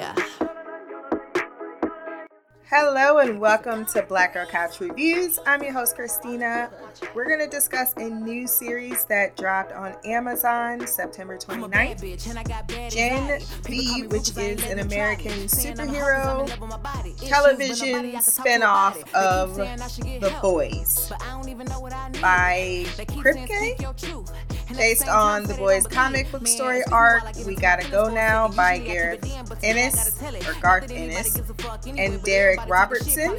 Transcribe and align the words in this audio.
Yeah. 0.00 0.14
Hello 2.70 3.18
and 3.18 3.38
welcome 3.38 3.84
to 3.86 4.00
Black 4.02 4.32
Girl 4.32 4.46
Couch 4.46 4.80
Reviews. 4.80 5.38
I'm 5.44 5.62
your 5.62 5.72
host, 5.72 5.94
Christina. 5.94 6.70
We're 7.14 7.26
going 7.26 7.40
to 7.40 7.48
discuss 7.48 7.92
a 7.98 8.08
new 8.08 8.46
series 8.46 9.04
that 9.06 9.36
dropped 9.36 9.72
on 9.72 9.94
Amazon 10.06 10.86
September 10.86 11.36
29th. 11.36 12.90
Gen 12.90 13.42
V, 13.64 14.06
which 14.06 14.30
is 14.38 14.64
an 14.70 14.78
American 14.78 15.32
superhero 15.48 16.48
television 17.28 18.12
spinoff 18.20 19.02
of 19.12 19.56
The 19.56 20.34
Boys 20.40 21.12
by 22.22 22.86
Kripke 22.96 23.76
based 24.76 25.08
on 25.08 25.44
the 25.44 25.54
boys 25.54 25.86
comic 25.86 26.30
book 26.30 26.46
story 26.46 26.82
arc 26.92 27.22
we 27.46 27.54
gotta 27.54 27.88
go 27.90 28.08
now 28.12 28.48
by 28.48 28.78
gareth 28.78 29.24
ennis 29.62 30.20
or 30.46 30.54
garth 30.60 30.90
ennis. 30.90 31.36
and 31.36 32.20
Darick 32.22 32.68
robertson. 32.68 33.38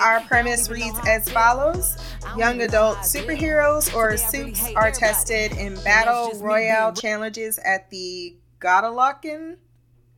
our 0.00 0.20
premise 0.22 0.68
reads 0.68 0.98
as 1.06 1.28
follows. 1.30 1.96
Young 2.36 2.60
adult 2.62 2.98
superheroes 2.98 3.94
or 3.94 4.16
suits 4.16 4.72
are 4.74 4.90
tested 4.90 5.52
in 5.52 5.74
battle 5.82 6.32
royale 6.40 6.92
challenges 6.92 7.58
at 7.58 7.90
the 7.90 8.36
Godolphin. 8.58 9.56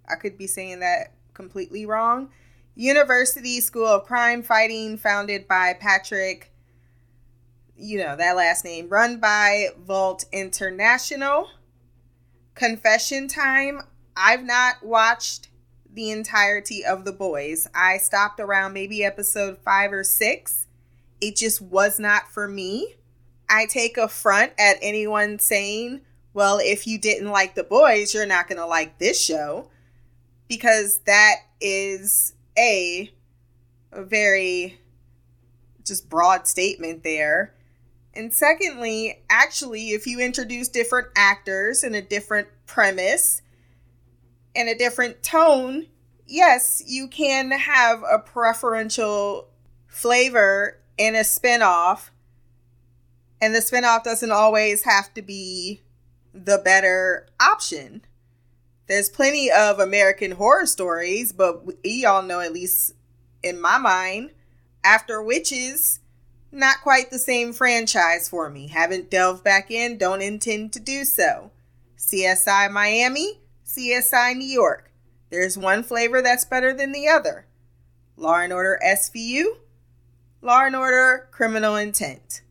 i 0.09 0.17
could 0.17 0.37
be 0.37 0.47
saying 0.47 0.81
that 0.81 1.15
completely 1.35 1.87
wrong. 1.87 2.31
University 2.75 3.61
school 3.61 3.87
of 3.87 4.05
crime 4.05 4.43
fighting 4.43 4.97
founded 4.97 5.47
by 5.47 5.75
patrick 5.75 6.52
you 7.83 7.99
know, 7.99 8.15
that 8.15 8.37
last 8.37 8.65
name, 8.65 8.89
run 8.89 9.19
by 9.19 9.69
Vought 9.77 10.25
International. 10.33 11.51
Confession 12.55 13.27
time. 13.27 13.83
I've 14.17 14.45
not 14.45 14.85
watched 14.85 15.49
the 15.93 16.11
entirety 16.11 16.85
of 16.85 17.05
The 17.05 17.13
Boys. 17.13 17.67
I 17.75 17.99
stopped 17.99 18.39
around 18.39 18.73
maybe 18.73 19.05
episode 19.05 19.59
five 19.59 19.93
or 19.93 20.05
six. 20.05 20.69
It 21.21 21.35
just 21.35 21.61
was 21.61 21.99
not 21.99 22.31
for 22.31 22.47
me. 22.47 22.95
I 23.51 23.67
take 23.67 23.97
affront 23.97 24.53
at 24.59 24.79
anyone 24.81 25.41
saying, 25.41 26.03
well, 26.35 26.61
if 26.63 26.87
you 26.87 26.99
didn't 26.99 27.31
like 27.31 27.57
The 27.57 27.65
Boys, 27.65 28.15
you're 28.15 28.27
not 28.27 28.49
going 28.49 28.59
to 28.59 28.67
like 28.67 28.99
this 28.99 29.21
show. 29.21 29.71
Because 30.47 31.01
that 31.07 31.37
is 31.61 32.35
a, 32.57 33.11
a 33.91 34.05
very 34.05 34.79
just 35.85 36.09
broad 36.09 36.47
statement 36.47 37.03
there. 37.03 37.55
And 38.15 38.33
secondly, 38.33 39.23
actually, 39.31 39.91
if 39.91 40.07
you 40.07 40.21
introduce 40.21 40.69
different 40.69 41.09
actors 41.17 41.83
and 41.83 41.97
a 41.97 42.03
different 42.03 42.49
premise 42.67 43.41
and 44.55 44.69
a 44.69 44.75
different 44.75 45.23
tone, 45.23 45.87
yes, 46.27 46.83
you 46.87 47.09
can 47.09 47.51
have 47.53 48.03
a 48.03 48.19
preferential 48.19 49.49
flavor 49.87 50.79
in 50.99 51.15
a 51.15 51.21
spinoff. 51.21 52.11
And 53.41 53.55
the 53.55 53.61
spinoff 53.61 54.05
doesn't 54.05 54.31
always 54.31 54.85
have 54.85 55.13
to 55.15 55.23
be 55.23 55.81
the 56.35 56.61
better 56.63 57.27
option. 57.41 58.03
There's 58.89 59.09
plenty 59.09 59.51
of 59.51 59.79
American 59.79 60.33
horror 60.33 60.67
stories, 60.67 61.33
but 61.33 61.83
we 61.83 62.05
all 62.05 62.23
know, 62.23 62.41
at 62.41 62.53
least 62.53 62.95
in 63.43 63.61
my 63.61 63.79
mind, 63.79 64.33
After 64.85 65.23
Witches 65.23 66.01
not 66.53 66.83
quite 66.83 67.11
the 67.11 67.19
same 67.19 67.53
franchise 67.53 68.29
for 68.29 68.51
me. 68.51 68.69
Haven't 68.69 69.11
delved 69.11 69.43
back 69.43 69.71
in, 69.71 69.99
don't 69.99 70.23
intend 70.23 70.73
to 70.75 70.81
do 70.81 71.05
so. 71.05 71.51
CSI 71.99 72.71
Miami, 72.71 73.41
CSI 73.67 74.37
New 74.37 74.47
York. 74.47 74.91
There's 75.31 75.57
one 75.57 75.83
flavor 75.83 76.21
that's 76.21 76.45
better 76.45 76.75
than 76.75 76.93
the 76.93 77.09
other. 77.09 77.47
Law 78.17 78.41
and 78.41 78.53
Order 78.53 78.79
SVU, 78.87 79.57
Law 80.43 80.67
and 80.67 80.77
Order 80.77 81.29
Criminal 81.31 81.77
Intent. 81.77 82.43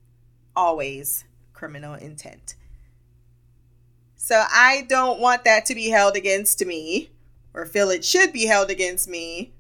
Always 0.56 1.26
criminal 1.54 1.94
intent. 1.94 2.56
So 4.16 4.46
I 4.52 4.86
don't 4.90 5.20
want 5.20 5.44
that 5.44 5.66
to 5.68 5.76
be 5.76 5.90
held 5.90 6.16
against 6.16 6.66
me 6.66 7.12
or 7.54 7.68
feel 7.68 7.92
it 7.92 8.04
should 8.04 8.34
be 8.34 8.48
held 8.48 8.72
against 8.72 9.08
me 9.08 9.52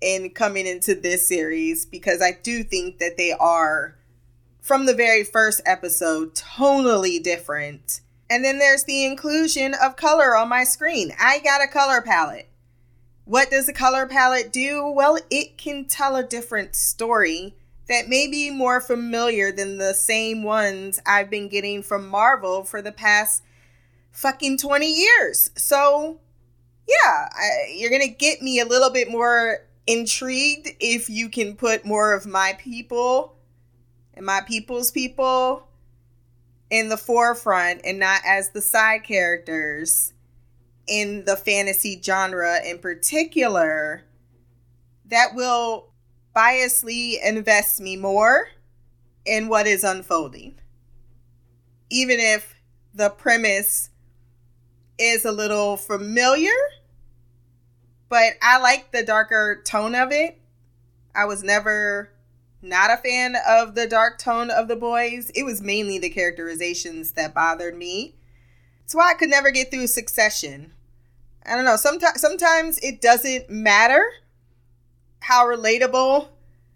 in 0.00 0.30
coming 0.30 0.66
into 0.66 0.94
this 0.94 1.28
series 1.28 1.86
because 1.86 2.22
I 2.22 2.38
do 2.42 2.62
think 2.62 2.98
that 2.98 3.16
they 3.16 3.32
are, 3.32 3.96
from 4.60 4.86
the 4.86 4.94
very 4.94 5.24
first 5.24 5.60
episode, 5.66 6.34
tonally 6.34 7.22
different. 7.22 8.00
And 8.28 8.44
then 8.44 8.58
there's 8.58 8.84
the 8.84 9.04
inclusion 9.04 9.74
of 9.82 9.96
color 9.96 10.36
on 10.36 10.48
my 10.48 10.64
screen. 10.64 11.12
I 11.20 11.40
got 11.40 11.62
a 11.62 11.68
color 11.68 12.00
palette. 12.00 12.48
What 13.24 13.50
does 13.50 13.68
a 13.68 13.72
color 13.72 14.06
palette 14.06 14.52
do? 14.52 14.90
Well, 14.90 15.18
it 15.30 15.58
can 15.58 15.84
tell 15.84 16.16
a 16.16 16.24
different 16.24 16.74
story 16.74 17.54
that 17.88 18.08
may 18.08 18.28
be 18.28 18.50
more 18.50 18.80
familiar 18.80 19.50
than 19.50 19.78
the 19.78 19.94
same 19.94 20.44
ones 20.44 21.00
I've 21.04 21.28
been 21.28 21.48
getting 21.48 21.82
from 21.82 22.08
Marvel 22.08 22.62
for 22.62 22.80
the 22.80 22.92
past 22.92 23.42
fucking 24.12 24.58
20 24.58 24.86
years. 24.86 25.50
So, 25.56 26.20
yeah, 26.88 27.28
I, 27.32 27.74
you're 27.76 27.90
going 27.90 28.02
to 28.02 28.08
get 28.08 28.42
me 28.42 28.60
a 28.60 28.64
little 28.64 28.90
bit 28.90 29.10
more 29.10 29.58
intrigued 29.86 30.68
if 30.80 31.08
you 31.08 31.28
can 31.28 31.56
put 31.56 31.84
more 31.84 32.14
of 32.14 32.26
my 32.26 32.56
people 32.58 33.36
and 34.14 34.24
my 34.24 34.40
people's 34.46 34.90
people 34.90 35.66
in 36.70 36.88
the 36.88 36.96
forefront 36.96 37.80
and 37.84 37.98
not 37.98 38.20
as 38.24 38.50
the 38.50 38.60
side 38.60 39.02
characters 39.02 40.12
in 40.86 41.24
the 41.24 41.36
fantasy 41.36 42.00
genre 42.02 42.58
in 42.64 42.78
particular 42.78 44.04
that 45.06 45.34
will 45.34 45.90
biasly 46.34 47.16
invest 47.24 47.80
me 47.80 47.96
more 47.96 48.48
in 49.24 49.48
what 49.48 49.66
is 49.66 49.84
unfolding. 49.84 50.54
Even 51.90 52.18
if 52.20 52.54
the 52.94 53.10
premise 53.10 53.90
is 54.98 55.24
a 55.24 55.32
little 55.32 55.76
familiar 55.76 56.50
but 58.10 58.34
I 58.42 58.58
like 58.58 58.90
the 58.90 59.04
darker 59.04 59.62
tone 59.64 59.94
of 59.94 60.12
it. 60.12 60.38
I 61.14 61.24
was 61.24 61.42
never 61.42 62.10
not 62.60 62.90
a 62.90 62.96
fan 62.98 63.36
of 63.48 63.74
the 63.74 63.86
dark 63.86 64.18
tone 64.18 64.50
of 64.50 64.68
the 64.68 64.76
boys. 64.76 65.30
It 65.34 65.44
was 65.44 65.62
mainly 65.62 65.98
the 65.98 66.10
characterizations 66.10 67.12
that 67.12 67.32
bothered 67.32 67.76
me. 67.76 68.16
That's 68.82 68.94
why 68.94 69.12
I 69.12 69.14
could 69.14 69.30
never 69.30 69.50
get 69.50 69.70
through 69.70 69.86
Succession. 69.86 70.72
I 71.46 71.56
don't 71.56 71.64
know. 71.64 71.76
Sometimes 71.76 72.20
sometimes 72.20 72.78
it 72.78 73.00
doesn't 73.00 73.48
matter 73.48 74.04
how 75.20 75.46
relatable 75.46 76.28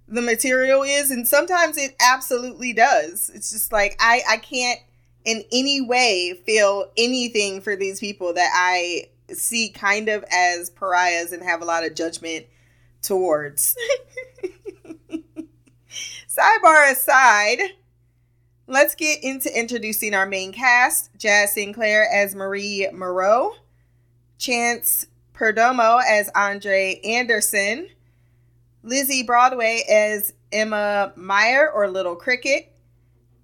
the 0.08 0.22
material 0.22 0.82
is, 0.82 1.10
and 1.10 1.28
sometimes 1.28 1.76
it 1.76 1.94
absolutely 2.00 2.72
does. 2.72 3.30
It's 3.34 3.50
just 3.50 3.72
like 3.72 3.96
I 4.00 4.22
I 4.28 4.36
can't 4.38 4.80
in 5.24 5.42
any 5.52 5.80
way 5.80 6.40
feel 6.46 6.90
anything 6.96 7.60
for 7.60 7.76
these 7.76 8.00
people 8.00 8.32
that 8.34 8.50
I 8.54 9.08
see 9.32 9.68
kind 9.68 10.08
of 10.08 10.24
as 10.30 10.70
pariahs 10.70 11.32
and 11.32 11.42
have 11.42 11.62
a 11.62 11.64
lot 11.64 11.84
of 11.84 11.94
judgment 11.94 12.46
towards. 13.02 13.76
Sidebar 16.28 16.90
aside, 16.90 17.60
let's 18.66 18.94
get 18.94 19.22
into 19.22 19.56
introducing 19.56 20.14
our 20.14 20.26
main 20.26 20.52
cast 20.52 21.16
Jaz 21.16 21.48
Sinclair 21.48 22.08
as 22.12 22.34
Marie 22.34 22.88
Moreau, 22.92 23.52
Chance 24.38 25.06
Perdomo 25.32 26.02
as 26.06 26.30
Andre 26.34 27.00
Anderson, 27.04 27.88
Lizze 28.84 29.26
Broadway 29.26 29.82
as 29.88 30.32
Emma 30.52 31.12
Meyer 31.16 31.70
or 31.70 31.88
Little 31.88 32.16
Cricket, 32.16 32.72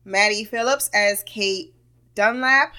Maddie 0.04 0.44
Phillips 0.44 0.90
as 0.92 1.22
Cate 1.24 1.74
Dunlap, 2.14 2.74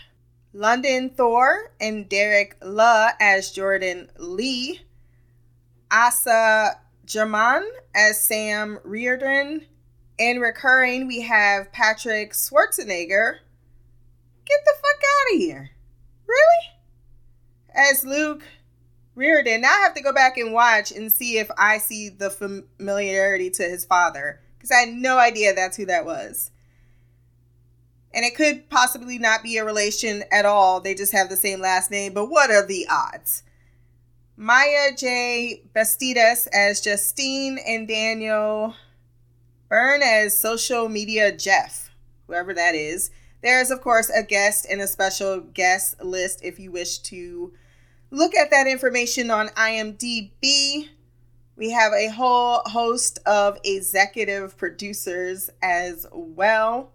London 0.53 1.09
Thor 1.09 1.71
and 1.79 2.09
Derek 2.09 2.57
Luh 2.61 3.11
as 3.19 3.51
Jordan 3.51 4.09
Li. 4.17 4.81
Asa 5.89 6.79
Germann 7.05 7.63
as 7.95 8.19
Sam 8.19 8.79
Riordan. 8.83 9.65
And 10.19 10.41
recurring, 10.41 11.07
we 11.07 11.21
have 11.21 11.71
Patrick 11.71 12.33
Schwarzenegger. 12.33 13.37
Get 14.45 14.59
the 14.65 14.73
fuck 14.75 15.01
out 15.03 15.35
of 15.35 15.39
here. 15.39 15.71
Really? 16.27 17.89
As 17.91 18.03
Luke 18.03 18.43
Riordan. 19.15 19.61
Now 19.61 19.69
I 19.69 19.81
have 19.81 19.95
to 19.95 20.03
go 20.03 20.13
back 20.13 20.37
and 20.37 20.53
watch 20.53 20.91
and 20.91 21.11
see 21.11 21.37
if 21.37 21.49
I 21.57 21.77
see 21.77 22.09
the 22.09 22.29
familiarity 22.29 23.49
to 23.51 23.63
his 23.63 23.85
father. 23.85 24.41
Because 24.57 24.71
I 24.71 24.81
had 24.81 24.89
no 24.89 25.17
idea 25.17 25.53
that's 25.53 25.77
who 25.77 25.85
that 25.85 26.05
was 26.05 26.51
and 28.13 28.25
it 28.25 28.35
could 28.35 28.69
possibly 28.69 29.17
not 29.17 29.43
be 29.43 29.57
a 29.57 29.65
relation 29.65 30.23
at 30.31 30.45
all. 30.45 30.79
They 30.79 30.95
just 30.95 31.13
have 31.13 31.29
the 31.29 31.37
same 31.37 31.61
last 31.61 31.91
name, 31.91 32.13
but 32.13 32.25
what 32.25 32.51
are 32.51 32.65
the 32.65 32.87
odds? 32.89 33.43
Maia 34.35 34.91
Jae 34.93 35.61
Bastidas 35.73 36.47
as 36.51 36.81
Justine 36.81 37.59
and 37.65 37.87
Daniel 37.87 38.75
Byrne 39.69 40.01
as 40.01 40.37
social 40.37 40.89
media 40.89 41.31
Jeff, 41.31 41.91
whoever 42.27 42.53
that 42.53 42.75
is. 42.75 43.11
There 43.43 43.61
is, 43.61 43.71
of 43.71 43.81
course, 43.81 44.09
a 44.09 44.23
guest 44.23 44.67
and 44.69 44.81
a 44.81 44.87
special 44.87 45.39
guest 45.39 46.03
list 46.03 46.43
if 46.43 46.59
you 46.59 46.71
wish 46.71 46.99
to 46.99 47.53
look 48.11 48.35
at 48.35 48.51
that 48.51 48.67
information 48.67 49.31
on 49.31 49.47
IMDb. 49.49 50.89
We 51.55 51.69
have 51.71 51.93
a 51.93 52.09
whole 52.09 52.61
host 52.65 53.19
of 53.25 53.57
executive 53.63 54.57
producers 54.57 55.49
as 55.61 56.05
well. 56.11 56.91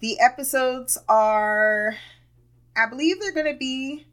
The 0.00 0.20
episodes 0.20 0.96
are, 1.08 1.96
I 2.76 2.86
believe 2.86 3.18
they're 3.18 3.32
going 3.32 3.52
to 3.52 3.58
be, 3.58 4.06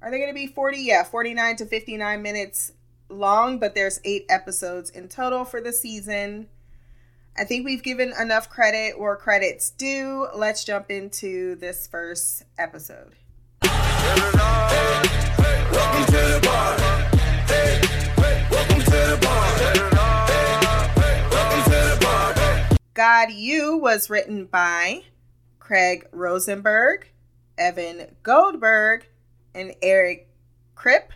are 0.00 0.10
they 0.10 0.18
going 0.18 0.30
to 0.30 0.34
be 0.34 0.46
40? 0.46 0.78
Yeah, 0.78 1.04
49 1.04 1.56
to 1.56 1.66
59 1.66 2.22
minutes 2.22 2.72
long, 3.10 3.58
but 3.58 3.74
there's 3.74 4.00
eight 4.04 4.24
episodes 4.30 4.88
in 4.88 5.08
total 5.08 5.44
for 5.44 5.60
the 5.60 5.74
season. 5.74 6.48
I 7.36 7.44
think 7.44 7.66
we've 7.66 7.82
given 7.82 8.14
enough 8.18 8.48
credit 8.48 8.98
where 8.98 9.14
credit's 9.16 9.70
due. 9.70 10.26
Let's 10.34 10.64
jump 10.64 10.90
into 10.90 11.54
this 11.56 11.86
first 11.86 12.44
episode. 12.58 13.12
God 23.00 23.32
U 23.32 23.78
was 23.78 24.10
written 24.10 24.44
by 24.44 25.04
Craig 25.58 26.06
Rosenberg, 26.12 27.08
Evan 27.56 28.14
Goldberg, 28.22 29.06
and 29.54 29.74
Eric 29.80 30.28
Kripp. 30.76 31.08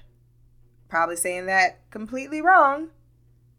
Probably 0.88 1.16
saying 1.16 1.44
that 1.44 1.90
completely 1.90 2.40
wrong. 2.40 2.88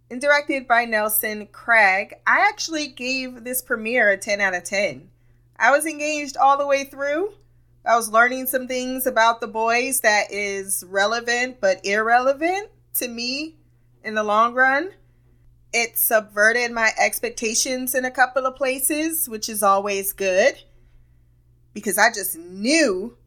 And 0.10 0.19
directed 0.19 0.68
by 0.68 0.86
Nelson 0.86 1.45
Cragg. 1.51 2.13
I 2.25 2.39
actually 2.50 2.88
gave 2.88 3.44
this 3.44 3.62
premiere 3.62 4.10
a 4.10 4.18
10 4.18 4.42
out 4.42 4.56
of 4.56 4.63
10. 4.63 5.07
I 5.60 5.69
was 5.69 5.86
engaged 5.86 6.36
all 6.36 6.57
the 6.57 6.66
way 6.66 6.83
through. 6.83 7.31
I 7.86 7.95
was 7.95 8.10
learning 8.10 8.48
some 8.48 8.68
things 8.68 9.06
about 9.06 9.39
the 9.39 9.48
boys 9.48 10.00
that 10.00 10.31
is 10.31 10.83
relevant 10.88 11.62
but 11.62 11.86
irrelevant 11.86 12.71
to 12.95 13.07
me 13.07 13.57
in 14.04 14.16
the 14.16 14.24
long 14.24 14.56
run 14.56 14.94
it 15.75 15.98
subverted 15.98 16.72
my 16.72 16.92
expectations 16.98 17.94
in 17.94 18.06
a 18.06 18.12
couple 18.12 18.45
of 18.45 18.56
places, 18.56 19.27
which 19.27 19.50
is 19.50 19.62
always 19.62 20.13
good 20.13 20.56
because 21.74 21.98
I 21.98 22.13
just 22.13 22.38
knew 22.38 23.18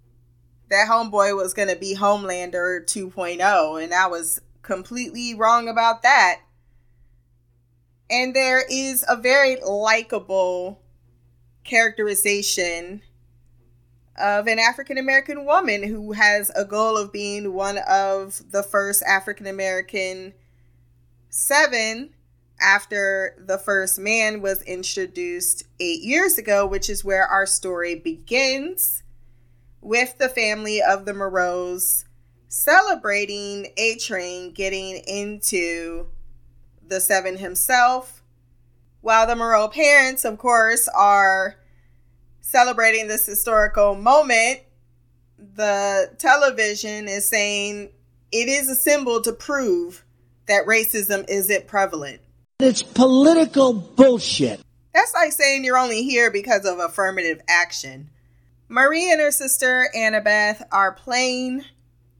that 0.70 0.88
Homeboy 0.88 1.36
was 1.36 1.52
going 1.52 1.68
to 1.68 1.76
be 1.76 1.94
Homelander 1.94 2.84
2.0, 2.86 3.84
and 3.84 3.92
I 3.92 4.06
was 4.06 4.40
completely 4.62 5.34
wrong 5.34 5.68
about 5.68 6.02
that. 6.02 6.40
And 8.08 8.34
there 8.34 8.64
is 8.70 9.04
a 9.06 9.16
very 9.16 9.56
likable 9.60 10.80
characterization 11.64 13.02
of 14.16 14.46
an 14.46 14.58
African 14.58 14.96
American 14.96 15.44
woman 15.44 15.82
who 15.82 16.12
has 16.12 16.50
a 16.56 16.64
goal 16.64 16.96
of 16.96 17.12
being 17.12 17.52
one 17.52 17.78
of 17.86 18.40
the 18.52 18.62
first 18.62 19.02
African 19.02 19.46
American 19.46 20.32
seven 21.28 22.14
after 22.60 23.34
the 23.38 23.58
first 23.58 23.98
man 23.98 24.40
was 24.42 24.62
introduced 24.62 25.64
eight 25.80 26.02
years 26.02 26.38
ago, 26.38 26.66
which 26.66 26.90
is 26.90 27.04
where 27.04 27.26
our 27.26 27.46
story 27.46 27.94
begins 27.94 29.02
with 29.80 30.18
the 30.18 30.28
family 30.28 30.82
of 30.82 31.04
the 31.04 31.12
Moreaus 31.12 32.04
celebrating 32.48 33.68
A 33.76 33.96
Train 33.96 34.52
getting 34.52 34.96
into 35.06 36.06
the 36.86 37.00
seven 37.00 37.36
himself, 37.36 38.22
while 39.02 39.26
the 39.26 39.36
Moreau 39.36 39.68
parents, 39.68 40.24
of 40.24 40.38
course, 40.38 40.88
are 40.88 41.56
celebrating 42.40 43.06
this 43.06 43.26
historical 43.26 43.94
moment. 43.94 44.60
The 45.54 46.10
television 46.18 47.06
is 47.06 47.28
saying 47.28 47.90
it 48.32 48.48
is 48.48 48.68
a 48.68 48.74
symbol 48.74 49.20
to 49.22 49.32
prove 49.32 50.04
that 50.46 50.66
racism 50.66 51.24
isn't 51.28 51.66
prevalent. 51.66 52.20
It's 52.60 52.82
political 52.82 53.72
bullshit. 53.72 54.60
That's 54.92 55.14
like 55.14 55.30
saying 55.30 55.64
you're 55.64 55.78
only 55.78 56.02
here 56.02 56.28
because 56.28 56.64
of 56.64 56.80
affirmative 56.80 57.40
action. 57.48 58.10
Marie 58.68 59.12
and 59.12 59.20
her 59.20 59.30
sister 59.30 59.88
Annabeth 59.94 60.66
are 60.72 60.90
playing 60.90 61.62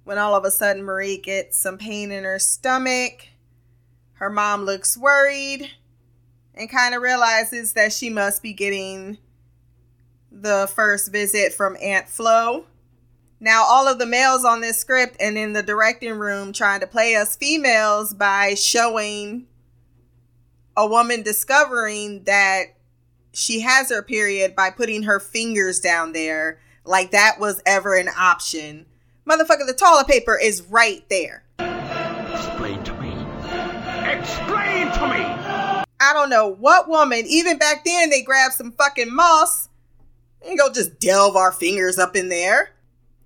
when 0.05 0.17
all 0.17 0.37
of 0.37 0.45
a 0.45 0.53
sudden 0.53 0.85
Marie 0.85 1.19
gets 1.19 1.59
some 1.59 1.77
pain 1.77 2.13
in 2.13 2.23
her 2.23 2.39
stomach. 2.39 3.27
Her 4.13 4.31
mom 4.31 4.63
looks 4.63 4.97
worried 4.97 5.73
and 6.55 6.71
kind 6.71 6.95
of 6.95 7.03
realizes 7.03 7.73
that 7.73 7.93
she 7.93 8.09
must 8.09 8.41
be 8.41 8.53
getting 8.53 9.19
the 10.31 10.71
first 10.73 11.11
visit 11.11 11.53
from 11.53 11.77
Aunt 11.83 12.09
Flo. 12.09 12.67
Now, 13.41 13.65
all 13.67 13.89
of 13.89 13.99
the 13.99 14.07
males 14.07 14.45
on 14.45 14.61
this 14.61 14.79
script 14.79 15.17
and 15.19 15.37
in 15.37 15.53
the 15.53 15.65
directing 15.65 16.13
room 16.13 16.53
trying 16.53 16.79
to 16.79 16.87
play 16.87 17.17
us 17.17 17.35
females 17.35 18.15
by 18.15 18.55
showing 18.55 19.49
a 20.79 20.87
woman 20.87 21.23
discovering 21.23 22.23
that 22.23 22.67
she 23.33 23.61
has 23.61 23.91
her 23.91 24.01
period 24.01 24.55
by 24.55 24.71
putting 24.71 25.03
her 25.03 25.19
fingers 25.19 25.81
down 25.81 26.13
there 26.13 26.61
like 26.85 27.11
that 27.11 27.41
was 27.41 27.61
ever 27.67 27.97
an 27.97 28.09
option. 28.17 28.87
Motherfucker, 29.29 29.67
the 29.67 29.75
toilet 29.77 30.07
paper 30.07 30.39
is 30.41 30.63
right 30.63 31.05
there. 31.11 31.43
Explain 31.59 32.83
to 32.85 32.95
me. 32.95 33.09
Explain 34.09 34.87
to 34.93 35.09
me! 35.09 35.85
I 36.01 36.13
don't 36.13 36.31
know 36.31 36.47
what 36.47 36.89
woman, 36.89 37.25
even 37.27 37.59
back 37.59 37.85
then, 37.85 38.09
they 38.09 38.23
grabbed 38.23 38.55
some 38.55 38.71
fucking 38.71 39.13
moss 39.13 39.69
and 40.47 40.57
go 40.57 40.73
just 40.73 41.01
delve 41.01 41.35
our 41.35 41.51
fingers 41.51 41.99
up 41.99 42.15
in 42.15 42.29
there. 42.29 42.71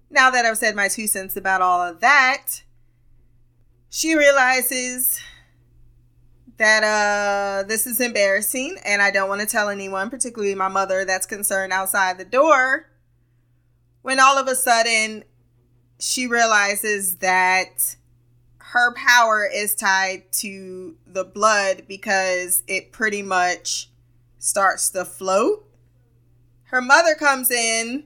Now 0.08 0.30
that 0.30 0.46
I've 0.46 0.56
said 0.56 0.74
my 0.74 0.88
two 0.88 1.06
cents 1.06 1.36
about 1.36 1.60
all 1.60 1.82
of 1.82 2.00
that, 2.00 2.62
she 3.90 4.14
realizes 4.14 5.20
that 6.58 6.84
uh 6.84 7.66
this 7.66 7.86
is 7.86 8.00
embarrassing 8.00 8.76
and 8.84 9.02
I 9.02 9.10
don't 9.10 9.28
want 9.28 9.40
to 9.40 9.46
tell 9.46 9.68
anyone, 9.68 10.10
particularly 10.10 10.54
my 10.54 10.68
mother 10.68 11.04
that's 11.04 11.26
concerned 11.26 11.72
outside 11.72 12.18
the 12.18 12.24
door. 12.24 12.88
When 14.02 14.20
all 14.20 14.38
of 14.38 14.48
a 14.48 14.54
sudden 14.54 15.24
she 15.98 16.26
realizes 16.26 17.16
that 17.16 17.96
her 18.58 18.94
power 18.94 19.46
is 19.52 19.74
tied 19.74 20.32
to 20.32 20.96
the 21.06 21.24
blood 21.24 21.82
because 21.86 22.62
it 22.66 22.90
pretty 22.90 23.22
much 23.22 23.90
starts 24.38 24.88
to 24.90 25.04
float. 25.04 25.68
Her 26.64 26.80
mother 26.80 27.14
comes 27.14 27.50
in, 27.50 28.04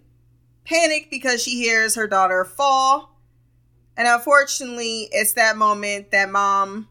panicked 0.64 1.10
because 1.10 1.42
she 1.42 1.52
hears 1.52 1.94
her 1.94 2.08
daughter 2.08 2.44
fall. 2.44 3.16
And 3.96 4.08
unfortunately, 4.08 5.08
it's 5.12 5.34
that 5.34 5.56
moment 5.56 6.10
that 6.10 6.30
mom 6.30 6.88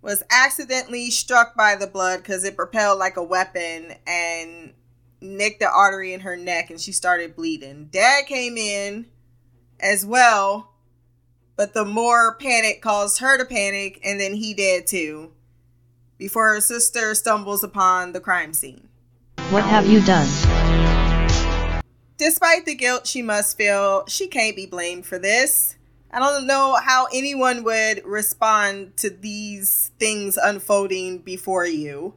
was 0.00 0.22
accidentally 0.30 1.10
struck 1.10 1.56
by 1.56 1.74
the 1.74 1.86
blood 1.86 2.18
because 2.18 2.44
it 2.44 2.56
propelled 2.56 2.98
like 2.98 3.16
a 3.16 3.22
weapon 3.22 3.94
and 4.06 4.72
nicked 5.20 5.60
the 5.60 5.68
artery 5.68 6.12
in 6.12 6.20
her 6.20 6.36
neck 6.36 6.70
and 6.70 6.80
she 6.80 6.92
started 6.92 7.34
bleeding. 7.34 7.88
Dad 7.90 8.26
came 8.26 8.56
in 8.56 9.06
as 9.80 10.06
well, 10.06 10.72
but 11.56 11.74
the 11.74 11.84
more 11.84 12.36
panic 12.36 12.80
caused 12.80 13.18
her 13.18 13.36
to 13.36 13.44
panic 13.44 14.00
and 14.04 14.20
then 14.20 14.34
he 14.34 14.54
did 14.54 14.86
too 14.86 15.32
before 16.16 16.52
her 16.54 16.60
sister 16.60 17.14
stumbles 17.14 17.62
upon 17.62 18.12
the 18.12 18.20
crime 18.20 18.52
scene. 18.52 18.88
What 19.50 19.64
have 19.64 19.86
you 19.86 20.04
done? 20.04 20.28
Despite 22.18 22.66
the 22.66 22.74
guilt 22.74 23.06
she 23.06 23.22
must 23.22 23.56
feel, 23.56 24.04
she 24.08 24.26
can't 24.26 24.56
be 24.56 24.66
blamed 24.66 25.06
for 25.06 25.18
this. 25.18 25.76
I 26.10 26.18
don't 26.18 26.46
know 26.46 26.76
how 26.82 27.06
anyone 27.12 27.64
would 27.64 28.04
respond 28.04 28.96
to 28.98 29.10
these 29.10 29.90
things 29.98 30.38
unfolding 30.38 31.18
before 31.18 31.66
you. 31.66 32.14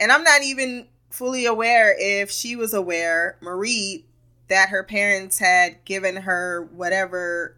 And 0.00 0.10
I'm 0.10 0.24
not 0.24 0.42
even 0.42 0.88
fully 1.08 1.46
aware 1.46 1.94
if 1.96 2.30
she 2.30 2.56
was 2.56 2.74
aware, 2.74 3.36
Marie, 3.40 4.06
that 4.48 4.70
her 4.70 4.82
parents 4.82 5.38
had 5.38 5.84
given 5.84 6.16
her 6.16 6.68
whatever 6.72 7.56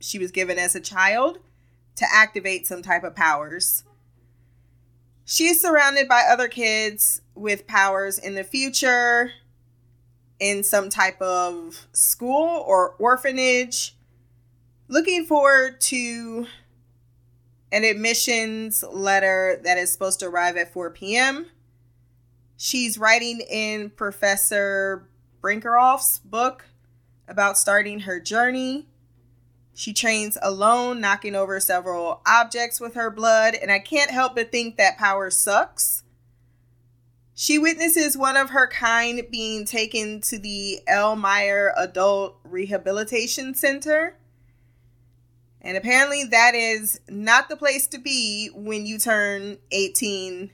she 0.00 0.18
was 0.18 0.30
given 0.30 0.58
as 0.58 0.74
a 0.74 0.80
child 0.80 1.38
to 1.96 2.06
activate 2.10 2.66
some 2.66 2.80
type 2.80 3.04
of 3.04 3.14
powers. 3.14 3.84
She's 5.26 5.60
surrounded 5.60 6.08
by 6.08 6.24
other 6.28 6.48
kids 6.48 7.20
with 7.34 7.66
powers 7.66 8.18
in 8.18 8.34
the 8.34 8.44
future 8.44 9.32
in 10.38 10.64
some 10.64 10.88
type 10.88 11.20
of 11.20 11.86
school 11.92 12.64
or 12.66 12.94
orphanage 12.98 13.94
looking 14.90 15.24
forward 15.24 15.80
to 15.80 16.48
an 17.70 17.84
admissions 17.84 18.82
letter 18.82 19.60
that 19.62 19.78
is 19.78 19.92
supposed 19.92 20.18
to 20.18 20.26
arrive 20.26 20.56
at 20.56 20.72
4 20.72 20.90
p.m. 20.90 21.46
She's 22.56 22.98
writing 22.98 23.40
in 23.48 23.90
Professor 23.90 25.08
Brinkerhoff's 25.40 26.18
book 26.18 26.66
about 27.28 27.56
starting 27.56 28.00
her 28.00 28.18
journey. 28.18 28.88
She 29.74 29.92
trains 29.92 30.36
alone, 30.42 31.00
knocking 31.00 31.36
over 31.36 31.60
several 31.60 32.20
objects 32.26 32.80
with 32.80 32.94
her 32.94 33.10
blood, 33.10 33.54
and 33.54 33.70
I 33.70 33.78
can't 33.78 34.10
help 34.10 34.34
but 34.34 34.50
think 34.50 34.76
that 34.76 34.98
power 34.98 35.30
sucks. 35.30 36.02
She 37.32 37.58
witnesses 37.58 38.18
one 38.18 38.36
of 38.36 38.50
her 38.50 38.66
kind 38.66 39.22
being 39.30 39.64
taken 39.64 40.20
to 40.22 40.36
the 40.36 40.80
Meyer 41.16 41.72
Adult 41.78 42.38
Rehabilitation 42.42 43.54
Center 43.54 44.16
And 45.62 45.76
apparently, 45.76 46.24
that 46.24 46.54
is 46.54 47.00
not 47.08 47.48
the 47.48 47.56
place 47.56 47.86
to 47.88 47.98
be 47.98 48.48
when 48.54 48.86
you 48.86 48.98
turn 48.98 49.58
18 49.70 50.50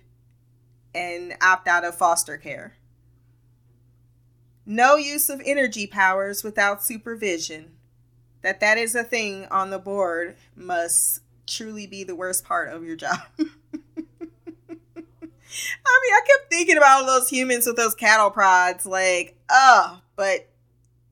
and 0.95 1.37
opt 1.41 1.69
out 1.69 1.85
of 1.85 1.97
foster 1.97 2.37
care. 2.37 2.75
No 4.65 4.97
use 4.97 5.29
of 5.29 5.41
energy 5.45 5.87
powers 5.87 6.43
without 6.43 6.83
supervision. 6.83 7.73
That 8.43 8.61
that 8.61 8.79
is 8.79 8.95
a 8.95 9.05
thing 9.05 9.47
on 9.47 9.71
the 9.71 9.79
board 9.79 10.37
must 10.57 11.21
truly 11.47 11.87
be 11.87 12.03
the 12.03 12.17
worst 12.17 12.45
part 12.45 12.73
of 12.73 12.85
your 12.85 12.97
job. 12.97 13.19
I 13.39 13.45
mean, 16.03 16.15
I 16.15 16.21
kept 16.27 16.51
thinking 16.51 16.77
about 16.77 17.03
all 17.03 17.07
those 17.07 17.29
humans 17.29 17.67
with 17.67 17.77
those 17.77 17.95
cattle 17.95 18.31
prods, 18.31 18.85
like, 18.85 19.39
oh, 19.49 20.01
but 20.17 20.49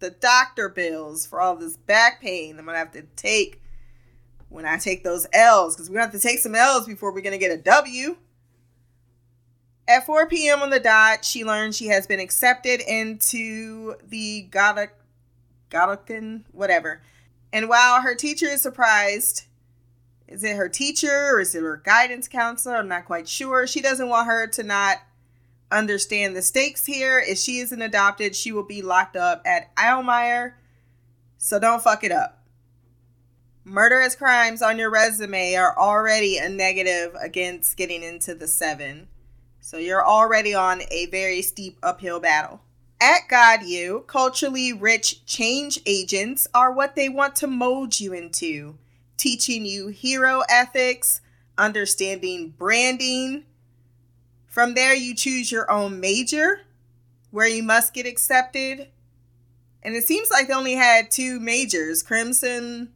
the 0.00 0.10
doctor 0.10 0.68
bills 0.68 1.24
for 1.24 1.40
all 1.40 1.56
this 1.56 1.76
back 1.76 2.20
pain 2.20 2.58
I'm 2.58 2.66
gonna 2.66 2.76
have 2.76 2.92
to 2.92 3.02
take 3.16 3.62
when 4.54 4.64
I 4.64 4.78
take 4.78 5.02
those 5.02 5.26
L's, 5.32 5.74
because 5.74 5.90
we're 5.90 5.94
gonna 5.94 6.06
have 6.06 6.14
to 6.14 6.20
take 6.20 6.38
some 6.38 6.54
L's 6.54 6.86
before 6.86 7.12
we're 7.12 7.22
gonna 7.22 7.38
get 7.38 7.50
a 7.50 7.56
W. 7.56 8.16
At 9.86 10.06
4 10.06 10.28
p.m. 10.28 10.62
on 10.62 10.70
the 10.70 10.80
dot, 10.80 11.24
she 11.24 11.44
learns 11.44 11.76
she 11.76 11.88
has 11.88 12.06
been 12.06 12.20
accepted 12.20 12.80
into 12.80 13.96
the 14.08 14.48
Godok, 14.50 14.90
Godokin, 15.70 16.44
whatever. 16.52 17.02
And 17.52 17.68
while 17.68 18.00
her 18.00 18.14
teacher 18.14 18.46
is 18.46 18.62
surprised, 18.62 19.44
is 20.28 20.42
it 20.42 20.56
her 20.56 20.68
teacher 20.68 21.30
or 21.32 21.40
is 21.40 21.54
it 21.54 21.62
her 21.62 21.82
guidance 21.84 22.28
counselor? 22.28 22.76
I'm 22.76 22.88
not 22.88 23.04
quite 23.04 23.28
sure. 23.28 23.66
She 23.66 23.82
doesn't 23.82 24.08
want 24.08 24.28
her 24.28 24.46
to 24.46 24.62
not 24.62 24.98
understand 25.70 26.34
the 26.34 26.42
stakes 26.42 26.86
here. 26.86 27.18
If 27.18 27.38
she 27.38 27.58
isn't 27.58 27.82
adopted, 27.82 28.34
she 28.34 28.52
will 28.52 28.62
be 28.62 28.82
locked 28.82 29.16
up 29.16 29.42
at 29.44 29.74
Aylmire. 29.76 30.54
So 31.36 31.58
don't 31.58 31.82
fuck 31.82 32.04
it 32.04 32.12
up. 32.12 32.33
Murderous 33.66 34.14
crimes 34.14 34.60
on 34.60 34.78
your 34.78 34.90
resume 34.90 35.54
are 35.54 35.74
already 35.78 36.36
a 36.36 36.50
negative 36.50 37.16
against 37.18 37.78
getting 37.78 38.02
into 38.02 38.34
the 38.34 38.46
seven. 38.46 39.08
So 39.60 39.78
you're 39.78 40.06
already 40.06 40.54
on 40.54 40.82
a 40.90 41.06
very 41.06 41.40
steep 41.40 41.78
uphill 41.82 42.20
battle. 42.20 42.60
At 43.00 43.26
God 43.30 43.62
U, 43.62 44.04
culturally 44.06 44.74
rich 44.74 45.24
change 45.24 45.80
agents 45.86 46.46
are 46.52 46.70
what 46.70 46.94
they 46.94 47.08
want 47.08 47.36
to 47.36 47.46
mold 47.46 47.98
you 47.98 48.12
into, 48.12 48.76
teaching 49.16 49.64
you 49.64 49.88
hero 49.88 50.42
ethics, 50.50 51.22
understanding 51.56 52.50
branding. 52.50 53.44
From 54.46 54.74
there, 54.74 54.94
you 54.94 55.14
choose 55.14 55.50
your 55.50 55.70
own 55.70 56.00
major 56.00 56.60
where 57.30 57.48
you 57.48 57.62
must 57.62 57.94
get 57.94 58.04
accepted. 58.04 58.88
And 59.82 59.94
it 59.94 60.04
seems 60.04 60.30
like 60.30 60.48
they 60.48 60.54
only 60.54 60.74
had 60.74 61.10
two 61.10 61.40
majors 61.40 62.02
Crimson 62.02 62.90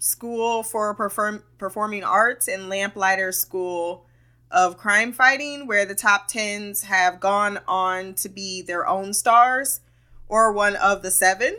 School 0.00 0.62
for 0.62 0.94
Perform- 0.94 1.44
Performing 1.58 2.02
Arts 2.02 2.48
and 2.48 2.70
Lamplighter 2.70 3.32
School 3.32 4.06
of 4.50 4.78
crime 4.78 5.12
fighting 5.12 5.66
where 5.66 5.84
the 5.84 5.94
top 5.94 6.26
tens 6.26 6.84
have 6.84 7.20
gone 7.20 7.60
on 7.68 8.14
to 8.14 8.28
be 8.30 8.62
their 8.62 8.86
own 8.88 9.12
stars 9.12 9.80
or 10.26 10.52
one 10.52 10.74
of 10.74 11.02
the 11.02 11.10
seven. 11.10 11.58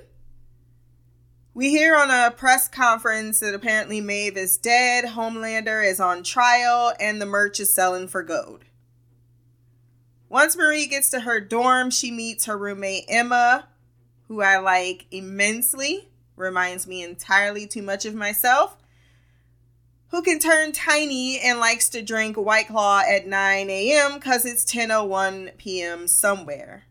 We 1.54 1.70
hear 1.70 1.96
on 1.96 2.10
a 2.10 2.32
press 2.32 2.68
conference 2.68 3.42
that 3.42 3.54
apparently 3.54 4.02
Maeve 4.02 4.38
is 4.38 4.58
dead, 4.58 5.06
Homelander 5.06 5.88
is 5.88 6.00
on 6.00 6.24
trial, 6.24 6.94
and 7.00 7.22
the 7.22 7.26
merch 7.28 7.60
is 7.60 7.72
selling 7.72 8.08
for 8.08 8.24
gold. 8.24 8.66
Once 10.30 10.58
Marie 10.58 10.88
gets 10.88 11.12
to 11.12 11.20
her 11.20 11.40
dorm, 11.40 11.92
she 11.92 12.10
meets 12.10 12.46
her 12.46 12.58
roommate 12.58 13.06
Emma, 13.08 13.68
who 14.30 14.42
I 14.42 14.58
like 14.58 15.06
immensely, 15.12 16.11
reminds 16.42 16.88
me 16.88 17.04
entirely 17.04 17.68
too 17.68 17.82
much 17.82 18.06
of 18.06 18.14
myself 18.14 18.78
who 20.12 20.22
can 20.22 20.40
turn 20.40 20.74
tiny 20.74 21.40
and 21.40 21.60
likes 21.60 21.88
to 21.90 22.02
drink 22.02 22.36
White 22.36 22.68
Claw 22.68 23.02
at 23.08 23.28
9 23.28 23.70
a.m. 23.70 24.16
because 24.16 24.46
it's 24.46 24.66
10.01 24.66 25.58
p.m. 25.58 26.06
somewhere. 26.06 26.84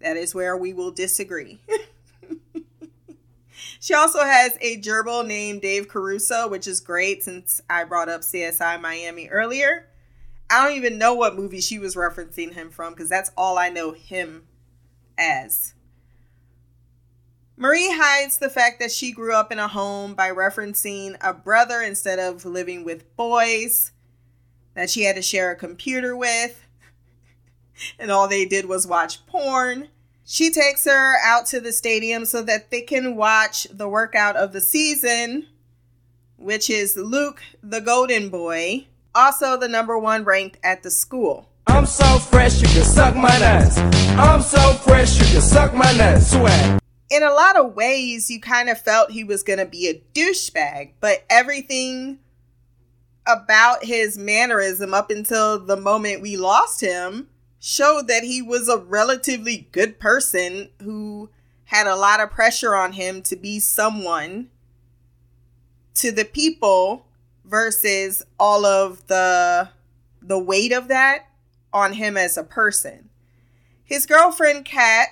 That 0.00 0.16
is 0.16 0.34
where 0.34 0.56
we 0.56 0.72
will 0.72 0.90
disagree. 0.90 1.60
she 3.80 3.94
also 3.94 4.24
has 4.24 4.58
a 4.60 4.80
gerbil 4.80 5.24
named 5.24 5.62
Dave 5.62 5.86
Caruso, 5.86 6.48
which 6.48 6.66
is 6.66 6.80
great 6.80 7.22
since 7.22 7.60
I 7.70 7.84
brought 7.84 8.08
up 8.08 8.22
CSI 8.22 8.80
Miami 8.80 9.28
earlier. 9.28 9.86
I 10.50 10.66
don't 10.66 10.76
even 10.76 10.98
know 10.98 11.14
what 11.14 11.36
movie 11.36 11.60
she 11.60 11.78
was 11.78 11.94
referencing 11.94 12.52
him 12.52 12.70
from 12.70 12.94
because 12.94 13.08
that's 13.08 13.30
all 13.36 13.58
I 13.58 13.68
know 13.68 13.92
him 13.92 14.42
as. 15.16 15.74
Marie 17.58 17.90
hides 17.90 18.36
the 18.36 18.50
fact 18.50 18.78
that 18.80 18.92
she 18.92 19.12
grew 19.12 19.32
up 19.32 19.50
in 19.50 19.58
a 19.58 19.66
home 19.66 20.14
by 20.14 20.30
referencing 20.30 21.16
a 21.22 21.32
brother 21.32 21.80
instead 21.80 22.18
of 22.18 22.44
living 22.44 22.84
with 22.84 23.16
boys 23.16 23.92
that 24.74 24.90
she 24.90 25.04
had 25.04 25.16
to 25.16 25.22
share 25.22 25.50
a 25.50 25.56
computer 25.56 26.14
with, 26.14 26.66
and 27.98 28.10
all 28.10 28.28
they 28.28 28.44
did 28.44 28.66
was 28.66 28.86
watch 28.86 29.24
porn. 29.26 29.88
She 30.22 30.50
takes 30.50 30.84
her 30.84 31.16
out 31.24 31.46
to 31.46 31.60
the 31.60 31.72
stadium 31.72 32.26
so 32.26 32.42
that 32.42 32.70
they 32.70 32.82
can 32.82 33.16
watch 33.16 33.66
the 33.70 33.88
workout 33.88 34.36
of 34.36 34.52
the 34.52 34.60
season, 34.60 35.46
which 36.36 36.68
is 36.68 36.94
Luke, 36.94 37.42
the 37.62 37.80
Golden 37.80 38.28
Boy, 38.28 38.86
also 39.14 39.56
the 39.56 39.68
number 39.68 39.98
one 39.98 40.24
ranked 40.24 40.58
at 40.62 40.82
the 40.82 40.90
school. 40.90 41.48
I'm 41.68 41.86
so 41.86 42.18
fresh, 42.18 42.60
you 42.60 42.68
can 42.68 42.84
suck 42.84 43.16
my 43.16 43.38
nuts. 43.38 43.78
I'm 44.18 44.42
so 44.42 44.74
fresh, 44.74 45.18
you 45.18 45.24
can 45.24 45.40
suck 45.40 45.72
my 45.72 45.90
nuts. 45.92 46.32
Swag 46.32 46.80
in 47.10 47.22
a 47.22 47.32
lot 47.32 47.56
of 47.56 47.74
ways, 47.74 48.30
you 48.30 48.40
kind 48.40 48.68
of 48.68 48.80
felt 48.80 49.10
he 49.10 49.24
was 49.24 49.42
going 49.42 49.58
to 49.58 49.66
be 49.66 49.88
a 49.88 50.02
douchebag, 50.14 50.92
but 51.00 51.24
everything 51.30 52.18
about 53.26 53.84
his 53.84 54.16
mannerism 54.16 54.94
up 54.94 55.10
until 55.10 55.58
the 55.58 55.76
moment 55.76 56.22
we 56.22 56.36
lost 56.36 56.80
him 56.80 57.28
showed 57.58 58.06
that 58.08 58.22
he 58.22 58.40
was 58.40 58.68
a 58.68 58.78
relatively 58.78 59.68
good 59.72 59.98
person 59.98 60.70
who 60.82 61.28
had 61.64 61.86
a 61.86 61.96
lot 61.96 62.20
of 62.20 62.30
pressure 62.30 62.76
on 62.76 62.92
him 62.92 63.22
to 63.22 63.34
be 63.36 63.58
someone 63.58 64.48
to 65.94 66.12
the 66.12 66.24
people 66.24 67.06
versus 67.44 68.22
all 68.38 68.64
of 68.64 69.06
the 69.06 69.68
the 70.22 70.38
weight 70.38 70.72
of 70.72 70.88
that 70.88 71.26
on 71.72 71.94
him 71.94 72.16
as 72.16 72.36
a 72.36 72.42
person. 72.42 73.08
His 73.84 74.06
girlfriend 74.06 74.64
Kat, 74.64 75.08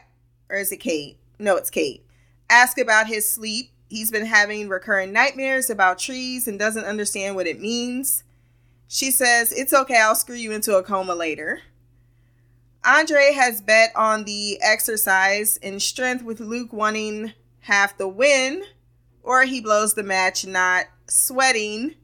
or 0.48 0.56
is 0.56 0.72
it 0.72 0.78
Kate? 0.78 1.18
No, 1.38 1.56
it's 1.56 1.70
Kate. 1.70 2.04
Ask 2.48 2.78
about 2.78 3.06
his 3.06 3.28
sleep. 3.28 3.70
He's 3.88 4.10
been 4.10 4.26
having 4.26 4.68
recurring 4.68 5.12
nightmares 5.12 5.70
about 5.70 5.98
trees 5.98 6.48
and 6.48 6.58
doesn't 6.58 6.84
understand 6.84 7.36
what 7.36 7.46
it 7.46 7.60
means. 7.60 8.24
She 8.88 9.10
says, 9.10 9.52
It's 9.52 9.72
okay, 9.72 10.00
I'll 10.00 10.14
screw 10.14 10.36
you 10.36 10.52
into 10.52 10.76
a 10.76 10.82
coma 10.82 11.14
later. 11.14 11.60
Andre 12.84 13.32
has 13.34 13.62
bet 13.62 13.92
on 13.96 14.24
the 14.24 14.60
exercise 14.60 15.58
and 15.62 15.80
strength 15.80 16.22
with 16.22 16.40
Luke 16.40 16.72
wanting 16.72 17.32
half 17.60 17.96
the 17.96 18.08
win, 18.08 18.62
or 19.22 19.44
he 19.44 19.60
blows 19.60 19.94
the 19.94 20.02
match 20.02 20.46
not 20.46 20.86
sweating 21.06 21.94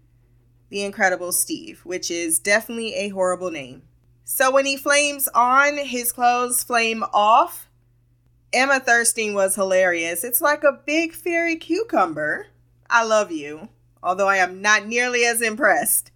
the 0.70 0.82
incredible 0.82 1.32
Steve, 1.32 1.80
which 1.84 2.10
is 2.10 2.38
definitely 2.38 2.94
a 2.94 3.10
horrible 3.10 3.50
name. 3.50 3.82
So 4.24 4.50
when 4.50 4.64
he 4.64 4.76
flames 4.76 5.28
on, 5.34 5.76
his 5.76 6.12
clothes 6.12 6.62
flame 6.62 7.04
off 7.12 7.68
Emma 8.52 8.80
Thurston 8.80 9.34
was 9.34 9.54
hilarious. 9.54 10.24
It's 10.24 10.40
like 10.40 10.64
a 10.64 10.80
big 10.84 11.12
fairy 11.12 11.56
cucumber. 11.56 12.48
I 12.88 13.04
love 13.04 13.30
you, 13.30 13.68
although 14.02 14.28
I 14.28 14.36
am 14.36 14.60
not 14.60 14.86
nearly 14.86 15.24
as 15.24 15.40
impressed. 15.40 16.10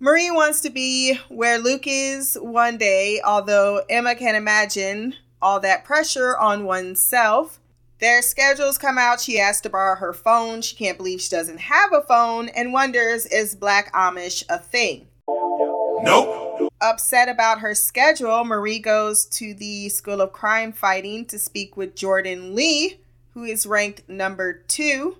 Marie 0.00 0.30
wants 0.30 0.60
to 0.62 0.70
be 0.70 1.18
where 1.28 1.58
Luke 1.58 1.86
is 1.86 2.36
one 2.40 2.76
day, 2.76 3.20
although 3.24 3.82
Emma 3.88 4.14
can 4.16 4.34
imagine 4.34 5.14
all 5.40 5.60
that 5.60 5.84
pressure 5.84 6.36
on 6.36 6.64
oneself. 6.64 7.60
Their 8.00 8.20
schedules 8.20 8.76
come 8.76 8.98
out. 8.98 9.20
She 9.20 9.38
asks 9.38 9.62
to 9.62 9.70
borrow 9.70 9.94
her 9.96 10.12
phone. 10.12 10.62
She 10.62 10.74
can't 10.74 10.98
believe 10.98 11.20
she 11.20 11.30
doesn't 11.30 11.58
have 11.58 11.92
a 11.92 12.02
phone 12.02 12.48
and 12.50 12.72
wonders 12.72 13.24
is 13.26 13.54
Black 13.54 13.92
Amish 13.94 14.44
a 14.48 14.58
thing? 14.58 15.06
Nope. 15.28 16.43
Upset 16.84 17.30
about 17.30 17.60
her 17.60 17.74
schedule, 17.74 18.44
Marie 18.44 18.78
goes 18.78 19.24
to 19.24 19.54
the 19.54 19.88
School 19.88 20.20
of 20.20 20.34
Crime 20.34 20.70
Fighting 20.70 21.24
to 21.24 21.38
speak 21.38 21.78
with 21.78 21.96
Jordan 21.96 22.54
Li, 22.54 23.00
who 23.32 23.44
is 23.44 23.64
ranked 23.64 24.06
number 24.06 24.52
two, 24.52 25.16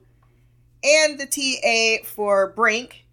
and 0.84 1.18
the 1.18 1.24
TA 1.24 2.06
for 2.06 2.48
Brink. 2.50 3.06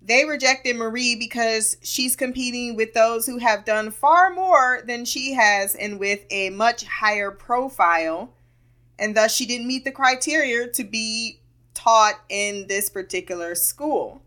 They 0.00 0.24
rejected 0.24 0.76
Marie 0.76 1.16
because 1.16 1.76
she's 1.82 2.14
competing 2.14 2.76
with 2.76 2.94
those 2.94 3.26
who 3.26 3.38
have 3.38 3.64
done 3.64 3.90
far 3.90 4.32
more 4.32 4.82
than 4.86 5.04
she 5.04 5.32
has 5.32 5.74
and 5.74 5.98
with 5.98 6.20
a 6.30 6.50
much 6.50 6.84
higher 6.84 7.32
profile, 7.32 8.32
and 8.96 9.16
thus 9.16 9.34
she 9.34 9.44
didn't 9.44 9.66
meet 9.66 9.84
the 9.84 9.90
criteria 9.90 10.68
to 10.68 10.84
be 10.84 11.40
taught 11.74 12.20
in 12.28 12.68
this 12.68 12.88
particular 12.88 13.56
school 13.56 14.22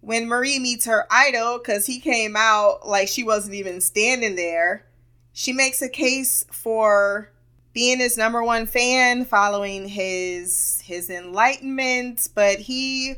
when 0.00 0.28
Marie 0.28 0.58
meets 0.58 0.86
her 0.86 1.06
idol, 1.10 1.58
because 1.58 1.86
he 1.86 2.00
came 2.00 2.36
out 2.36 2.86
like 2.88 3.08
she 3.08 3.22
wasn't 3.22 3.54
even 3.54 3.80
standing 3.80 4.36
there, 4.36 4.86
she 5.32 5.52
makes 5.52 5.82
a 5.82 5.88
case 5.88 6.44
for 6.50 7.30
being 7.72 7.98
his 7.98 8.16
number 8.16 8.42
one 8.42 8.66
fan, 8.66 9.24
following 9.24 9.88
his 9.88 10.80
his 10.84 11.08
enlightenment, 11.10 12.28
but 12.34 12.58
he 12.58 13.16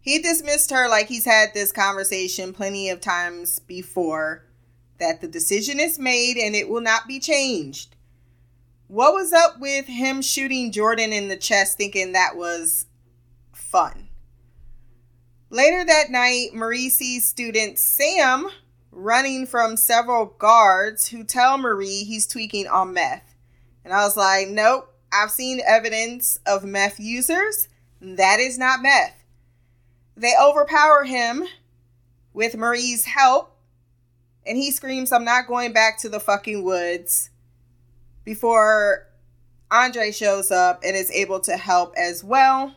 he 0.00 0.18
dismissed 0.18 0.70
her 0.70 0.88
like 0.88 1.06
he's 1.06 1.24
had 1.24 1.50
this 1.54 1.72
conversation 1.72 2.52
plenty 2.52 2.90
of 2.90 3.00
times 3.00 3.58
before 3.60 4.44
that 4.98 5.20
the 5.20 5.28
decision 5.28 5.80
is 5.80 5.98
made 5.98 6.36
and 6.36 6.54
it 6.54 6.68
will 6.68 6.80
not 6.80 7.06
be 7.06 7.18
changed. 7.18 7.96
What 8.88 9.14
was 9.14 9.32
up 9.32 9.58
with 9.58 9.86
him 9.86 10.20
shooting 10.22 10.72
Jordan 10.72 11.12
in 11.12 11.28
the 11.28 11.36
chest 11.36 11.78
thinking 11.78 12.12
that 12.12 12.36
was 12.36 12.86
fun? 13.52 14.03
Later 15.54 15.84
that 15.84 16.10
night, 16.10 16.52
Marie 16.52 16.88
sees 16.88 17.28
student 17.28 17.78
Sam 17.78 18.48
running 18.90 19.46
from 19.46 19.76
several 19.76 20.26
guards 20.26 21.06
who 21.06 21.22
tell 21.22 21.58
Marie 21.58 22.02
he's 22.02 22.26
tweaking 22.26 22.66
on 22.66 22.92
meth. 22.92 23.36
And 23.84 23.92
I 23.94 24.02
was 24.02 24.16
like, 24.16 24.48
nope, 24.48 24.92
I've 25.12 25.30
seen 25.30 25.60
evidence 25.64 26.40
of 26.44 26.64
meth 26.64 26.98
users. 26.98 27.68
That 28.00 28.40
is 28.40 28.58
not 28.58 28.82
meth. 28.82 29.22
They 30.16 30.32
overpower 30.42 31.04
him 31.04 31.44
with 32.32 32.56
Marie's 32.56 33.04
help, 33.04 33.56
and 34.44 34.58
he 34.58 34.72
screams, 34.72 35.12
I'm 35.12 35.24
not 35.24 35.46
going 35.46 35.72
back 35.72 35.98
to 35.98 36.08
the 36.08 36.18
fucking 36.18 36.64
woods 36.64 37.30
before 38.24 39.06
Andre 39.70 40.10
shows 40.10 40.50
up 40.50 40.82
and 40.84 40.96
is 40.96 41.12
able 41.12 41.38
to 41.42 41.56
help 41.56 41.94
as 41.96 42.24
well. 42.24 42.74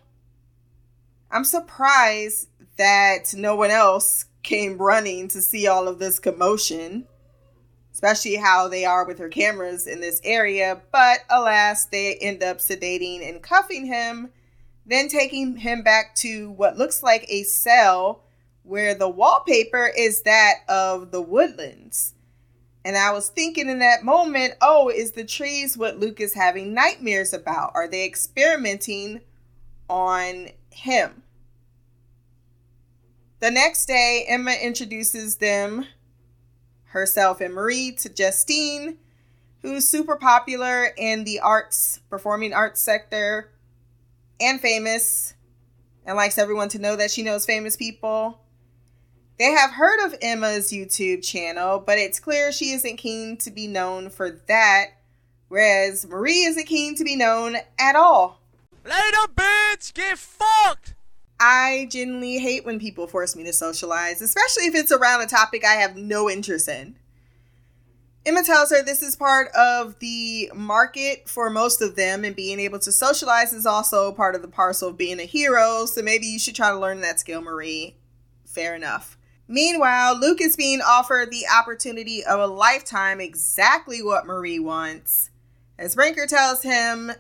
I'm 1.32 1.44
surprised 1.44 2.50
that 2.78 3.34
no 3.36 3.56
one 3.56 3.72
else 3.72 4.26
came 4.44 4.78
running 4.78 5.28
to 5.30 5.42
see 5.42 5.68
all 5.68 5.88
of 5.88 6.00
this 6.00 6.20
commotion, 6.20 7.06
especially 7.94 8.36
how 8.36 8.68
they 8.68 8.86
are 8.86 9.06
with 9.06 9.20
her 9.20 9.30
cameras 9.30 9.88
in 9.88 10.00
this 10.00 10.22
area. 10.24 10.82
But 10.92 11.20
alas, 11.30 11.86
they 11.86 12.16
end 12.16 12.44
up 12.44 12.60
sedating 12.60 13.28
and 13.28 13.42
cuffing 13.42 13.86
him, 13.86 14.30
then 14.86 15.10
taking 15.10 15.58
him 15.58 15.84
back 15.84 16.16
to 16.16 16.52
what 16.52 16.78
looks 16.78 17.04
like 17.04 17.26
a 17.28 17.44
cell 17.44 18.24
where 18.64 18.94
the 18.94 19.10
wallpaper 19.10 19.92
is 19.98 20.22
that 20.24 20.56
of 20.68 21.12
the 21.12 21.22
woodlands. 21.22 22.14
And 22.84 22.96
I 22.96 23.12
was 23.12 23.28
thinking 23.28 23.70
in 23.70 23.80
that 23.80 24.04
moment, 24.04 24.54
oh, 24.62 24.90
is 24.90 25.12
the 25.12 25.26
trees 25.26 25.78
what 25.78 26.00
Luke 26.00 26.22
is 26.22 26.34
having 26.34 26.74
nightmares 26.74 27.34
about? 27.34 27.72
Are 27.76 27.88
they 27.88 28.06
experimenting 28.06 29.22
on 29.90 30.50
him? 30.70 31.24
The 33.40 33.52
next 33.52 33.86
day, 33.86 34.26
Emma 34.28 34.54
introduces 34.54 35.36
them, 35.36 35.86
herself 36.86 37.40
and 37.40 37.54
Marie, 37.54 37.92
to 37.92 38.10
Justine, 38.10 38.98
who's 39.62 39.88
super 39.88 40.16
popular 40.16 40.86
in 40.98 41.24
the 41.24 41.40
arts, 41.40 42.00
performing 42.10 42.54
arts 42.54 42.82
sector, 42.82 43.52
and 44.40 44.60
famous, 44.60 45.36
and 46.04 46.16
likes 46.16 46.40
everyone 46.40 46.70
to 46.70 46.80
know 46.80 46.96
that 46.96 47.12
she 47.12 47.22
knows 47.22 47.46
famous 47.46 47.76
people. 47.76 48.42
They 49.38 49.52
have 49.52 49.72
heard 49.72 50.04
of 50.04 50.16
Emma's 50.20 50.72
YouTube 50.72 51.24
channel, 51.24 51.78
but 51.78 52.00
it's 52.00 52.20
clear 52.20 52.52
she 52.52 52.72
isn't 52.72 52.98
keen 52.98 53.38
to 53.38 53.52
be 53.52 53.68
known 53.68 54.10
for 54.10 54.32
that, 54.48 54.86
whereas 55.48 56.08
Marie 56.08 56.44
isn't 56.44 56.66
keen 56.66 56.96
to 56.96 57.04
be 57.04 57.16
known 57.16 57.58
at 57.80 57.96
all. 57.96 58.42
Later, 58.84 59.28
bitch! 59.36 59.94
Get 59.94 60.18
fucked! 60.18 60.96
I 61.40 61.88
genuinely 61.92 62.40
hate 62.40 62.66
when 62.66 62.80
people 62.80 63.08
force 63.08 63.36
me 63.36 63.44
to 63.44 63.54
socialize, 63.54 64.22
especially 64.22 64.64
if 64.64 64.76
it's 64.76 64.92
around 64.92 65.22
a 65.22 65.28
topic 65.28 65.64
I 65.64 65.74
have 65.74 65.96
no 65.96 66.30
interest 66.30 66.68
in. 66.68 66.96
Emma 68.26 68.44
tells 68.44 68.72
her 68.72 68.84
this 68.84 69.02
is 69.02 69.16
part 69.16 69.50
of 69.54 70.00
the 70.00 70.52
market 70.54 71.30
for 71.30 71.50
most 71.50 71.82
of 71.82 71.96
them, 71.96 72.26
and 72.26 72.36
being 72.36 72.60
able 72.60 72.80
to 72.80 72.92
socialize 72.92 73.54
is 73.54 73.66
also 73.66 74.12
part 74.12 74.36
of 74.36 74.42
the 74.42 74.48
parcel 74.48 74.90
of 74.90 74.98
being 74.98 75.20
a 75.20 75.24
hero. 75.24 75.86
So 75.86 76.02
maybe 76.02 76.26
you 76.26 76.40
should 76.40 76.56
try 76.56 76.72
to 76.72 76.80
learn 76.80 77.00
that 77.02 77.20
skill, 77.22 77.42
Marie. 77.42 77.96
Fair 78.46 78.76
enough. 78.76 79.18
Meanwhile, 79.48 80.20
Luke 80.20 80.42
is 80.42 80.58
being 80.58 80.82
offered 80.82 81.32
the 81.32 81.46
opportunity 81.48 82.22
of 82.26 82.40
a 82.40 82.48
lifetime, 82.48 83.22
exactly 83.22 84.04
what 84.04 84.26
Marie 84.26 84.60
wants. 84.60 85.30
As 85.80 85.96
Brinker 85.96 86.28
tells 86.28 86.64
him 86.64 87.14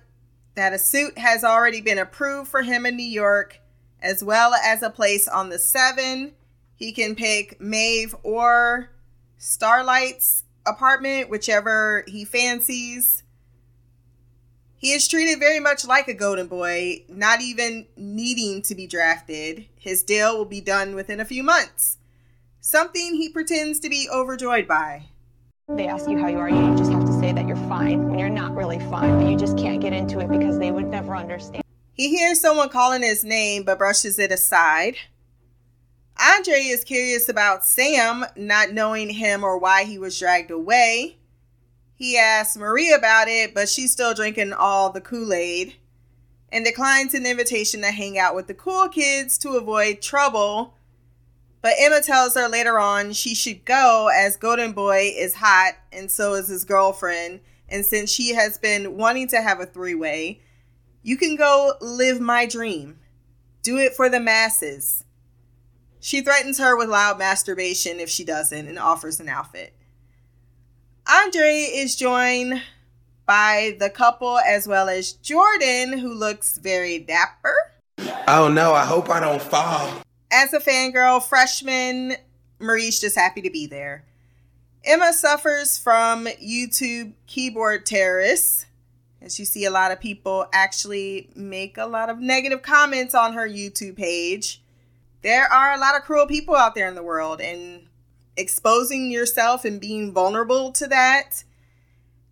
that 0.56 0.74
a 0.74 0.80
suit 0.80 1.18
has 1.20 1.46
already 1.46 1.80
been 1.80 2.00
approved 2.00 2.50
for 2.50 2.64
him 2.64 2.86
in 2.86 2.98
New 2.98 3.04
York 3.04 3.62
as 4.02 4.24
well 4.24 4.54
as 4.54 4.82
a 4.82 4.90
place 4.90 5.28
on 5.28 5.50
the 5.50 5.60
seven. 5.60 6.34
He 6.76 6.92
can 6.92 7.16
pick 7.16 7.60
Maeve 7.60 8.16
or 8.24 8.92
Starlight's 9.38 10.44
apartment, 10.66 11.30
whichever 11.30 12.04
he 12.08 12.26
fancies. 12.26 13.24
He 14.80 14.92
is 14.92 15.08
treated 15.08 15.40
very 15.40 15.60
much 15.60 15.88
like 15.88 16.08
a 16.08 16.14
golden 16.14 16.48
boy, 16.48 17.04
not 17.10 17.42
even 17.42 17.88
needing 17.96 18.62
to 18.64 18.76
be 18.76 18.86
drafted. 18.86 19.66
His 19.76 20.04
deal 20.04 20.38
will 20.38 20.46
be 20.46 20.62
done 20.62 20.94
within 20.94 21.20
a 21.20 21.26
few 21.26 21.42
months. 21.42 21.98
Something 22.62 23.16
he 23.16 23.30
pretends 23.30 23.80
to 23.80 23.90
be 23.90 24.08
overjoyed 24.14 24.68
by. 24.68 25.06
They 25.70 25.88
ask 25.88 26.08
you 26.08 26.18
how 26.18 26.28
you 26.28 26.38
are, 26.38 26.50
you 26.50 26.78
just 26.78 26.92
have 26.92 27.06
to 27.06 27.14
say 27.14 27.34
that 27.34 27.48
you're 27.48 27.58
fine 27.68 28.08
when 28.08 28.20
you're 28.20 28.30
not 28.30 28.56
really 28.56 28.80
fine, 28.80 29.18
but 29.20 29.30
you 29.30 29.36
just 29.36 29.58
can't 29.58 29.82
get 29.82 29.94
into 29.94 30.20
it 30.20 30.30
because 30.30 30.60
they 30.60 30.72
would 30.72 30.88
never 30.88 31.16
understand. 31.16 31.64
He 31.98 32.16
hears 32.16 32.40
someone 32.40 32.70
calling 32.70 33.02
his 33.02 33.24
name 33.24 33.64
but 33.64 33.80
brushes 33.80 34.20
it 34.20 34.32
aside. 34.32 34.98
Andre 36.20 36.60
is 36.60 36.84
curious 36.84 37.28
about 37.28 37.66
Sam, 37.66 38.26
not 38.36 38.72
knowing 38.72 39.10
him 39.10 39.44
or 39.44 39.58
why 39.58 39.84
he 39.84 39.98
was 39.98 40.18
dragged 40.18 40.52
away. 40.52 41.18
He 41.96 42.18
asks 42.18 42.56
Marie 42.56 42.94
about 42.94 43.28
it, 43.28 43.56
but 43.56 43.68
she's 43.68 43.92
still 43.92 44.14
drinking 44.14 44.54
all 44.54 44.92
the 44.92 45.02
Kool 45.02 45.34
Aid 45.34 45.74
and 46.52 46.64
declines 46.64 47.16
an 47.16 47.26
invitation 47.26 47.82
to 47.82 47.92
hang 47.92 48.18
out 48.18 48.36
with 48.36 48.48
the 48.48 48.54
cool 48.54 48.88
kids 48.88 49.38
to 49.40 49.58
avoid 49.58 50.02
trouble. 50.02 50.76
But 51.62 51.74
Emma 51.80 52.02
tells 52.02 52.36
her 52.36 52.48
later 52.48 52.80
on 52.80 53.14
she 53.14 53.34
should 53.34 53.66
go 53.66 54.10
as 54.16 54.38
Golden 54.38 54.74
Boy 54.74 55.12
is 55.16 55.36
hot 55.36 55.74
and 55.92 56.12
so 56.12 56.36
is 56.36 56.48
his 56.48 56.64
girlfriend. 56.64 57.40
And 57.68 57.84
since 57.84 58.12
she 58.12 58.36
has 58.36 58.60
been 58.60 58.98
wanting 58.98 59.28
to 59.30 59.42
have 59.42 59.60
a 59.60 59.66
three 59.66 59.96
way, 59.96 60.42
you 61.04 61.18
can 61.18 61.36
go 61.36 61.74
live 61.82 62.20
my 62.20 62.46
dream. 62.46 63.00
Do 63.64 63.78
it 63.78 63.94
for 63.94 64.10
the 64.10 64.20
masses. 64.20 65.04
She 66.00 66.22
threatens 66.22 66.60
her 66.60 66.78
with 66.78 66.90
loud 66.90 67.18
masturbation 67.18 68.00
if 68.00 68.10
she 68.10 68.24
doesn't 68.24 68.68
and 68.68 68.80
offers 68.80 69.20
an 69.20 69.30
outfit. 69.30 69.74
Andre 71.10 71.54
is 71.54 71.96
joined 71.96 72.62
by 73.26 73.76
the 73.80 73.90
couple 73.90 74.40
as 74.40 74.68
well 74.68 74.90
as 74.90 75.14
Jordan, 75.14 75.98
who 75.98 76.14
looks 76.14 76.58
very 76.58 77.00
dapper. 77.00 77.56
Oh 78.28 78.50
no, 78.52 78.74
I 78.74 78.86
hope 78.86 79.10
I 79.10 79.20
don't 79.20 79.42
fall. 79.42 80.02
As 80.32 80.54
a 80.54 80.60
fangirl 80.60 81.22
freshman, 81.24 82.16
Marie's 82.60 83.00
just 83.00 83.16
happy 83.16 83.42
to 83.42 83.50
be 83.50 83.68
there. 83.68 84.04
Emma 84.84 85.12
suffers 85.14 85.78
from 85.78 86.26
YouTube 86.42 87.14
keyboard 87.26 87.86
terrorists 87.86 88.66
as 89.22 89.40
you 89.40 89.46
see 89.46 89.66
a 89.66 89.72
lot 89.72 89.92
of 89.92 90.00
people 90.00 90.48
actually 90.54 91.30
make 91.36 91.78
a 91.78 91.86
lot 91.86 92.10
of 92.10 92.20
negative 92.20 92.62
comments 92.62 93.16
on 93.16 93.34
her 93.34 93.48
YouTube 93.48 93.96
page. 93.96 94.62
There 95.24 95.52
are 95.52 95.74
a 95.74 95.80
lot 95.80 95.96
of 95.96 96.04
cruel 96.04 96.28
people 96.28 96.56
out 96.56 96.76
there 96.76 96.88
in 96.88 96.96
the 96.96 97.04
world, 97.04 97.42
and 97.42 97.88
exposing 98.38 99.12
yourself 99.12 99.66
and 99.66 99.82
being 99.82 100.14
vulnerable 100.14 100.72
to 100.72 100.88
that 100.88 101.44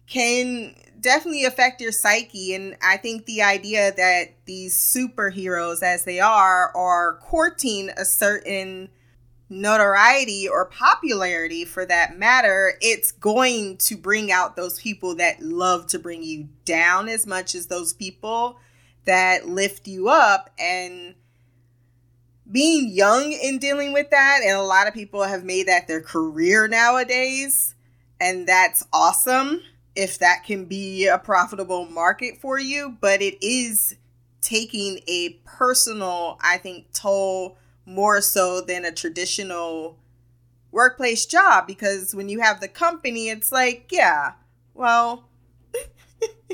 can 0.08 0.76
definitely 1.02 1.45
affect 1.45 1.82
your 1.82 1.91
psyche. 1.91 2.54
And 2.54 2.78
I 2.82 2.98
think 2.98 3.26
the 3.26 3.41
idea 3.41 3.91
that 3.91 4.34
these 4.45 4.78
superheroes, 4.78 5.82
as 5.82 6.06
they 6.06 6.19
are, 6.19 6.71
are 6.76 7.17
courting 7.21 7.89
a 7.98 8.06
certain 8.06 8.89
notoriety 9.49 10.47
or 10.47 10.65
popularity 10.65 11.65
for 11.65 11.86
that 11.86 12.17
matter, 12.17 12.73
it's 12.81 13.12
going 13.12 13.77
to 13.77 13.95
bring 13.95 14.31
out 14.31 14.55
those 14.55 14.79
people 14.79 15.15
that 15.15 15.41
love 15.41 15.88
to 15.88 15.99
bring 15.99 16.23
you 16.23 16.49
down 16.65 17.08
as 17.08 17.27
much 17.27 17.53
as 17.53 17.67
those 17.67 17.93
people 17.93 18.60
that 19.05 19.47
lift 19.47 19.88
you 19.88 20.10
up. 20.10 20.49
And 20.58 21.15
being 22.51 22.89
young 22.89 23.31
in 23.31 23.60
dealing 23.60 23.93
with 23.93 24.10
that, 24.12 24.41
and 24.43 24.58
a 24.58 24.63
lot 24.63 24.88
of 24.88 24.93
people 24.93 25.23
have 25.23 25.43
made 25.43 25.67
that 25.67 25.88
their 25.88 26.01
career 26.01 26.67
nowadays, 26.67 27.75
and 28.19 28.47
that's 28.47 28.86
awesome 28.93 29.62
if 29.95 30.19
that 30.19 30.43
can 30.43 30.65
be 30.65 31.08
a 31.08 31.17
profitable 31.17 31.86
market 31.86 32.38
for 32.41 32.60
you, 32.60 32.97
but 32.99 33.21
it 33.21 33.38
is 33.45 33.95
taking 34.41 34.99
a 35.08 35.39
personal, 35.45 36.38
I 36.41 36.58
think, 36.58 36.91
toll 36.93 37.58
more 37.86 38.21
so 38.21 38.62
than 38.62 38.86
a 38.86 38.91
traditional 38.91 39.98
workplace 40.71 41.26
job 41.26 41.67
because 41.67 42.13
when 42.13 42.30
you 42.30 42.41
have 42.41 42.60
the 42.60 42.67
company, 42.67 43.30
it's 43.30 43.52
like, 43.52 43.88
yeah, 43.91 44.34
well, 44.74 45.30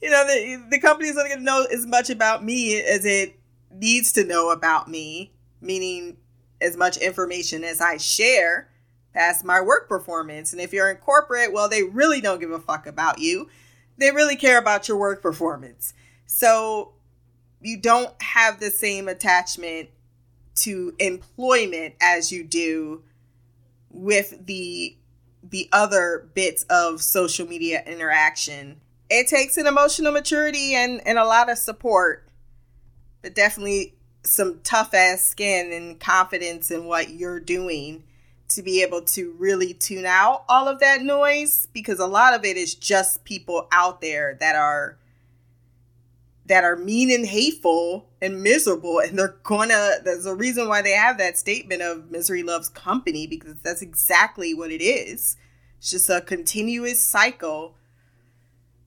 you 0.00 0.10
know, 0.10 0.24
the, 0.26 0.66
the 0.70 0.80
company 0.80 1.08
is 1.08 1.16
only 1.16 1.30
going 1.30 1.40
to 1.40 1.44
know 1.44 1.66
as 1.72 1.86
much 1.86 2.10
about 2.10 2.44
me 2.44 2.80
as 2.80 3.04
it 3.04 3.38
needs 3.70 4.12
to 4.12 4.24
know 4.24 4.50
about 4.50 4.88
me, 4.88 5.32
meaning 5.60 6.16
as 6.60 6.76
much 6.76 6.96
information 6.96 7.64
as 7.64 7.80
I 7.80 7.96
share. 7.96 8.70
That's 9.14 9.44
my 9.44 9.60
work 9.60 9.88
performance. 9.88 10.52
And 10.52 10.60
if 10.60 10.72
you're 10.72 10.90
in 10.90 10.96
corporate, 10.98 11.52
well, 11.52 11.68
they 11.68 11.82
really 11.82 12.20
don't 12.20 12.40
give 12.40 12.50
a 12.50 12.58
fuck 12.58 12.86
about 12.86 13.18
you. 13.18 13.48
They 13.96 14.10
really 14.12 14.36
care 14.36 14.58
about 14.58 14.88
your 14.88 14.96
work 14.96 15.22
performance. 15.22 15.92
So 16.26 16.92
you 17.60 17.76
don't 17.76 18.20
have 18.22 18.60
the 18.60 18.70
same 18.70 19.08
attachment 19.08 19.88
to 20.56 20.94
employment 20.98 21.94
as 22.00 22.32
you 22.32 22.44
do 22.44 23.02
with 23.90 24.46
the 24.46 24.96
the 25.42 25.68
other 25.72 26.28
bits 26.34 26.64
of 26.64 27.00
social 27.00 27.46
media 27.46 27.82
interaction. 27.86 28.80
It 29.08 29.28
takes 29.28 29.56
an 29.56 29.66
emotional 29.66 30.12
maturity 30.12 30.74
and, 30.74 31.00
and 31.06 31.16
a 31.16 31.24
lot 31.24 31.48
of 31.48 31.56
support, 31.56 32.28
but 33.22 33.34
definitely 33.34 33.94
some 34.24 34.60
tough 34.62 34.92
ass 34.92 35.24
skin 35.24 35.72
and 35.72 35.98
confidence 35.98 36.70
in 36.70 36.84
what 36.84 37.10
you're 37.10 37.40
doing 37.40 38.02
to 38.48 38.62
be 38.62 38.82
able 38.82 39.02
to 39.02 39.34
really 39.38 39.74
tune 39.74 40.06
out 40.06 40.44
all 40.48 40.68
of 40.68 40.80
that 40.80 41.02
noise 41.02 41.68
because 41.72 41.98
a 41.98 42.06
lot 42.06 42.34
of 42.34 42.44
it 42.44 42.56
is 42.56 42.74
just 42.74 43.24
people 43.24 43.68
out 43.72 44.00
there 44.00 44.36
that 44.40 44.56
are 44.56 44.98
that 46.48 46.64
are 46.64 46.76
mean 46.76 47.10
and 47.10 47.26
hateful 47.26 48.08
and 48.20 48.42
miserable 48.42 48.98
and 48.98 49.18
they're 49.18 49.36
gonna 49.42 49.96
there's 50.02 50.26
a 50.26 50.34
reason 50.34 50.66
why 50.66 50.82
they 50.82 50.92
have 50.92 51.18
that 51.18 51.38
statement 51.38 51.82
of 51.82 52.10
misery 52.10 52.42
loves 52.42 52.68
company 52.68 53.26
because 53.26 53.54
that's 53.62 53.82
exactly 53.82 54.54
what 54.54 54.70
it 54.70 54.82
is. 54.82 55.36
It's 55.78 55.90
just 55.90 56.10
a 56.10 56.20
continuous 56.20 57.02
cycle 57.02 57.76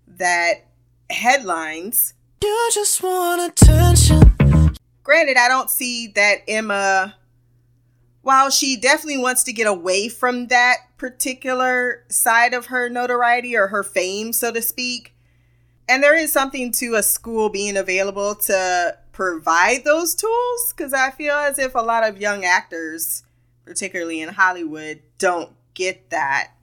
that 0.08 0.66
headlines. 1.10 2.16
You 2.44 2.70
just 2.74 3.02
want 3.02 3.52
attention? 3.52 4.76
Granted 5.04 5.38
i 5.38 5.48
don't 5.48 5.70
see 5.70 6.08
that 6.08 6.40
emma 6.48 7.16
while 8.22 8.50
she 8.50 8.78
definitely 8.78 9.18
wants 9.18 9.44
to 9.44 9.54
get 9.54 9.66
away 9.66 10.08
from 10.10 10.48
that 10.48 10.78
particular 10.98 12.04
side 12.10 12.54
of 12.54 12.68
her 12.68 12.88
notoriety 12.88 13.58
or 13.58 13.68
her 13.68 13.84
fame 13.84 14.32
so 14.32 14.52
to 14.52 14.62
speak 14.62 15.16
and 15.92 16.02
there 16.02 16.16
is 16.16 16.32
something 16.32 16.72
to 16.72 16.96
a 16.96 17.04
school 17.04 17.50
being 17.50 17.76
available 17.76 18.34
to 18.34 18.98
provide 19.12 19.84
those 19.84 20.16
tools 20.16 20.74
because 20.74 20.94
I 20.94 21.12
feel 21.12 21.36
as 21.36 21.60
if 21.60 21.76
a 21.76 21.80
lot 21.80 22.08
of 22.08 22.22
young 22.22 22.46
actors, 22.46 23.24
particularly 23.66 24.22
in 24.22 24.30
Hollywood, 24.30 25.02
don't 25.18 25.52
get 25.74 26.10
that. 26.10 26.54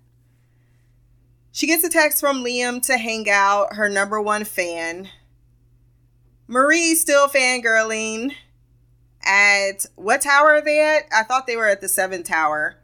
She 1.53 1.67
gets 1.67 1.85
a 1.85 1.91
text 1.91 2.21
from 2.21 2.43
Liam 2.43 2.81
to 2.87 2.97
hang 2.97 3.29
out, 3.29 3.75
her 3.75 3.91
number 3.91 4.19
one 4.19 4.45
fan. 4.45 5.11
Marie 6.47 6.95
still 6.95 7.29
fangirling 7.29 8.33
at 9.23 9.85
what 9.97 10.23
tower 10.23 10.55
are 10.55 10.65
they 10.65 10.81
at? 10.81 11.03
I 11.13 11.23
thought 11.23 11.47
they 11.47 11.57
were 11.57 11.69
at 11.69 11.83
the 11.83 11.89
seventh 11.89 12.29
tower. 12.29 12.79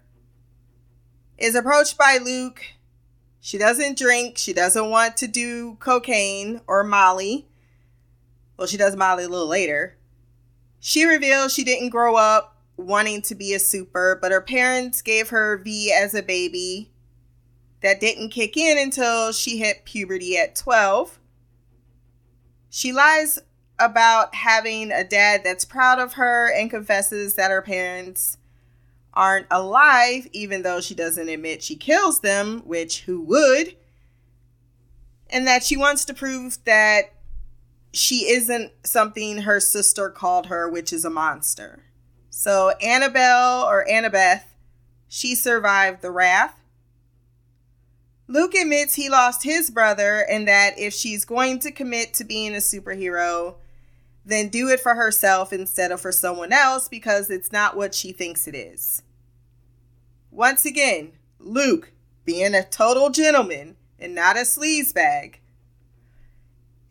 Is 1.38 1.54
approached 1.54 1.96
by 1.96 2.18
Luke 2.22 2.61
she 3.44 3.59
doesn't 3.59 3.98
drink. 3.98 4.38
She 4.38 4.54
doesn't 4.54 4.88
want 4.88 5.18
to 5.18 5.26
do 5.26 5.74
cocaine 5.74 6.62
or 6.66 6.83
Molly. 6.83 7.46
Well, 8.57 8.66
she 8.66 8.78
does 8.78 8.96
Molly 8.96 9.24
a 9.24 9.28
little 9.28 9.46
later. 9.46 9.98
She 10.80 11.04
reveals 11.04 11.52
she 11.52 11.62
didn't 11.62 11.90
grow 11.90 12.16
up 12.16 12.57
wanting 12.78 13.20
to 13.20 13.35
be 13.35 13.52
a 13.52 13.59
super, 13.59 14.18
but 14.18 14.33
her 14.33 14.40
parents 14.40 15.02
gave 15.02 15.28
her 15.28 15.59
V 15.59 15.92
as 15.92 16.14
a 16.14 16.22
baby. 16.22 16.90
That 17.83 18.00
didn't 18.00 18.30
kick 18.30 18.57
in 18.57 18.78
until 18.78 19.30
she 19.30 19.59
hit 19.59 19.85
puberty 19.85 20.38
at 20.38 20.57
12. 20.57 21.18
She 22.70 22.94
lies 22.94 23.38
about 23.78 24.37
having 24.37 24.90
a 24.90 25.04
dad 25.04 25.42
that's 25.44 25.66
proud 25.66 25.98
of 25.98 26.14
her 26.14 26.50
and 26.50 26.70
confesses 26.70 27.35
that 27.35 27.50
her 27.50 27.61
parents 27.61 28.38
aren't 29.14 29.46
alive, 29.50 30.29
even 30.33 30.62
though 30.62 30.81
she 30.81 30.94
doesn't 30.94 31.29
admit 31.29 31.62
she 31.62 31.77
kills 31.77 32.20
them, 32.20 32.61
which 32.64 33.03
who 33.03 33.20
would? 33.22 33.77
And 35.31 35.46
that 35.46 35.64
she 35.64 35.77
wants 35.77 36.05
to 36.07 36.14
prove 36.14 36.59
that 36.64 37.12
she 37.92 38.29
isn't 38.31 38.72
something 38.85 39.38
her 39.38 39.61
sister 39.61 40.11
called 40.11 40.46
her, 40.46 40.68
which 40.68 40.92
is 40.92 41.05
a 41.05 41.11
monster. 41.11 41.85
So, 42.31 42.70
Annabelle 42.83 43.62
or 43.62 43.87
Annabeth, 43.88 44.42
she 45.09 45.35
survived 45.35 46.03
the 46.03 46.11
wrath. 46.11 46.61
Luke 48.27 48.55
admits 48.55 48.94
he 48.94 49.09
lost 49.09 49.44
his 49.44 49.70
brother 49.70 50.27
and 50.29 50.48
that 50.48 50.79
if 50.79 50.92
she's 50.92 51.24
going 51.24 51.59
to 51.61 51.70
commit 51.70 52.14
to 52.14 52.24
being 52.24 52.55
a 52.55 52.59
superhero, 52.59 53.57
then 54.25 54.49
do 54.49 54.69
it 54.69 54.81
for 54.81 54.95
herself 54.95 55.53
instead 55.53 55.93
of 55.93 56.01
for 56.01 56.13
someone 56.13 56.53
else 56.53 56.89
because 56.89 57.31
it's 57.31 57.53
not 57.53 57.77
what 57.77 57.95
she 57.95 58.13
thinks 58.13 58.47
it 58.47 58.55
is. 58.55 59.03
Once 60.31 60.65
again, 60.65 61.13
Luke 61.39 61.93
being 62.25 62.55
a 62.55 62.65
total 62.65 63.11
gentleman 63.11 63.77
and 63.99 64.15
not 64.15 64.37
a 64.37 64.41
sleazebag. 64.41 65.37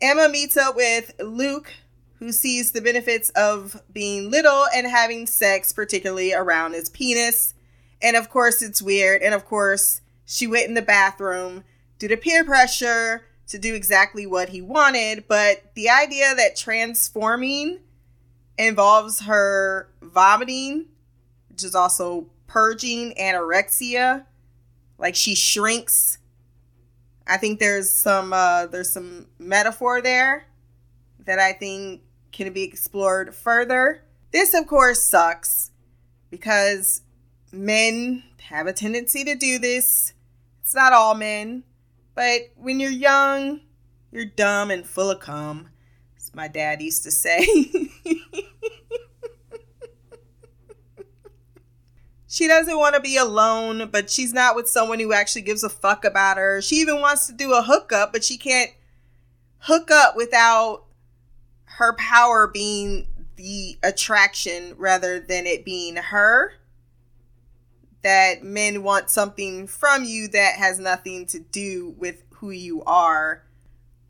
Emma 0.00 0.28
meets 0.28 0.56
up 0.56 0.76
with 0.76 1.12
Luke, 1.18 1.72
who 2.18 2.30
sees 2.30 2.72
the 2.72 2.80
benefits 2.80 3.30
of 3.30 3.82
being 3.92 4.30
little 4.30 4.66
and 4.74 4.86
having 4.86 5.26
sex, 5.26 5.72
particularly 5.72 6.32
around 6.32 6.72
his 6.72 6.88
penis. 6.88 7.54
And 8.00 8.16
of 8.16 8.30
course, 8.30 8.62
it's 8.62 8.82
weird. 8.82 9.22
And 9.22 9.34
of 9.34 9.44
course, 9.44 10.00
she 10.24 10.46
went 10.46 10.68
in 10.68 10.74
the 10.74 10.82
bathroom 10.82 11.64
due 11.98 12.08
to 12.08 12.16
peer 12.16 12.44
pressure 12.44 13.22
to 13.48 13.58
do 13.58 13.74
exactly 13.74 14.26
what 14.26 14.48
he 14.48 14.62
wanted, 14.62 15.24
but 15.28 15.74
the 15.74 15.88
idea 15.90 16.34
that 16.34 16.56
transforming 16.56 17.80
involves 18.56 19.20
her 19.20 19.88
vomiting, 20.02 20.86
which 21.50 21.64
is 21.64 21.74
also 21.74 22.26
purging 22.46 23.14
anorexia, 23.14 24.24
like 24.98 25.14
she 25.14 25.34
shrinks. 25.34 26.18
I 27.26 27.36
think 27.36 27.58
there's 27.58 27.90
some 27.90 28.32
uh, 28.32 28.66
there's 28.66 28.92
some 28.92 29.26
metaphor 29.38 30.00
there 30.00 30.46
that 31.24 31.38
I 31.38 31.52
think 31.52 32.02
can 32.32 32.52
be 32.52 32.62
explored 32.62 33.34
further. 33.34 34.02
This, 34.30 34.54
of 34.54 34.66
course, 34.66 35.02
sucks 35.02 35.70
because 36.30 37.02
men 37.52 38.24
have 38.40 38.66
a 38.66 38.72
tendency 38.72 39.24
to 39.24 39.34
do 39.34 39.58
this. 39.58 40.12
It's 40.62 40.74
not 40.74 40.92
all 40.92 41.14
men, 41.14 41.62
but 42.14 42.40
when 42.56 42.80
you're 42.80 42.90
young, 42.90 43.60
you're 44.10 44.24
dumb 44.24 44.70
and 44.70 44.86
full 44.86 45.10
of 45.10 45.20
cum, 45.20 45.68
as 46.16 46.34
my 46.34 46.48
dad 46.48 46.80
used 46.80 47.02
to 47.04 47.10
say. 47.10 47.44
she 52.28 52.46
doesn't 52.46 52.78
want 52.78 52.94
to 52.94 53.00
be 53.00 53.16
alone, 53.16 53.88
but 53.90 54.08
she's 54.10 54.32
not 54.32 54.54
with 54.56 54.68
someone 54.68 55.00
who 55.00 55.12
actually 55.12 55.42
gives 55.42 55.64
a 55.64 55.68
fuck 55.68 56.04
about 56.04 56.36
her. 56.36 56.62
She 56.62 56.76
even 56.76 57.00
wants 57.00 57.26
to 57.26 57.32
do 57.32 57.52
a 57.52 57.62
hookup, 57.62 58.12
but 58.12 58.22
she 58.24 58.36
can't 58.36 58.70
hook 59.58 59.90
up 59.90 60.16
without 60.16 60.84
her 61.64 61.94
power 61.96 62.46
being 62.46 63.08
the 63.36 63.76
attraction 63.82 64.74
rather 64.76 65.18
than 65.18 65.46
it 65.46 65.64
being 65.64 65.96
her 65.96 66.52
that 68.04 68.44
men 68.44 68.82
want 68.82 69.10
something 69.10 69.66
from 69.66 70.04
you 70.04 70.28
that 70.28 70.56
has 70.56 70.78
nothing 70.78 71.26
to 71.26 71.40
do 71.40 71.94
with 71.98 72.22
who 72.36 72.50
you 72.50 72.84
are. 72.84 73.42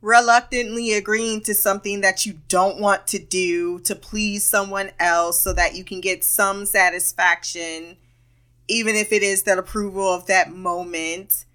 Reluctantly 0.01 0.93
agreeing 0.93 1.41
to 1.41 1.55
something 1.55 2.01
that 2.01 2.25
you 2.25 2.41
don't 2.47 2.79
want 2.79 3.07
to 3.07 3.17
do 3.17 3.79
to 3.79 3.95
please 3.95 4.43
someone 4.43 4.91
else 4.99 5.39
so 5.39 5.53
that 5.53 5.75
you 5.75 5.83
can 5.83 6.01
get 6.01 6.23
some 6.23 6.65
satisfaction, 6.65 7.97
even 8.67 8.95
if 8.95 9.11
it 9.11 9.23
is 9.23 9.43
that 9.43 9.57
approval 9.57 10.13
of 10.13 10.27
that 10.27 10.51
moment. 10.51 11.45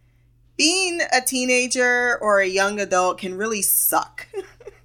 Being 0.56 1.00
a 1.12 1.20
teenager 1.20 2.18
or 2.20 2.40
a 2.40 2.46
young 2.46 2.80
adult 2.80 3.18
can 3.18 3.36
really 3.36 3.62
suck. 3.62 4.26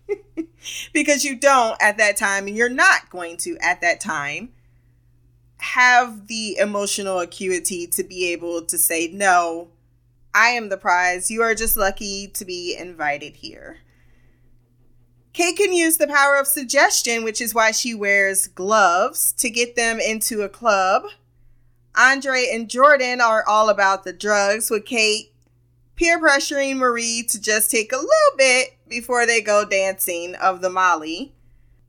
because 0.93 1.23
you 1.23 1.35
don't 1.35 1.81
at 1.81 1.97
that 1.97 2.17
time, 2.17 2.47
and 2.47 2.55
you're 2.55 2.69
not 2.69 3.09
going 3.09 3.37
to 3.37 3.57
at 3.61 3.81
that 3.81 3.99
time 3.99 4.49
have 5.65 6.27
the 6.27 6.57
emotional 6.57 7.19
acuity 7.19 7.87
to 7.87 8.03
be 8.03 8.31
able 8.31 8.61
to 8.63 8.77
say, 8.77 9.09
no, 9.11 9.69
I 10.33 10.49
am 10.49 10.69
the 10.69 10.77
prize. 10.77 11.31
You 11.31 11.41
are 11.41 11.55
just 11.55 11.75
lucky 11.75 12.27
to 12.27 12.45
be 12.45 12.75
invited 12.77 13.37
here. 13.37 13.79
Kate 15.33 15.57
can 15.57 15.73
use 15.73 15.97
the 15.97 16.07
power 16.07 16.37
of 16.37 16.47
suggestion, 16.47 17.23
which 17.23 17.41
is 17.41 17.53
why 17.53 17.71
she 17.71 17.93
wears 17.93 18.47
gloves 18.47 19.33
to 19.33 19.49
get 19.49 19.75
them 19.75 19.99
into 19.99 20.43
a 20.43 20.49
club. 20.49 21.03
Andre 21.97 22.47
and 22.53 22.69
Jordan 22.69 23.19
are 23.19 23.43
all 23.47 23.69
about 23.69 24.03
the 24.03 24.13
drugs, 24.13 24.69
with 24.69 24.85
Kate 24.85 25.33
peer 25.95 26.19
pressuring 26.19 26.77
Marie 26.77 27.25
to 27.29 27.41
just 27.41 27.71
take 27.71 27.91
a 27.91 27.97
little 27.97 28.37
bit 28.37 28.77
before 28.87 29.25
they 29.25 29.41
go 29.41 29.65
dancing 29.65 30.35
of 30.35 30.61
the 30.61 30.69
Molly. 30.69 31.34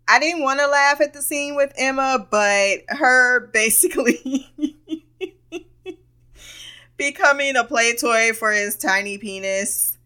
I 0.09 0.21
didn't 0.21 0.43
want 0.43 0.61
to 0.61 0.67
laugh 0.67 1.01
at 1.01 1.13
the 1.13 1.23
scene 1.23 1.57
with 1.57 1.73
Emma, 1.77 2.27
but 2.31 2.79
her 2.89 3.47
basically 3.53 4.49
becoming 6.97 7.57
a 7.57 7.65
play 7.65 7.95
toy 7.95 8.33
for 8.33 8.53
his 8.53 8.77
tiny 8.77 9.19
penis. 9.19 9.99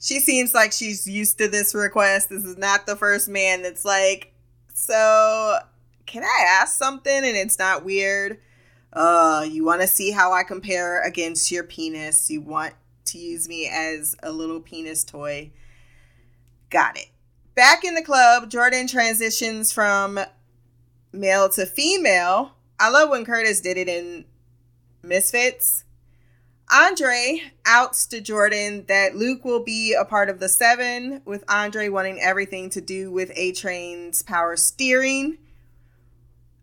She 0.00 0.20
seems 0.20 0.52
like 0.54 0.72
she's 0.72 1.06
used 1.06 1.38
to 1.38 1.48
this 1.48 1.74
request. 1.74 2.28
This 2.28 2.44
is 2.44 2.58
not 2.58 2.86
the 2.86 2.96
first 2.96 3.28
man 3.28 3.62
that's 3.62 3.84
like, 3.84 4.32
so 4.74 5.58
can 6.06 6.24
I 6.24 6.44
ask 6.60 6.76
something 6.76 7.12
and 7.12 7.36
it's 7.36 7.58
not 7.58 7.84
weird? 7.84 8.38
Uh, 8.92 9.46
you 9.48 9.64
want 9.64 9.80
to 9.80 9.86
see 9.86 10.10
how 10.10 10.32
I 10.32 10.42
compare 10.42 11.02
against 11.02 11.50
your 11.50 11.64
penis. 11.64 12.30
You 12.30 12.40
want 12.40 12.74
to 13.06 13.18
use 13.18 13.48
me 13.48 13.68
as 13.68 14.16
a 14.22 14.30
little 14.30 14.60
penis 14.60 15.04
toy. 15.04 15.50
Got 16.70 16.98
it. 16.98 17.08
Back 17.54 17.84
in 17.84 17.94
the 17.94 18.02
club, 18.02 18.50
Jordan 18.50 18.88
transitions 18.88 19.72
from 19.72 20.18
male 21.12 21.48
to 21.50 21.66
female. 21.66 22.56
I 22.80 22.90
love 22.90 23.10
when 23.10 23.24
Curtis 23.24 23.60
did 23.60 23.76
it 23.76 23.88
in 23.88 24.24
Misfits. 25.04 25.84
Andre 26.72 27.42
outs 27.64 28.06
to 28.06 28.20
Jordan 28.20 28.86
that 28.88 29.14
Luke 29.14 29.44
will 29.44 29.62
be 29.62 29.92
a 29.92 30.04
part 30.04 30.28
of 30.28 30.40
the 30.40 30.48
seven, 30.48 31.22
with 31.24 31.44
Andre 31.48 31.88
wanting 31.88 32.20
everything 32.20 32.70
to 32.70 32.80
do 32.80 33.12
with 33.12 33.30
A 33.36 33.52
Train's 33.52 34.22
power 34.22 34.56
steering. 34.56 35.38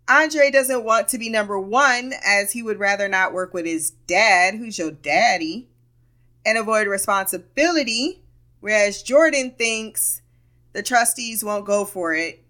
Andre 0.09 0.51
doesn't 0.51 0.83
want 0.83 1.07
to 1.09 1.17
be 1.17 1.29
number 1.29 1.57
one, 1.57 2.13
as 2.25 2.51
he 2.51 2.61
would 2.61 2.79
rather 2.79 3.07
not 3.07 3.31
work 3.31 3.53
with 3.53 3.65
his 3.65 3.91
dad, 4.07 4.55
who's 4.55 4.77
your 4.77 4.91
daddy, 4.91 5.69
and 6.45 6.57
avoid 6.57 6.87
responsibility, 6.87 8.23
whereas 8.59 9.03
Jordan 9.03 9.51
thinks 9.57 10.20
the 10.73 10.83
trustees 10.83 11.43
won't 11.43 11.65
go 11.65 11.85
for 11.85 12.13
it. 12.13 12.43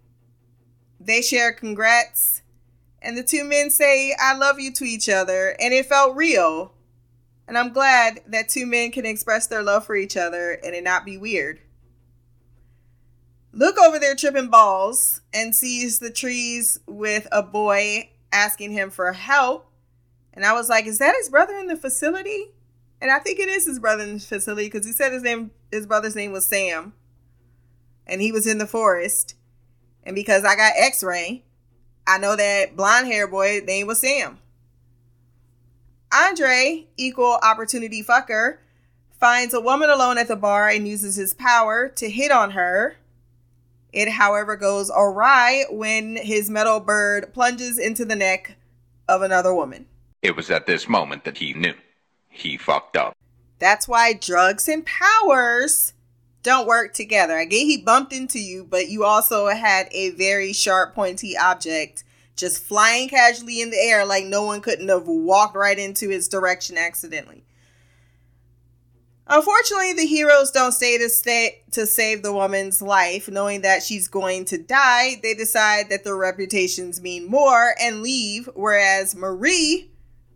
They 1.00 1.22
share 1.22 1.52
congrats, 1.52 2.42
and 3.02 3.18
the 3.18 3.24
two 3.24 3.44
men 3.44 3.70
say, 3.70 4.16
I 4.20 4.36
love 4.36 4.60
you 4.60 4.72
to 4.74 4.84
each 4.84 5.10
other, 5.10 5.56
and 5.60 5.74
it 5.74 5.88
felt 5.88 6.16
real. 6.16 6.74
And 7.52 7.58
I'm 7.58 7.74
glad 7.74 8.22
that 8.28 8.48
two 8.48 8.66
men 8.66 8.92
can 8.92 9.06
express 9.06 9.48
their 9.48 9.62
love 9.62 9.86
for 9.86 9.94
each 9.94 10.16
other 10.16 10.52
and 10.64 10.74
it 10.74 10.86
not 10.86 11.04
be 11.04 11.18
weird. 11.18 11.60
Luke 13.52 13.78
over 13.78 14.00
there 14.00 14.16
tripping 14.16 14.50
balls 14.50 15.20
and 15.34 15.54
sees 15.54 16.00
the 16.00 16.12
trees 16.12 16.80
with 16.88 17.28
a 17.30 17.44
boy 17.44 18.12
asking 18.32 18.72
him 18.72 18.90
for 18.90 19.12
help. 19.12 19.70
And 20.34 20.46
I 20.46 20.54
was 20.54 20.70
like, 20.70 20.86
is 20.86 21.00
that 21.00 21.16
his 21.18 21.28
brother 21.28 21.58
in 21.58 21.68
the 21.68 21.76
facility? 21.76 22.54
And 23.02 23.12
I 23.12 23.20
think 23.20 23.38
it 23.38 23.50
is 23.50 23.66
his 23.66 23.80
brother 23.80 24.04
in 24.04 24.14
the 24.14 24.20
facility 24.22 24.68
because 24.68 24.86
he 24.86 24.94
said 24.94 25.12
his 25.12 25.24
name 25.24 25.52
his 25.72 25.86
brother's 25.86 26.16
name 26.16 26.32
was 26.32 26.46
Sam. 26.46 26.94
And 28.06 28.22
he 28.22 28.32
was 28.32 28.48
in 28.48 28.58
the 28.58 28.68
forest. 28.68 29.36
And 30.04 30.16
because 30.16 30.44
I 30.44 30.56
got 30.56 30.74
x-ray, 30.78 31.44
I 32.08 32.18
know 32.18 32.36
that 32.36 32.76
blonde 32.76 33.08
hair 33.08 33.28
boy 33.28 33.62
name 33.66 33.88
was 33.88 34.00
Sam. 34.00 34.40
Andre, 36.14 36.88
equal 36.98 37.40
opportunity 37.42 38.04
fucker, 38.04 38.58
finds 39.20 39.54
a 39.54 39.62
woman 39.62 39.90
alone 39.90 40.18
at 40.18 40.28
the 40.28 40.36
bar 40.36 40.68
and 40.68 40.88
uses 40.88 41.16
his 41.16 41.34
power 41.34 41.88
to 41.90 42.10
hit 42.10 42.32
on 42.32 42.52
her. 42.52 42.98
It, 43.94 44.10
however, 44.10 44.56
goes 44.56 44.92
awry 44.94 45.66
when 45.70 46.16
his 46.16 46.50
metal 46.50 46.80
bird 46.80 47.34
plunges 47.34 47.78
into 47.78 48.04
the 48.04 48.16
neck 48.16 48.58
of 49.08 49.22
another 49.22 49.54
woman. 49.54 49.86
It 50.22 50.36
was 50.36 50.50
at 50.50 50.66
this 50.66 50.90
moment 50.90 51.24
that 51.26 51.38
he 51.38 51.54
knew. 51.54 51.74
He 52.30 52.58
fucked 52.58 52.98
up. 52.98 53.16
That's 53.60 53.88
why 53.88 54.14
drugs 54.14 54.68
and 54.68 54.86
powers 54.86 55.94
don't 56.44 56.68
work 56.68 56.94
together. 56.94 57.38
I 57.38 57.46
get 57.46 57.66
he 57.66 57.78
bumped 57.78 58.14
into 58.14 58.40
you, 58.40 58.64
but 58.64 58.90
you 58.90 59.04
also 59.04 59.48
had 59.48 59.88
a 59.92 60.12
very 60.12 60.54
sharp, 60.54 60.96
pointy 60.96 61.38
object 61.38 62.04
just 62.36 62.64
flying 62.64 63.08
casually 63.08 63.62
in 63.62 63.70
the 63.70 63.78
air 63.78 64.06
like 64.06 64.26
no 64.26 64.44
one 64.44 64.62
couldn't 64.62 64.90
have 64.90 65.08
walked 65.08 65.56
right 65.56 65.78
into 65.78 66.10
his 66.10 66.28
direction 66.28 66.78
accidentally. 66.78 67.44
Unfortunately, 69.28 69.94
the 69.94 70.08
heroes 70.08 70.52
don't 70.52 70.74
stay 70.74 70.98
to 70.98 71.08
stay 71.08 71.62
to 71.72 71.86
save 71.86 72.24
the 72.24 72.34
woman's 72.34 72.82
life, 72.82 73.30
knowing 73.30 73.62
that 73.62 73.84
she's 73.84 74.08
going 74.08 74.44
to 74.46 74.58
die. 74.58 75.20
They 75.22 75.34
decide 75.34 75.90
that 75.90 76.04
their 76.04 76.18
reputations 76.18 77.00
mean 77.00 77.30
more 77.30 77.76
and 77.80 78.02
leave, 78.02 78.50
whereas 78.56 79.16
Marie, 79.16 79.92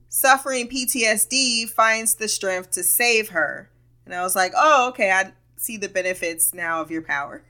suffering 0.08 0.70
PTSD, 0.70 1.68
finds 1.68 2.16
the 2.16 2.30
strength 2.30 2.72
to 2.72 2.84
save 2.84 3.30
her. 3.30 3.70
And 4.06 4.14
I 4.14 4.22
was 4.22 4.36
like, 4.36 4.54
"Oh, 4.56 4.90
okay, 4.90 5.12
I 5.12 5.34
see 5.58 5.78
the 5.78 5.90
benefits 5.90 6.54
now 6.54 6.82
of 6.82 6.92
your 6.92 7.02
power." 7.02 7.44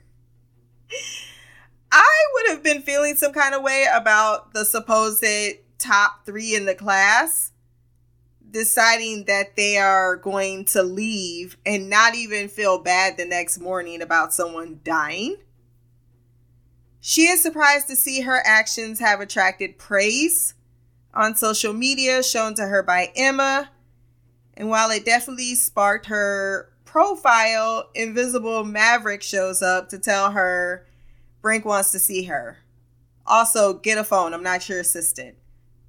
I 1.91 2.26
would 2.34 2.52
have 2.52 2.63
been 2.63 2.82
feeling 2.82 3.15
some 3.15 3.34
kind 3.34 3.56
of 3.56 3.63
way 3.63 3.86
about 3.94 4.54
the 4.54 4.65
supposed 4.65 5.24
top 5.78 6.26
three 6.26 6.56
in 6.56 6.65
the 6.65 6.76
class 6.76 7.52
deciding 8.56 9.26
that 9.26 9.58
they 9.58 9.78
are 9.78 10.15
going 10.15 10.63
to 10.63 10.82
leave 10.82 11.58
and 11.65 11.89
not 11.89 12.15
even 12.15 12.48
feel 12.48 12.80
bad 12.80 13.18
the 13.18 13.26
next 13.26 13.60
morning 13.60 14.02
about 14.02 14.34
someone 14.34 14.80
dying. 14.84 15.36
She 17.02 17.24
is 17.24 17.44
surprised 17.44 17.88
to 17.89 17.96
see 17.98 18.22
her 18.22 18.41
actions 18.46 19.00
have 19.00 19.20
attracted 19.20 19.78
praise 19.78 20.54
on 21.13 21.36
social 21.36 21.74
media 21.74 22.24
shown 22.24 22.56
to 22.56 22.65
her 22.65 22.82
by 22.82 23.12
Emma. 23.15 23.72
And 24.56 24.70
while 24.70 24.89
it 24.89 25.06
definitely 25.06 25.56
sparked 25.56 26.06
her 26.06 26.72
profile, 26.96 27.90
Invisible 27.94 28.64
Maverick 28.64 29.22
shows 29.22 29.62
up 29.62 29.90
to 29.90 30.00
tell 30.00 30.32
her 30.32 30.88
Brink 31.42 31.66
wants 31.66 31.92
to 31.92 32.00
see 32.00 32.24
her. 32.24 32.60
Also, 33.28 33.74
get 33.74 33.98
a 33.98 34.04
phone. 34.06 34.34
I'm 34.34 34.44
not 34.44 34.70
your 34.70 34.80
assistant. 34.80 35.36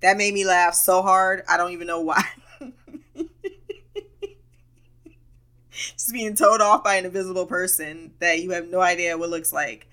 That 0.01 0.17
made 0.17 0.35
me 0.35 0.45
laugh 0.45 0.75
so 0.75 1.03
hard. 1.03 1.45
I 1.49 1.57
don't 1.59 1.71
even 1.71 1.87
know 1.87 2.01
why. 2.01 2.25
Just 5.71 6.13
being 6.13 6.35
told 6.35 6.61
off 6.61 6.83
by 6.83 6.97
an 6.97 7.05
invisible 7.05 7.47
person 7.47 8.11
that 8.19 8.41
you 8.41 8.51
have 8.51 8.69
no 8.69 8.81
idea 8.81 9.17
what 9.17 9.31
looks 9.31 9.53
like. 9.53 9.87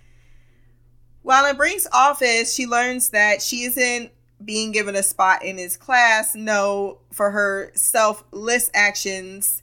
While 1.21 1.45
in 1.45 1.57
Brink's 1.57 1.85
office, 1.93 2.51
she 2.51 2.65
learns 2.65 3.09
that 3.11 3.43
she 3.43 3.65
isn't 3.65 4.09
being 4.43 4.71
given 4.71 4.95
a 4.95 5.03
spot 5.03 5.45
in 5.45 5.59
his 5.59 5.77
class. 5.77 6.33
No, 6.33 7.01
for 7.11 7.29
her 7.29 7.71
selfless 7.75 8.71
actions, 8.73 9.62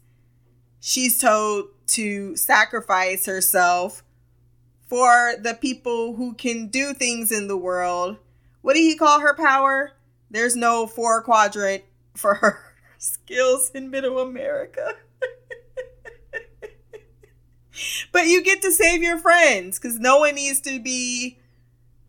she's 0.81 1.19
told 1.19 1.67
to 1.87 2.35
sacrifice 2.37 3.27
herself 3.27 4.03
for 4.89 5.35
the 5.41 5.55
people 5.55 6.17
who 6.17 6.35
can 6.35 6.67
do 6.67 6.93
things 6.93 7.31
in 7.31 7.47
the 7.47 7.57
world. 7.57 8.17
What 8.63 8.75
did 8.75 8.81
he 8.81 8.97
call 8.97 9.21
her 9.21 9.35
power? 9.35 9.93
There's 10.31 10.57
no 10.57 10.87
four 10.87 11.23
quadrant 11.23 11.85
for 12.15 12.35
her 12.35 12.75
skills 12.99 13.71
in 13.75 13.91
middle 13.91 14.19
America. 14.19 14.95
but 18.13 18.27
you 18.27 18.43
get 18.43 18.63
to 18.63 18.73
save 18.73 19.03
your 19.03 19.19
friends 19.19 19.79
because 19.79 19.99
no 19.99 20.19
one 20.19 20.35
needs 20.35 20.61
to 20.63 20.81
be, 20.81 21.39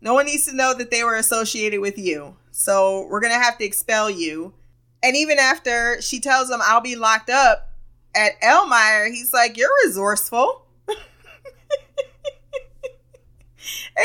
no 0.00 0.14
one 0.14 0.26
needs 0.26 0.46
to 0.46 0.56
know 0.56 0.74
that 0.74 0.90
they 0.90 1.04
were 1.04 1.16
associated 1.16 1.80
with 1.80 1.98
you. 1.98 2.36
So 2.50 3.06
we're 3.08 3.20
going 3.20 3.32
to 3.32 3.38
have 3.38 3.58
to 3.58 3.64
expel 3.64 4.10
you. 4.10 4.54
And 5.02 5.16
even 5.16 5.38
after 5.38 6.00
she 6.00 6.20
tells 6.20 6.50
him, 6.50 6.60
I'll 6.62 6.80
be 6.80 6.96
locked 6.96 7.30
up 7.30 7.71
at 8.14 8.40
Elmire, 8.40 9.08
he's 9.08 9.32
like, 9.32 9.56
You're 9.56 9.70
resourceful. 9.84 10.66
and 10.88 10.98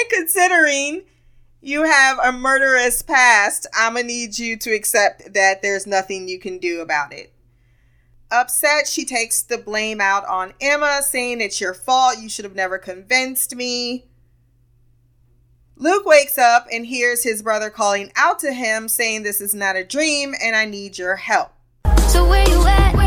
considering 0.10 1.04
you 1.62 1.84
have 1.84 2.20
a 2.24 2.32
murderous 2.32 3.02
past, 3.02 3.68
I'm 3.78 3.96
gonna 3.96 4.08
need 4.08 4.38
you 4.38 4.58
to 4.58 4.72
accept 4.72 5.34
that 5.34 5.62
there's 5.62 5.88
nothing 5.88 6.28
you 6.28 6.40
can 6.40 6.60
do 6.60 6.82
about 6.82 7.14
it. 7.14 7.34
Upset, 8.30 8.88
she 8.88 9.06
takes 9.06 9.42
the 9.42 9.58
blame 9.58 10.02
out 10.02 10.26
on 10.26 10.54
Emma, 10.60 11.02
saying 11.02 11.40
it's 11.40 11.62
your 11.62 11.74
fault. 11.74 12.20
You 12.20 12.28
should 12.28 12.46
have 12.46 12.56
never 12.56 12.78
convinced 12.78 13.56
me. 13.56 14.06
Luke 15.78 16.06
wakes 16.06 16.38
up 16.38 16.68
and 16.72 16.86
hears 16.86 17.24
his 17.24 17.44
brother 17.44 17.70
calling 17.70 18.12
out 18.16 18.40
to 18.40 18.52
him, 18.52 18.88
saying, 18.88 19.24
This 19.24 19.40
is 19.40 19.54
not 19.54 19.76
a 19.76 19.84
dream 19.84 20.34
and 20.42 20.56
I 20.56 20.66
need 20.66 20.98
your 20.98 21.16
help. 21.16 21.52
So, 22.10 22.28
where 22.28 22.48
you 22.50 22.66
at? 22.66 23.07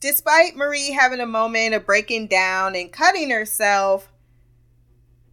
Despite 0.00 0.56
Marie 0.56 0.90
having 0.90 1.20
a 1.20 1.26
moment 1.26 1.74
of 1.74 1.86
breaking 1.86 2.26
down 2.26 2.74
and 2.74 2.90
cutting 2.90 3.30
herself, 3.30 4.10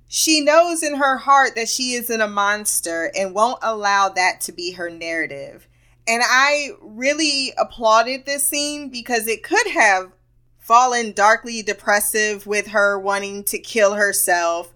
she 0.08 0.42
knows 0.42 0.84
in 0.84 0.96
her 0.96 1.18
heart 1.18 1.56
that 1.56 1.70
she 1.70 1.94
isn't 1.94 2.22
a 2.22 2.28
monster 2.28 3.12
and 3.18 3.34
won't 3.34 3.60
allow 3.64 4.10
that 4.10 4.42
to 4.42 4.52
be 4.52 4.74
her 4.74 4.90
narrative. 4.90 5.68
And 6.08 6.22
I 6.24 6.70
really 6.82 7.54
applauded 7.58 8.26
this 8.26 8.46
scene 8.46 8.90
because 8.90 9.28
it 9.28 9.44
could 9.44 9.68
have 9.68 10.12
fallen 10.58 11.14
darkly 11.14 11.64
depressive 11.64 12.46
with 12.46 12.68
her 12.68 13.00
wanting 13.00 13.44
to 13.46 13.58
kill 13.58 13.96
herself. 13.96 14.74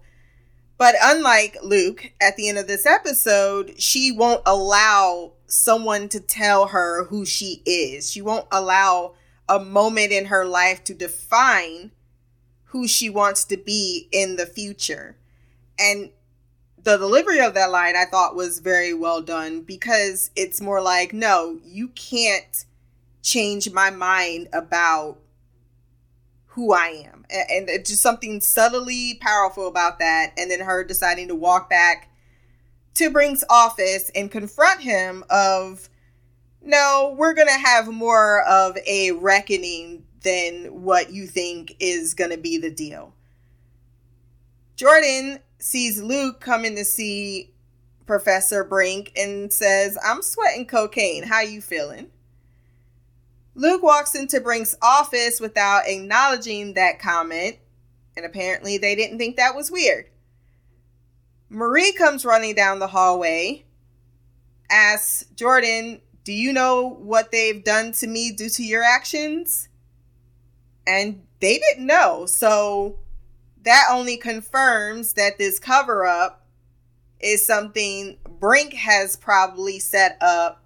But 0.76 0.96
unlike 1.00 1.56
Luke 1.62 2.10
at 2.20 2.36
the 2.36 2.48
end 2.48 2.58
of 2.58 2.66
this 2.66 2.84
episode, 2.84 3.80
she 3.80 4.10
won't 4.10 4.42
allow 4.44 5.33
someone 5.54 6.08
to 6.08 6.20
tell 6.20 6.68
her 6.68 7.04
who 7.04 7.24
she 7.24 7.62
is. 7.64 8.10
She 8.10 8.20
won't 8.20 8.48
allow 8.50 9.14
a 9.48 9.60
moment 9.60 10.10
in 10.10 10.26
her 10.26 10.44
life 10.44 10.82
to 10.84 10.94
define 10.94 11.92
who 12.66 12.88
she 12.88 13.08
wants 13.08 13.44
to 13.44 13.56
be 13.56 14.08
in 14.10 14.36
the 14.36 14.46
future. 14.46 15.16
And 15.78 16.10
the 16.82 16.96
delivery 16.96 17.40
of 17.40 17.54
that 17.54 17.70
line 17.70 17.94
I 17.96 18.04
thought 18.04 18.34
was 18.34 18.58
very 18.58 18.92
well 18.92 19.22
done 19.22 19.62
because 19.62 20.30
it's 20.34 20.60
more 20.60 20.82
like, 20.82 21.12
no, 21.12 21.60
you 21.64 21.88
can't 21.88 22.64
change 23.22 23.70
my 23.70 23.90
mind 23.90 24.48
about 24.52 25.18
who 26.46 26.72
I 26.72 27.04
am. 27.06 27.24
And 27.30 27.68
it's 27.68 27.90
just 27.90 28.02
something 28.02 28.40
subtly 28.40 29.18
powerful 29.20 29.68
about 29.68 30.00
that. 30.00 30.32
And 30.36 30.50
then 30.50 30.60
her 30.60 30.84
deciding 30.84 31.28
to 31.28 31.34
walk 31.34 31.70
back 31.70 32.10
to 32.94 33.10
Brink's 33.10 33.44
office 33.50 34.10
and 34.14 34.30
confront 34.30 34.80
him 34.80 35.24
of 35.30 35.88
no, 36.62 37.14
we're 37.18 37.34
going 37.34 37.48
to 37.48 37.52
have 37.52 37.88
more 37.88 38.42
of 38.42 38.76
a 38.86 39.12
reckoning 39.12 40.04
than 40.22 40.82
what 40.82 41.12
you 41.12 41.26
think 41.26 41.76
is 41.78 42.14
going 42.14 42.30
to 42.30 42.38
be 42.38 42.56
the 42.56 42.70
deal. 42.70 43.12
Jordan 44.76 45.40
sees 45.58 46.02
Luke 46.02 46.40
coming 46.40 46.74
to 46.76 46.84
see 46.84 47.52
Professor 48.06 48.64
Brink 48.64 49.12
and 49.16 49.52
says, 49.52 49.98
"I'm 50.04 50.22
sweating 50.22 50.66
cocaine. 50.66 51.22
How 51.24 51.40
you 51.40 51.60
feeling?" 51.60 52.10
Luke 53.54 53.82
walks 53.82 54.14
into 54.14 54.40
Brink's 54.40 54.74
office 54.82 55.40
without 55.40 55.86
acknowledging 55.86 56.74
that 56.74 56.98
comment, 56.98 57.56
and 58.16 58.26
apparently 58.26 58.78
they 58.78 58.94
didn't 58.94 59.18
think 59.18 59.36
that 59.36 59.54
was 59.54 59.70
weird. 59.70 60.10
Marie 61.54 61.92
comes 61.92 62.24
running 62.24 62.54
down 62.54 62.80
the 62.80 62.88
hallway, 62.88 63.64
asks 64.68 65.24
Jordan, 65.36 66.00
Do 66.24 66.32
you 66.32 66.52
know 66.52 66.96
what 67.00 67.30
they've 67.30 67.62
done 67.62 67.92
to 67.92 68.06
me 68.06 68.32
due 68.32 68.48
to 68.50 68.64
your 68.64 68.82
actions? 68.82 69.68
And 70.86 71.22
they 71.40 71.58
didn't 71.58 71.86
know. 71.86 72.26
So 72.26 72.98
that 73.62 73.86
only 73.90 74.16
confirms 74.16 75.14
that 75.14 75.38
this 75.38 75.58
cover 75.58 76.04
up 76.04 76.46
is 77.20 77.46
something 77.46 78.18
Brink 78.38 78.74
has 78.74 79.16
probably 79.16 79.78
set 79.78 80.18
up 80.20 80.62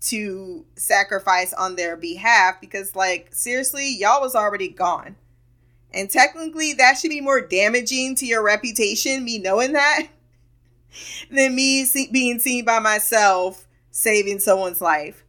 to 0.00 0.64
sacrifice 0.76 1.52
on 1.52 1.76
their 1.76 1.96
behalf 1.96 2.60
because 2.60 2.94
like 2.94 3.28
seriously 3.32 3.96
y'all 3.96 4.20
was 4.20 4.36
already 4.36 4.68
gone 4.68 5.16
and 5.92 6.10
technically 6.10 6.72
that 6.74 6.98
should 6.98 7.10
be 7.10 7.20
more 7.20 7.40
damaging 7.40 8.14
to 8.14 8.26
your 8.26 8.42
reputation 8.42 9.24
me 9.24 9.38
knowing 9.38 9.72
that 9.72 10.06
than 11.30 11.54
me 11.54 11.84
see- 11.84 12.10
being 12.10 12.38
seen 12.38 12.64
by 12.64 12.78
myself 12.78 13.66
saving 13.90 14.38
someone's 14.38 14.80
life 14.80 15.24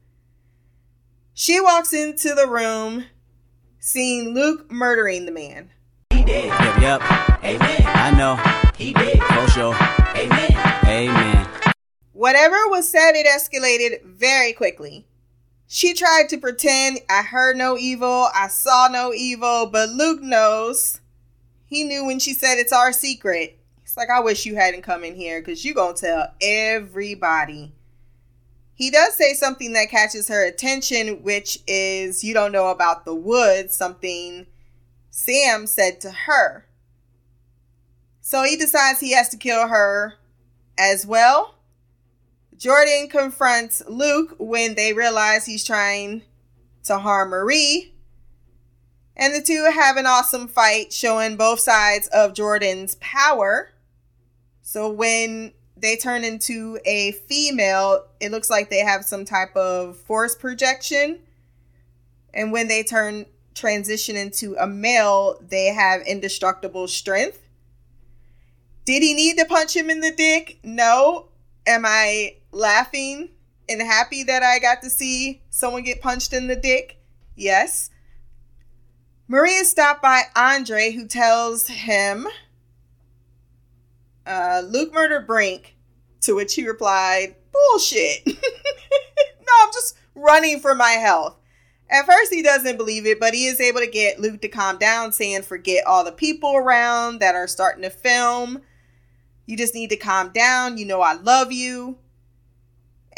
she 1.33 1.59
walks 1.59 1.93
into 1.93 2.33
the 2.35 2.47
room 2.47 3.05
seeing 3.79 4.33
luke 4.33 4.69
murdering 4.71 5.25
the 5.25 5.31
man 5.31 5.69
He 6.11 6.23
did. 6.23 6.45
Yep, 6.45 6.81
yep. 6.81 7.01
Amen. 7.43 7.81
I 7.85 8.11
know. 8.11 8.35
He 8.77 8.93
did. 8.93 9.17
For 9.23 9.47
sure. 9.49 9.75
Amen. 10.15 10.51
Amen. 10.85 11.47
Whatever 12.13 12.55
was 12.67 12.89
said, 12.89 13.13
it 13.15 13.25
escalated 13.25 14.03
very 14.03 14.51
quickly. 14.51 15.05
She 15.71 15.93
tried 15.93 16.29
to 16.29 16.39
pretend 16.39 17.01
I 17.11 17.21
heard 17.21 17.55
no 17.55 17.77
evil, 17.77 18.27
I 18.33 18.47
saw 18.47 18.87
no 18.91 19.13
evil, 19.13 19.67
but 19.67 19.89
Luke 19.89 20.19
knows. 20.19 20.99
He 21.67 21.83
knew 21.83 22.05
when 22.05 22.17
she 22.17 22.33
said 22.33 22.57
it's 22.57 22.73
our 22.73 22.91
secret. 22.91 23.59
He's 23.83 23.95
like, 23.95 24.09
I 24.09 24.19
wish 24.19 24.47
you 24.47 24.55
hadn't 24.55 24.81
come 24.81 25.03
in 25.03 25.13
here 25.13 25.39
because 25.39 25.63
you're 25.63 25.75
going 25.75 25.93
to 25.93 26.01
tell 26.01 26.33
everybody. 26.41 27.71
He 28.73 28.89
does 28.89 29.13
say 29.13 29.35
something 29.35 29.73
that 29.73 29.91
catches 29.91 30.27
her 30.27 30.43
attention, 30.43 31.21
which 31.21 31.59
is, 31.67 32.23
You 32.23 32.33
don't 32.33 32.51
know 32.51 32.69
about 32.69 33.05
the 33.05 33.13
woods, 33.13 33.77
something 33.77 34.47
Sam 35.11 35.67
said 35.67 36.01
to 36.01 36.09
her. 36.09 36.65
So 38.21 38.41
he 38.41 38.57
decides 38.57 39.01
he 39.01 39.11
has 39.11 39.29
to 39.29 39.37
kill 39.37 39.67
her 39.67 40.15
as 40.79 41.05
well. 41.05 41.58
Jordan 42.59 43.07
confronts 43.07 43.81
Luke 43.87 44.35
when 44.37 44.75
they 44.75 44.91
realize 44.91 45.45
he's 45.45 45.63
trying 45.63 46.23
to 46.83 46.99
harm 46.99 47.29
Marie. 47.29 47.93
And 49.15 49.33
the 49.33 49.41
two 49.41 49.71
have 49.73 49.95
an 49.95 50.05
awesome 50.05 50.49
fight 50.49 50.91
showing 50.91 51.37
both 51.37 51.61
sides 51.61 52.07
of 52.07 52.33
Jordan's 52.33 52.95
power. 52.95 53.71
So 54.61 54.91
when 54.91 55.53
they 55.77 55.95
turn 55.95 56.25
into 56.25 56.77
a 56.83 57.13
female, 57.13 58.05
it 58.19 58.29
looks 58.29 58.49
like 58.49 58.69
they 58.69 58.79
have 58.79 59.05
some 59.05 59.23
type 59.23 59.55
of 59.55 59.95
force 59.95 60.35
projection. 60.35 61.19
And 62.33 62.51
when 62.51 62.67
they 62.67 62.83
turn 62.83 63.25
transition 63.55 64.17
into 64.17 64.57
a 64.59 64.67
male, 64.67 65.39
they 65.41 65.67
have 65.67 66.01
indestructible 66.01 66.89
strength. 66.89 67.39
Did 68.83 69.01
he 69.01 69.13
need 69.13 69.37
to 69.37 69.45
punch 69.45 69.77
him 69.77 69.89
in 69.89 70.01
the 70.01 70.11
dick? 70.11 70.59
No. 70.61 71.27
Am 71.65 71.85
I 71.85 72.35
laughing 72.51 73.29
and 73.67 73.81
happy 73.81 74.23
that 74.23 74.43
I 74.43 74.59
got 74.59 74.81
to 74.81 74.89
see 74.89 75.41
someone 75.49 75.83
get 75.83 76.01
punched 76.01 76.33
in 76.33 76.47
the 76.47 76.55
dick? 76.55 76.99
Yes. 77.35 77.89
Maria 79.27 79.63
stopped 79.63 80.01
by 80.01 80.23
Andre, 80.35 80.91
who 80.91 81.07
tells 81.07 81.67
him 81.67 82.27
uh, 84.25 84.61
Luke 84.67 84.93
murdered 84.93 85.25
Brink, 85.25 85.75
to 86.21 86.35
which 86.35 86.53
he 86.53 86.67
replied, 86.67 87.35
Bullshit. 87.51 88.21
no, 88.27 89.53
I'm 89.61 89.71
just 89.73 89.97
running 90.15 90.59
for 90.59 90.75
my 90.75 90.91
health. 90.91 91.35
At 91.91 92.05
first, 92.05 92.31
he 92.31 92.43
doesn't 92.43 92.77
believe 92.77 93.07
it, 93.07 93.19
but 93.19 93.33
he 93.33 93.47
is 93.47 93.59
able 93.59 93.79
to 93.79 93.87
get 93.87 94.19
Luke 94.19 94.41
to 94.41 94.47
calm 94.47 94.77
down, 94.77 95.11
saying, 95.11 95.41
Forget 95.41 95.87
all 95.87 96.03
the 96.03 96.11
people 96.11 96.55
around 96.55 97.19
that 97.19 97.33
are 97.33 97.47
starting 97.47 97.81
to 97.81 97.89
film. 97.89 98.61
You 99.47 99.57
just 99.57 99.73
need 99.73 99.89
to 99.89 99.97
calm 99.97 100.29
down. 100.29 100.77
You 100.77 100.85
know, 100.85 101.01
I 101.01 101.13
love 101.13 101.51
you. 101.51 101.97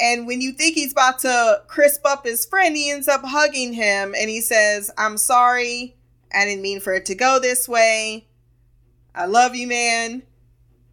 And 0.01 0.25
when 0.25 0.41
you 0.41 0.51
think 0.51 0.73
he's 0.73 0.91
about 0.91 1.19
to 1.19 1.61
crisp 1.67 2.01
up 2.05 2.25
his 2.25 2.43
friend, 2.43 2.75
he 2.75 2.89
ends 2.89 3.07
up 3.07 3.21
hugging 3.23 3.73
him 3.73 4.15
and 4.17 4.29
he 4.29 4.41
says, 4.41 4.89
I'm 4.97 5.15
sorry. 5.15 5.95
I 6.33 6.45
didn't 6.45 6.63
mean 6.63 6.79
for 6.79 6.93
it 6.93 7.05
to 7.05 7.15
go 7.15 7.39
this 7.39 7.69
way. 7.69 8.25
I 9.13 9.25
love 9.25 9.55
you, 9.55 9.67
man. 9.67 10.23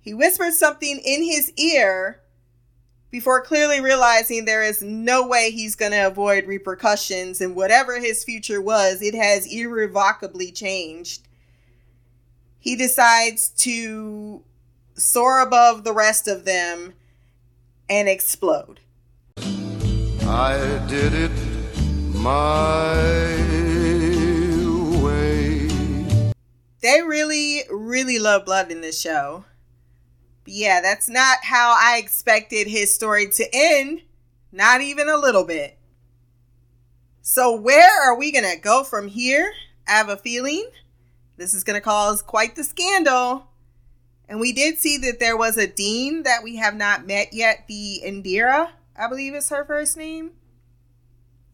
He 0.00 0.12
whispered 0.12 0.52
something 0.52 1.00
in 1.02 1.22
his 1.22 1.52
ear 1.52 2.20
before 3.10 3.40
clearly 3.40 3.80
realizing 3.80 4.44
there 4.44 4.62
is 4.62 4.82
no 4.82 5.26
way 5.26 5.50
he's 5.50 5.74
going 5.74 5.92
to 5.92 6.06
avoid 6.06 6.46
repercussions, 6.46 7.40
and 7.40 7.56
whatever 7.56 7.98
his 7.98 8.22
future 8.22 8.60
was, 8.60 9.00
it 9.00 9.14
has 9.14 9.46
irrevocably 9.46 10.52
changed. 10.52 11.26
He 12.58 12.76
decides 12.76 13.48
to 13.50 14.42
soar 14.94 15.40
above 15.40 15.84
the 15.84 15.94
rest 15.94 16.28
of 16.28 16.44
them 16.44 16.92
and 17.88 18.08
explode. 18.08 18.80
I 20.30 20.86
did 20.88 21.14
it 21.14 21.30
my 22.14 22.94
way. 25.02 25.68
They 26.82 27.00
really, 27.00 27.62
really 27.70 28.18
love 28.18 28.44
blood 28.44 28.70
in 28.70 28.82
this 28.82 29.00
show. 29.00 29.46
But 30.44 30.52
yeah, 30.52 30.82
that's 30.82 31.08
not 31.08 31.38
how 31.44 31.74
I 31.80 31.96
expected 31.96 32.66
his 32.66 32.94
story 32.94 33.30
to 33.30 33.48
end. 33.52 34.02
Not 34.52 34.82
even 34.82 35.08
a 35.08 35.16
little 35.16 35.44
bit. 35.44 35.78
So, 37.22 37.58
where 37.58 37.90
are 38.02 38.16
we 38.16 38.30
going 38.30 38.44
to 38.44 38.60
go 38.60 38.84
from 38.84 39.08
here? 39.08 39.52
I 39.88 39.92
have 39.92 40.10
a 40.10 40.16
feeling 40.18 40.68
this 41.38 41.54
is 41.54 41.64
going 41.64 41.74
to 41.74 41.80
cause 41.80 42.20
quite 42.20 42.54
the 42.54 42.64
scandal. 42.64 43.46
And 44.28 44.40
we 44.40 44.52
did 44.52 44.76
see 44.76 44.98
that 44.98 45.20
there 45.20 45.38
was 45.38 45.56
a 45.56 45.66
dean 45.66 46.24
that 46.24 46.42
we 46.44 46.56
have 46.56 46.74
not 46.74 47.06
met 47.06 47.32
yet, 47.32 47.64
the 47.66 48.02
Indira, 48.04 48.70
I 48.98 49.08
believe 49.08 49.34
is 49.34 49.48
her 49.50 49.64
first 49.64 49.96
name. 49.96 50.32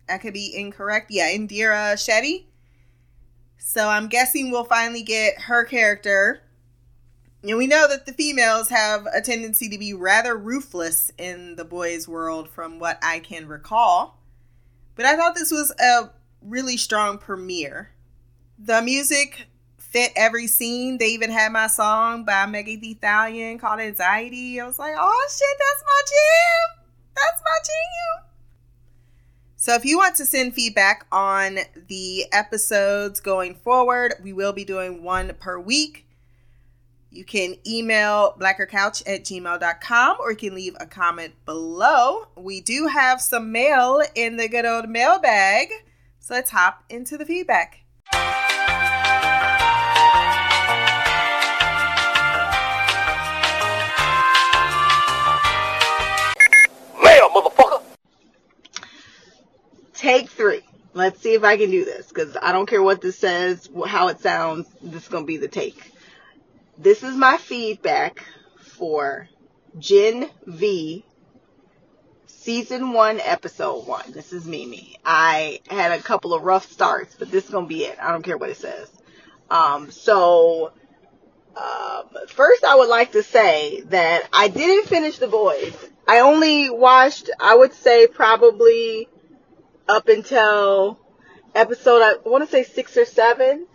I 0.09 0.19
could 0.19 0.35
be 0.35 0.55
incorrect. 0.55 1.11
Yeah, 1.11 1.31
Indira 1.31 1.95
Shetty. 1.95 2.47
So 3.59 3.89
I'm 3.89 4.09
guessing 4.09 4.51
we'll 4.51 4.65
finally 4.65 5.03
get 5.03 5.43
her 5.43 5.65
character. 5.65 6.43
And 7.43 7.59
we 7.59 7.67
know 7.67 7.87
that 7.89 8.07
the 8.07 8.13
females 8.13 8.71
have 8.71 9.07
a 9.07 9.21
tendency 9.21 9.69
to 9.69 9.79
be 9.79 9.93
rather 9.93 10.37
ruthless 10.37 11.13
in 11.19 11.57
the 11.57 11.65
boys' 11.65 12.09
world, 12.09 12.49
from 12.49 12.79
what 12.79 12.99
I 13.03 13.19
can 13.19 13.47
recall. 13.47 14.19
But 14.95 15.05
I 15.05 15.17
thought 15.17 15.35
this 15.35 15.51
was 15.51 15.73
a 15.79 16.11
really 16.41 16.77
strong 16.77 17.19
premiere. 17.19 17.91
The 18.59 18.81
music 18.81 19.47
fit 19.77 20.13
every 20.17 20.47
scene. 20.47 20.99
They 20.99 21.09
even 21.09 21.31
had 21.31 21.53
my 21.53 21.67
song 21.67 22.25
by 22.25 22.47
Megan 22.47 22.81
Thee 22.81 22.95
Stallion 22.95 23.59
called 23.59 23.81
Anxiety. 23.81 24.61
I 24.61 24.67
was 24.67 24.79
like, 24.79 24.95
oh 24.99 25.29
shit, 25.31 25.59
that's 25.59 25.85
my 25.87 26.03
jam. 26.07 26.84
That's 27.15 27.43
my 27.45 27.59
jam. 27.65 28.31
So 29.57 29.75
if 29.75 29.85
you 29.85 29.97
want 29.97 30.17
to 30.17 30.27
send 30.27 30.55
feedback 30.55 31.07
on 31.11 31.59
the 31.89 32.27
episodes 32.33 33.21
going 33.21 33.55
forward, 33.55 34.15
we 34.23 34.33
will 34.33 34.53
be 34.53 34.65
doing 34.65 35.03
one 35.03 35.33
per 35.41 35.59
week. 35.59 36.07
You 37.11 37.25
can 37.25 37.57
email 37.67 38.35
blackgirlcouch 38.39 39.05
at 39.07 39.25
gmail.com 39.25 40.17
or 40.21 40.33
you 40.33 40.37
can 40.37 40.55
leave 40.55 40.77
a 40.81 40.87
comment 40.87 41.33
below. 41.47 42.27
We 42.37 42.61
do 42.61 42.89
have 42.89 43.21
some 43.23 43.53
mail 43.53 44.03
in 44.15 44.37
the 44.37 44.49
good 44.49 44.67
old 44.67 44.89
mailbag. 44.89 45.69
So 46.19 46.35
let's 46.35 46.51
hop 46.51 46.85
into 46.91 47.17
the 47.17 47.25
feedback. 47.25 47.85
Motherfucker! 57.35 57.83
Take 59.95 60.31
three. 60.31 60.63
Let's 60.93 61.21
see 61.21 61.35
if 61.35 61.43
I 61.43 61.57
can 61.57 61.71
do 61.71 61.85
this 61.85 62.09
because 62.09 62.37
I 62.41 62.53
don't 62.53 62.67
care 62.67 62.83
what 62.83 63.01
this 63.01 63.19
says, 63.19 63.69
how 63.87 64.09
it 64.09 64.21
sounds. 64.21 64.67
This 64.81 65.03
is 65.03 65.09
going 65.09 65.25
to 65.25 65.27
be 65.27 65.39
the 65.39 65.49
take. 65.49 65.93
This 66.79 67.03
is 67.03 67.17
my 67.17 67.37
feedback 67.37 68.25
for 68.59 69.29
Gen 69.79 70.29
V, 70.47 71.05
season 72.27 72.93
one, 72.93 73.21
episode 73.21 73.87
one. 73.87 74.13
This 74.13 74.33
is 74.33 74.45
Mimi. 74.45 74.97
I 75.05 75.61
had 75.69 75.93
a 75.93 76.03
couple 76.03 76.35
of 76.35 76.43
rough 76.43 76.71
starts, 76.71 77.15
but 77.19 77.31
this 77.31 77.45
is 77.45 77.51
gonna 77.51 77.67
be 77.67 77.85
it. 77.85 77.99
I 78.01 78.13
don't 78.13 78.23
care 78.23 78.37
what 78.37 78.51
it 78.51 78.57
says. 78.57 78.91
Um, 79.51 79.91
so, 79.91 80.73
um, 81.57 82.05
first 82.29 82.65
I 82.65 82.77
would 82.77 82.89
like 82.89 83.13
to 83.13 83.23
say 83.23 83.81
that 83.87 84.29
I 84.33 84.49
didn't 84.49 84.89
finish 84.89 85.19
The 85.19 85.29
Boys. 85.29 85.75
I 86.07 86.21
only 86.21 86.71
watched, 86.71 87.31
I 87.41 87.55
would 87.55 87.73
say 87.73 88.07
probably 88.07 89.09
up 89.89 90.09
until 90.09 90.99
episode, 91.55 92.03
I 92.03 92.15
want 92.25 92.45
to 92.45 92.51
say 92.51 92.65
six 92.65 92.97
or 92.97 93.05
seven. 93.05 93.67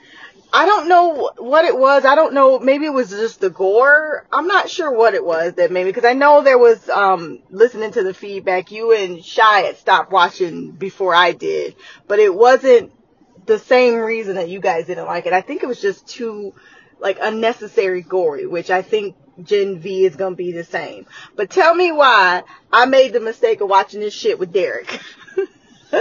I 0.52 0.66
don't 0.66 0.90
know 0.90 1.32
what 1.38 1.66
it 1.66 1.78
was. 1.78 2.06
I 2.06 2.16
don't 2.16 2.34
know. 2.34 2.58
Maybe 2.58 2.86
it 2.86 2.94
was 2.94 3.12
just 3.12 3.40
the 3.40 3.52
gore. 3.52 4.26
I'm 4.34 4.48
not 4.48 4.70
sure 4.70 4.92
what 4.92 5.14
it 5.14 5.24
was 5.24 5.54
that 5.54 5.72
made 5.72 5.84
me, 5.84 5.92
because 5.92 6.06
I 6.06 6.14
know 6.14 6.42
there 6.42 6.58
was, 6.58 6.90
um, 6.90 7.40
listening 7.52 7.92
to 7.92 8.04
the 8.04 8.16
feedback, 8.16 8.72
you 8.72 8.92
and 8.92 9.24
Shy 9.24 9.62
had 9.62 9.78
stopped 9.78 10.12
watching 10.12 10.72
before 10.72 11.14
I 11.14 11.34
did, 11.34 11.76
but 12.08 12.18
it 12.18 12.34
wasn't 12.34 12.92
the 13.46 13.60
same 13.60 13.96
reason 13.96 14.36
that 14.36 14.50
you 14.50 14.60
guys 14.60 14.88
didn't 14.88 15.06
like 15.06 15.28
it. 15.28 15.34
I 15.34 15.42
think 15.42 15.62
it 15.62 15.68
was 15.68 15.82
just 15.82 16.08
too, 16.08 16.54
like, 17.00 17.20
unnecessary 17.22 18.02
gory, 18.02 18.48
which 18.48 18.72
I 18.72 18.82
think 18.82 19.16
Gen 19.44 19.80
V 19.80 20.06
is 20.06 20.16
gonna 20.16 20.36
be 20.36 20.52
the 20.52 20.64
same. 20.64 21.06
But 21.36 21.50
tell 21.50 21.74
me 21.74 21.92
why 21.92 22.44
I 22.72 22.86
made 22.86 23.14
the 23.14 23.20
mistake 23.20 23.62
of 23.62 23.70
watching 23.70 24.00
this 24.00 24.14
shit 24.14 24.40
with 24.40 24.54
Derek. 24.54 25.00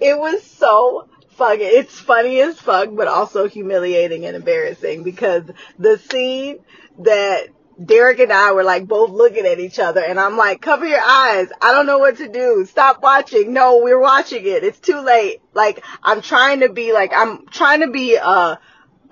it 0.00 0.18
was 0.18 0.42
so 0.42 1.08
fucking, 1.30 1.60
it's 1.62 1.98
funny 1.98 2.40
as 2.40 2.58
fuck, 2.58 2.90
but 2.92 3.08
also 3.08 3.48
humiliating 3.48 4.26
and 4.26 4.36
embarrassing 4.36 5.02
because 5.02 5.44
the 5.78 5.98
scene 5.98 6.58
that 7.00 7.48
Derek 7.82 8.18
and 8.18 8.32
I 8.32 8.52
were 8.52 8.64
like 8.64 8.86
both 8.86 9.10
looking 9.10 9.46
at 9.46 9.58
each 9.58 9.78
other 9.78 10.00
and 10.00 10.20
I'm 10.20 10.36
like, 10.36 10.60
cover 10.60 10.86
your 10.86 11.00
eyes. 11.00 11.48
I 11.60 11.72
don't 11.72 11.86
know 11.86 11.98
what 11.98 12.18
to 12.18 12.28
do. 12.28 12.66
Stop 12.68 13.02
watching. 13.02 13.52
No, 13.52 13.78
we're 13.78 14.00
watching 14.00 14.46
it. 14.46 14.62
It's 14.62 14.78
too 14.78 15.00
late. 15.00 15.40
Like, 15.54 15.82
I'm 16.02 16.20
trying 16.20 16.60
to 16.60 16.68
be 16.68 16.92
like, 16.92 17.12
I'm 17.14 17.46
trying 17.46 17.80
to 17.80 17.90
be 17.90 18.16
a, 18.16 18.60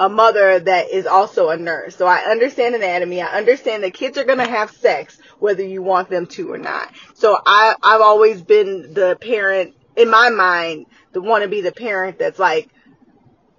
a 0.01 0.09
mother 0.09 0.59
that 0.59 0.91
is 0.91 1.07
also 1.07 1.51
a 1.51 1.59
nurse. 1.59 1.95
So 1.95 2.07
I 2.07 2.21
understand 2.31 2.75
anatomy. 2.75 3.21
I 3.21 3.37
understand 3.37 3.85
that 3.85 3.93
kids 3.93 4.17
are 4.17 4.25
going 4.25 4.39
to 4.39 4.49
have 4.49 4.71
sex 4.71 5.21
whether 5.39 5.63
you 5.63 5.83
want 5.83 6.09
them 6.09 6.27
to 6.29 6.51
or 6.51 6.57
not. 6.57 6.91
So 7.15 7.39
I, 7.45 7.77
I've 7.83 8.01
always 8.01 8.41
been 8.41 8.95
the 8.95 9.19
parent 9.21 9.75
in 9.97 10.11
my 10.11 10.31
mind, 10.31 10.87
the 11.13 11.21
want 11.21 11.43
to 11.43 11.51
be 11.51 11.61
the 11.61 11.71
parent 11.71 12.19
that's 12.19 12.39
like, 12.39 12.71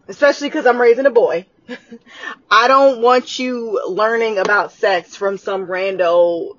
especially 0.07 0.49
because 0.49 0.65
I'm 0.65 0.81
raising 0.81 1.05
a 1.05 1.11
boy. 1.11 1.45
I 2.51 2.67
don't 2.67 3.03
want 3.03 3.37
you 3.37 3.79
learning 3.87 4.39
about 4.39 4.71
sex 4.71 5.15
from 5.15 5.37
some 5.37 5.67
rando 5.67 6.57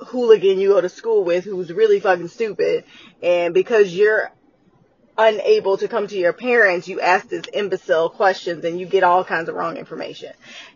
hooligan 0.00 0.58
you 0.58 0.70
go 0.70 0.80
to 0.80 0.88
school 0.88 1.24
with 1.24 1.44
who's 1.44 1.70
really 1.70 2.00
fucking 2.00 2.28
stupid. 2.28 2.84
And 3.22 3.52
because 3.52 3.92
you're 3.92 4.30
unable 5.18 5.76
to 5.76 5.88
come 5.88 6.06
to 6.06 6.16
your 6.16 6.32
parents, 6.32 6.86
you 6.86 7.00
ask 7.00 7.28
this 7.28 7.44
imbecile 7.52 8.08
questions 8.08 8.64
and 8.64 8.78
you 8.78 8.86
get 8.86 9.02
all 9.02 9.24
kinds 9.24 9.48
of 9.48 9.56
wrong 9.56 9.76
information. 9.76 10.32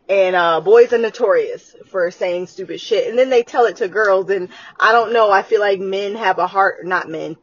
And 0.09 0.35
uh, 0.35 0.61
boys 0.61 0.93
are 0.93 0.99
notorious 0.99 1.77
for 1.87 2.11
saying 2.11 2.49
stupid 2.49 2.81
shit. 2.81 3.09
And 3.09 3.17
then 3.17 3.31
they 3.31 3.45
tell 3.45 3.67
it 3.67 3.77
to 3.77 3.89
girls. 3.89 4.29
And 4.31 4.49
I 4.79 4.91
don't 4.91 5.13
know. 5.13 5.31
I 5.31 5.43
feel 5.43 5.61
like 5.61 5.79
men 5.79 6.17
have 6.17 6.39
a 6.39 6.49
heart, 6.49 6.85
not 6.85 7.09
men, 7.09 7.37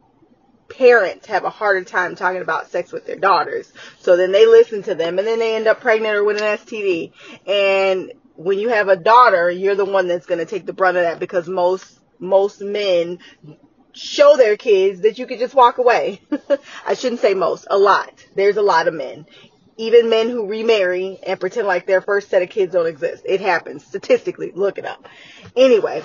parents 0.68 1.26
have 1.26 1.44
a 1.44 1.50
harder 1.50 1.84
time 1.84 2.14
talking 2.14 2.42
about 2.42 2.70
sex 2.70 2.92
with 2.92 3.06
their 3.06 3.18
daughters. 3.18 3.72
So 3.98 4.16
then 4.16 4.30
they 4.30 4.46
listen 4.46 4.82
to 4.84 4.94
them 4.94 5.18
and 5.18 5.26
then 5.26 5.38
they 5.38 5.56
end 5.56 5.66
up 5.66 5.80
pregnant 5.80 6.16
or 6.16 6.24
with 6.24 6.40
an 6.40 6.58
STD. 6.58 7.12
And 7.46 8.12
when 8.36 8.58
you 8.58 8.68
have 8.68 8.88
a 8.88 8.96
daughter, 8.96 9.50
you're 9.50 9.74
the 9.74 9.86
one 9.86 10.06
that's 10.06 10.26
going 10.26 10.38
to 10.38 10.46
take 10.46 10.66
the 10.66 10.74
brunt 10.74 10.98
of 10.98 11.04
that 11.04 11.18
because 11.18 11.48
most, 11.48 11.98
most 12.18 12.60
men 12.60 13.18
show 13.92 14.36
their 14.36 14.56
kids 14.56 15.00
that 15.00 15.18
you 15.18 15.26
could 15.26 15.38
just 15.38 15.54
walk 15.54 15.78
away. 15.78 16.20
I 16.86 16.94
shouldn't 16.94 17.20
say 17.20 17.34
most, 17.34 17.66
a 17.70 17.78
lot. 17.78 18.24
There's 18.34 18.56
a 18.56 18.62
lot 18.62 18.88
of 18.88 18.94
men. 18.94 19.26
Even 19.76 20.10
men 20.10 20.28
who 20.28 20.46
remarry 20.46 21.18
and 21.26 21.40
pretend 21.40 21.66
like 21.66 21.86
their 21.86 22.02
first 22.02 22.28
set 22.28 22.42
of 22.42 22.50
kids 22.50 22.72
don't 22.72 22.86
exist. 22.86 23.24
It 23.26 23.40
happens 23.40 23.84
statistically. 23.84 24.52
Look 24.54 24.78
it 24.78 24.84
up. 24.84 25.08
Anyway, 25.56 26.02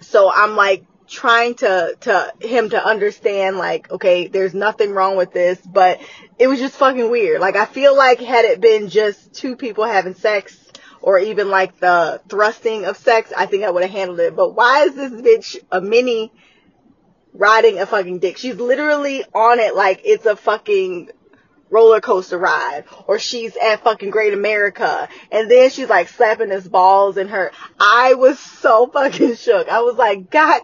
so 0.00 0.30
I'm 0.32 0.56
like, 0.56 0.84
trying 1.08 1.54
to 1.54 1.94
to 2.00 2.32
him 2.40 2.70
to 2.70 2.82
understand 2.82 3.58
like 3.58 3.90
okay 3.90 4.28
there's 4.28 4.54
nothing 4.54 4.92
wrong 4.92 5.16
with 5.16 5.32
this 5.32 5.60
but 5.60 6.00
it 6.38 6.46
was 6.46 6.58
just 6.58 6.74
fucking 6.76 7.10
weird 7.10 7.40
like 7.40 7.54
i 7.54 7.66
feel 7.66 7.94
like 7.94 8.18
had 8.18 8.46
it 8.46 8.60
been 8.60 8.88
just 8.88 9.34
two 9.34 9.54
people 9.54 9.84
having 9.84 10.14
sex 10.14 10.58
or 11.02 11.18
even 11.18 11.50
like 11.50 11.78
the 11.80 12.20
thrusting 12.28 12.86
of 12.86 12.96
sex 12.96 13.30
i 13.36 13.44
think 13.44 13.62
i 13.62 13.70
would 13.70 13.82
have 13.82 13.92
handled 13.92 14.20
it 14.20 14.34
but 14.34 14.54
why 14.54 14.84
is 14.84 14.94
this 14.94 15.12
bitch 15.12 15.62
a 15.70 15.80
mini 15.80 16.32
riding 17.34 17.78
a 17.78 17.86
fucking 17.86 18.18
dick 18.18 18.36
she's 18.36 18.56
literally 18.56 19.24
on 19.34 19.58
it 19.58 19.74
like 19.74 20.00
it's 20.04 20.26
a 20.26 20.36
fucking 20.36 21.08
roller 21.72 22.02
coaster 22.02 22.38
ride 22.38 22.84
or 23.06 23.18
she's 23.18 23.56
at 23.56 23.82
fucking 23.82 24.10
Great 24.10 24.34
America 24.34 25.08
and 25.32 25.50
then 25.50 25.70
she's 25.70 25.88
like 25.88 26.08
slapping 26.08 26.50
his 26.50 26.68
balls 26.68 27.16
in 27.16 27.28
her. 27.28 27.50
I 27.80 28.14
was 28.14 28.38
so 28.38 28.86
fucking 28.86 29.36
shook. 29.36 29.68
I 29.68 29.80
was 29.80 29.96
like, 29.96 30.30
God 30.30 30.60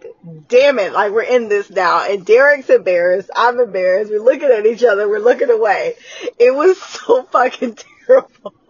damn 0.47 0.77
it. 0.77 0.93
Like 0.93 1.11
we're 1.11 1.23
in 1.23 1.49
this 1.49 1.69
now 1.69 2.07
and 2.07 2.25
Derek's 2.25 2.69
embarrassed. 2.69 3.31
I'm 3.35 3.59
embarrassed. 3.59 4.11
We're 4.11 4.21
looking 4.21 4.51
at 4.51 4.67
each 4.67 4.83
other. 4.83 5.09
We're 5.09 5.19
looking 5.19 5.49
away. 5.49 5.95
It 6.37 6.53
was 6.53 6.79
so 6.81 7.23
fucking 7.23 7.77
terrible. 8.07 8.53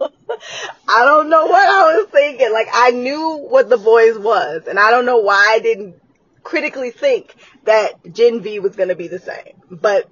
I 0.88 1.04
don't 1.04 1.28
know 1.28 1.44
what 1.46 1.68
I 1.68 1.96
was 1.96 2.08
thinking. 2.10 2.50
Like 2.52 2.68
I 2.72 2.90
knew 2.92 3.36
what 3.36 3.68
the 3.68 3.76
boys 3.76 4.18
was 4.18 4.62
and 4.66 4.78
I 4.78 4.90
don't 4.90 5.04
know 5.04 5.18
why 5.18 5.56
I 5.56 5.58
didn't 5.58 5.96
critically 6.42 6.90
think 6.90 7.34
that 7.64 8.12
Gen 8.12 8.40
V 8.40 8.60
was 8.60 8.76
going 8.76 8.88
to 8.88 8.96
be 8.96 9.08
the 9.08 9.18
same. 9.18 9.54
But 9.70 10.08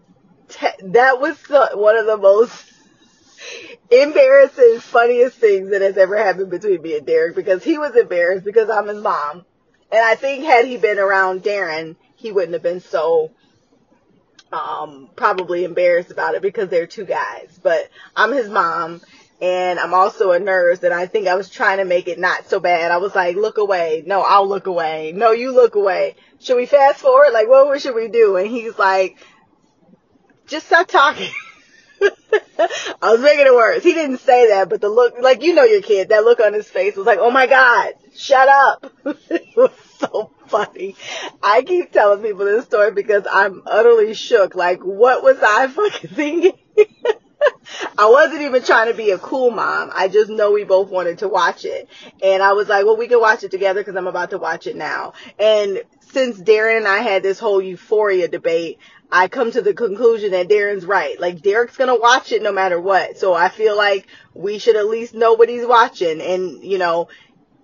te- 0.49 0.67
that 0.83 1.21
was 1.21 1.41
the, 1.43 1.71
one 1.75 1.97
of 1.97 2.07
the 2.07 2.17
most 2.17 2.71
embarrassing, 3.91 4.81
funniest 4.81 5.39
things 5.39 5.71
that 5.71 5.83
has 5.83 5.97
ever 5.97 6.17
happened 6.17 6.51
between 6.51 6.83
me 6.83 6.97
and 6.97 7.07
Derek 7.07 7.37
because 7.37 7.65
he 7.65 7.79
was 7.79 7.97
embarrassed 7.97 8.45
because 8.45 8.71
I'm 8.71 8.89
his 8.89 9.03
mom. 9.03 9.45
And 9.91 10.03
I 10.05 10.17
think 10.17 10.45
had 10.45 10.67
he 10.67 10.77
been 10.77 10.99
around 10.99 11.43
Darren, 11.43 11.97
he 12.17 12.33
wouldn't 12.33 12.53
have 12.53 12.63
been 12.63 12.81
so 12.81 13.33
um 14.51 15.11
probably 15.15 15.65
embarrassed 15.65 16.11
about 16.11 16.35
it 16.35 16.43
because 16.43 16.69
they're 16.69 16.87
two 16.87 17.05
guys. 17.05 17.59
But 17.63 17.89
I'm 18.17 18.33
his 18.33 18.49
mom 18.49 19.01
and 19.41 19.79
I'm 19.79 19.95
also 19.95 20.33
a 20.33 20.41
nurse 20.41 20.83
and 20.83 20.93
I 20.93 21.07
think 21.07 21.29
I 21.29 21.37
was 21.37 21.49
trying 21.49 21.79
to 21.79 21.85
make 21.85 22.09
it 22.09 22.19
not 22.19 22.49
so 22.49 22.59
bad. 22.59 22.91
I 22.91 22.97
was 22.97 23.15
like, 23.15 23.37
look 23.37 23.59
away. 23.59 24.03
No, 24.07 24.23
I'll 24.23 24.49
look 24.49 24.67
away. 24.67 25.13
No, 25.15 25.31
you 25.31 25.53
look 25.53 25.77
away. 25.77 26.17
Should 26.41 26.57
we 26.57 26.67
fast 26.67 27.01
forward? 27.01 27.33
Like, 27.33 27.49
what 27.49 27.81
should 27.81 27.95
we 27.95 28.09
do? 28.09 28.37
And 28.37 28.49
he's 28.49 28.79
like, 28.79 29.17
just 30.47 30.67
stop 30.67 30.89
talking. 30.89 31.31
I 32.61 33.13
was 33.13 33.21
making 33.21 33.47
it 33.47 33.55
worse. 33.55 33.83
He 33.83 33.95
didn't 33.95 34.19
say 34.19 34.49
that, 34.49 34.69
but 34.69 34.81
the 34.81 34.89
look, 34.89 35.15
like 35.21 35.43
you 35.43 35.55
know 35.55 35.65
your 35.65 35.83
kid, 35.83 36.09
that 36.09 36.25
look 36.25 36.41
on 36.41 36.53
his 36.53 36.69
face 36.69 36.97
was 36.97 37.07
like, 37.07 37.19
oh 37.21 37.31
my 37.31 37.47
god, 37.47 37.95
shut 38.17 38.49
up. 38.49 38.93
it 39.31 39.57
was 39.57 39.71
so 39.99 40.31
funny. 40.47 40.97
I 41.43 41.63
keep 41.63 41.93
telling 41.93 42.23
people 42.23 42.45
this 42.45 42.65
story 42.65 42.93
because 42.93 43.25
I'm 43.31 43.63
utterly 43.67 44.15
shook. 44.15 44.55
Like, 44.55 44.81
what 44.83 45.23
was 45.23 45.39
I 45.43 45.67
fucking 45.69 46.11
thinking? 46.11 46.59
I 47.99 48.09
wasn't 48.09 48.43
even 48.43 48.63
trying 48.63 48.89
to 48.89 48.95
be 48.95 49.11
a 49.11 49.19
cool 49.19 49.51
mom. 49.51 49.91
I 49.95 50.09
just 50.09 50.31
know 50.31 50.53
we 50.53 50.65
both 50.65 50.91
wanted 50.91 51.19
to 51.19 51.29
watch 51.29 51.65
it. 51.65 51.89
And 52.23 52.43
I 52.43 52.53
was 52.53 52.69
like, 52.69 52.85
well, 52.85 52.97
we 52.97 53.09
can 53.09 53.21
watch 53.21 53.43
it 53.45 53.51
together 53.51 53.81
because 53.81 53.97
I'm 53.97 54.07
about 54.07 54.31
to 54.31 54.39
watch 54.39 54.67
it 54.67 54.77
now. 54.77 55.15
And 55.39 55.83
since 56.01 56.41
Darren 56.41 56.79
and 56.79 56.89
I 56.89 56.99
had 56.99 57.23
this 57.23 57.39
whole 57.39 57.61
euphoria 57.61 58.29
debate, 58.29 58.79
I 59.11 59.29
come 59.29 59.51
to 59.51 59.63
the 59.63 59.75
conclusion 59.75 60.33
that 60.33 60.49
Darren's 60.49 60.85
right. 60.85 61.19
Like 61.19 61.41
Derek's 61.41 61.77
gonna 61.77 61.99
watch 61.99 62.33
it 62.33 62.43
no 62.43 62.53
matter 62.53 62.81
what. 62.81 63.19
So 63.19 63.35
I 63.35 63.49
feel 63.49 63.77
like 63.77 64.07
we 64.35 64.59
should 64.59 64.77
at 64.77 64.87
least 64.87 65.15
know 65.15 65.35
what 65.35 65.49
he's 65.49 65.67
watching 65.67 66.21
and, 66.21 66.63
you 66.63 66.79
know, 66.79 67.09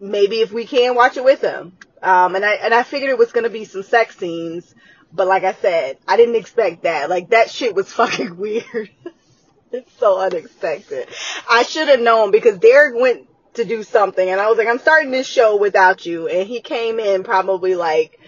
maybe 0.01 0.41
if 0.41 0.53
we 0.53 0.67
can 0.67 0.95
watch 0.95 1.17
it 1.17 1.25
with 1.25 1.41
him. 1.41 1.77
Um, 2.03 2.35
and 2.35 2.45
I, 2.45 2.55
and 2.55 2.75
I 2.75 2.83
figured 2.83 3.11
it 3.11 3.19
was 3.19 3.33
gonna 3.33 3.51
be 3.51 3.65
some 3.65 3.83
sex 3.83 4.17
scenes, 4.17 4.75
but 5.13 5.27
like 5.27 5.45
I 5.45 5.53
said, 5.55 5.99
I 6.09 6.17
didn't 6.17 6.37
expect 6.37 6.83
that. 6.83 7.11
Like 7.11 7.31
that 7.31 7.51
shit 7.51 7.75
was 7.75 7.93
fucking 7.93 8.37
weird. 8.37 8.91
It's 9.75 9.93
so 9.99 10.21
unexpected. 10.21 11.09
I 11.51 11.65
should 11.65 11.89
have 11.89 12.01
known 12.01 12.31
because 12.31 12.59
Derek 12.59 12.95
went 12.95 13.29
to 13.55 13.65
do 13.65 13.83
something 13.83 14.29
and 14.29 14.41
I 14.41 14.49
was 14.49 14.59
like, 14.59 14.69
I'm 14.69 14.79
starting 14.79 15.11
this 15.11 15.27
show 15.27 15.57
without 15.57 16.07
you. 16.07 16.29
And 16.29 16.47
he 16.49 16.61
came 16.61 16.99
in 16.99 17.25
probably 17.25 17.75
like 17.75 18.19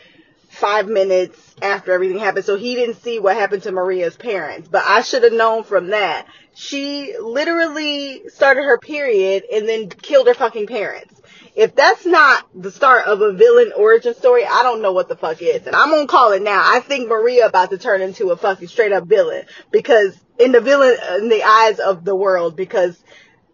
five 0.48 0.88
minutes 0.88 1.54
after 1.62 1.92
everything 1.92 2.18
happened. 2.18 2.44
So 2.44 2.56
he 2.56 2.74
didn't 2.74 2.96
see 3.02 3.18
what 3.18 3.36
happened 3.36 3.62
to 3.64 3.72
Maria's 3.72 4.16
parents. 4.16 4.68
But 4.68 4.84
I 4.84 5.02
should 5.02 5.22
have 5.22 5.32
known 5.32 5.64
from 5.64 5.88
that. 5.88 6.26
She 6.54 7.14
literally 7.18 8.28
started 8.28 8.62
her 8.62 8.78
period 8.78 9.44
and 9.52 9.68
then 9.68 9.88
killed 9.88 10.26
her 10.26 10.34
fucking 10.34 10.66
parents. 10.66 11.15
If 11.56 11.74
that's 11.74 12.04
not 12.04 12.46
the 12.54 12.70
start 12.70 13.06
of 13.06 13.22
a 13.22 13.32
villain 13.32 13.72
origin 13.74 14.14
story, 14.14 14.44
I 14.44 14.62
don't 14.62 14.82
know 14.82 14.92
what 14.92 15.08
the 15.08 15.16
fuck 15.16 15.40
is. 15.40 15.66
And 15.66 15.74
I'm 15.74 15.90
gonna 15.90 16.06
call 16.06 16.32
it 16.32 16.42
now. 16.42 16.62
I 16.62 16.80
think 16.80 17.08
Maria 17.08 17.46
about 17.46 17.70
to 17.70 17.78
turn 17.78 18.02
into 18.02 18.30
a 18.30 18.36
fucking 18.36 18.68
straight 18.68 18.92
up 18.92 19.06
villain 19.06 19.46
because 19.70 20.14
in 20.38 20.52
the 20.52 20.60
villain, 20.60 20.98
in 21.16 21.30
the 21.30 21.42
eyes 21.42 21.78
of 21.78 22.04
the 22.04 22.14
world, 22.14 22.56
because 22.56 23.02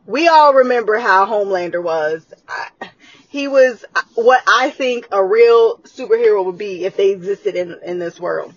we 0.04 0.26
all 0.26 0.52
remember 0.52 0.98
how 0.98 1.26
Homelander 1.26 1.80
was. 1.80 2.26
I, 2.48 2.90
he 3.28 3.46
was 3.46 3.84
uh, 3.94 4.02
what 4.16 4.42
I 4.48 4.70
think 4.70 5.06
a 5.12 5.24
real 5.24 5.78
superhero 5.78 6.44
would 6.44 6.58
be 6.58 6.84
if 6.84 6.96
they 6.96 7.12
existed 7.12 7.54
in 7.54 7.78
in 7.84 8.00
this 8.00 8.18
world. 8.18 8.52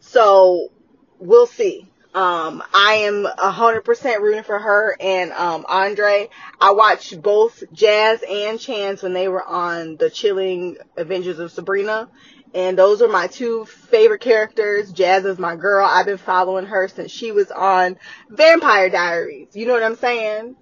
So 0.00 0.72
we'll 1.20 1.46
see. 1.46 1.88
Um, 2.14 2.62
I 2.72 2.94
am 3.06 3.24
hundred 3.24 3.80
percent 3.82 4.22
rooting 4.22 4.44
for 4.44 4.56
her 4.56 4.96
and 5.00 5.32
um, 5.32 5.66
Andre. 5.68 6.28
I 6.60 6.70
watched 6.70 7.20
both 7.20 7.64
Jaz 7.74 8.20
and 8.28 8.60
Chance 8.60 9.02
when 9.02 9.14
they 9.14 9.26
were 9.26 9.44
on 9.44 9.96
the 9.96 10.10
Chilling 10.10 10.76
Adventures 10.96 11.40
of 11.40 11.50
Sabrina, 11.50 12.08
and 12.54 12.78
those 12.78 13.02
are 13.02 13.08
my 13.08 13.26
two 13.26 13.64
favorite 13.64 14.20
characters. 14.20 14.92
Jaz 14.92 15.26
is 15.26 15.40
my 15.40 15.56
girl. 15.56 15.84
I've 15.84 16.06
been 16.06 16.18
following 16.18 16.66
her 16.66 16.86
since 16.86 17.10
she 17.10 17.32
was 17.32 17.50
on 17.50 17.96
Vampire 18.30 18.90
Diaries. 18.90 19.48
You 19.54 19.66
know 19.66 19.72
what 19.72 19.82
I'm 19.82 19.96
saying? 19.96 20.54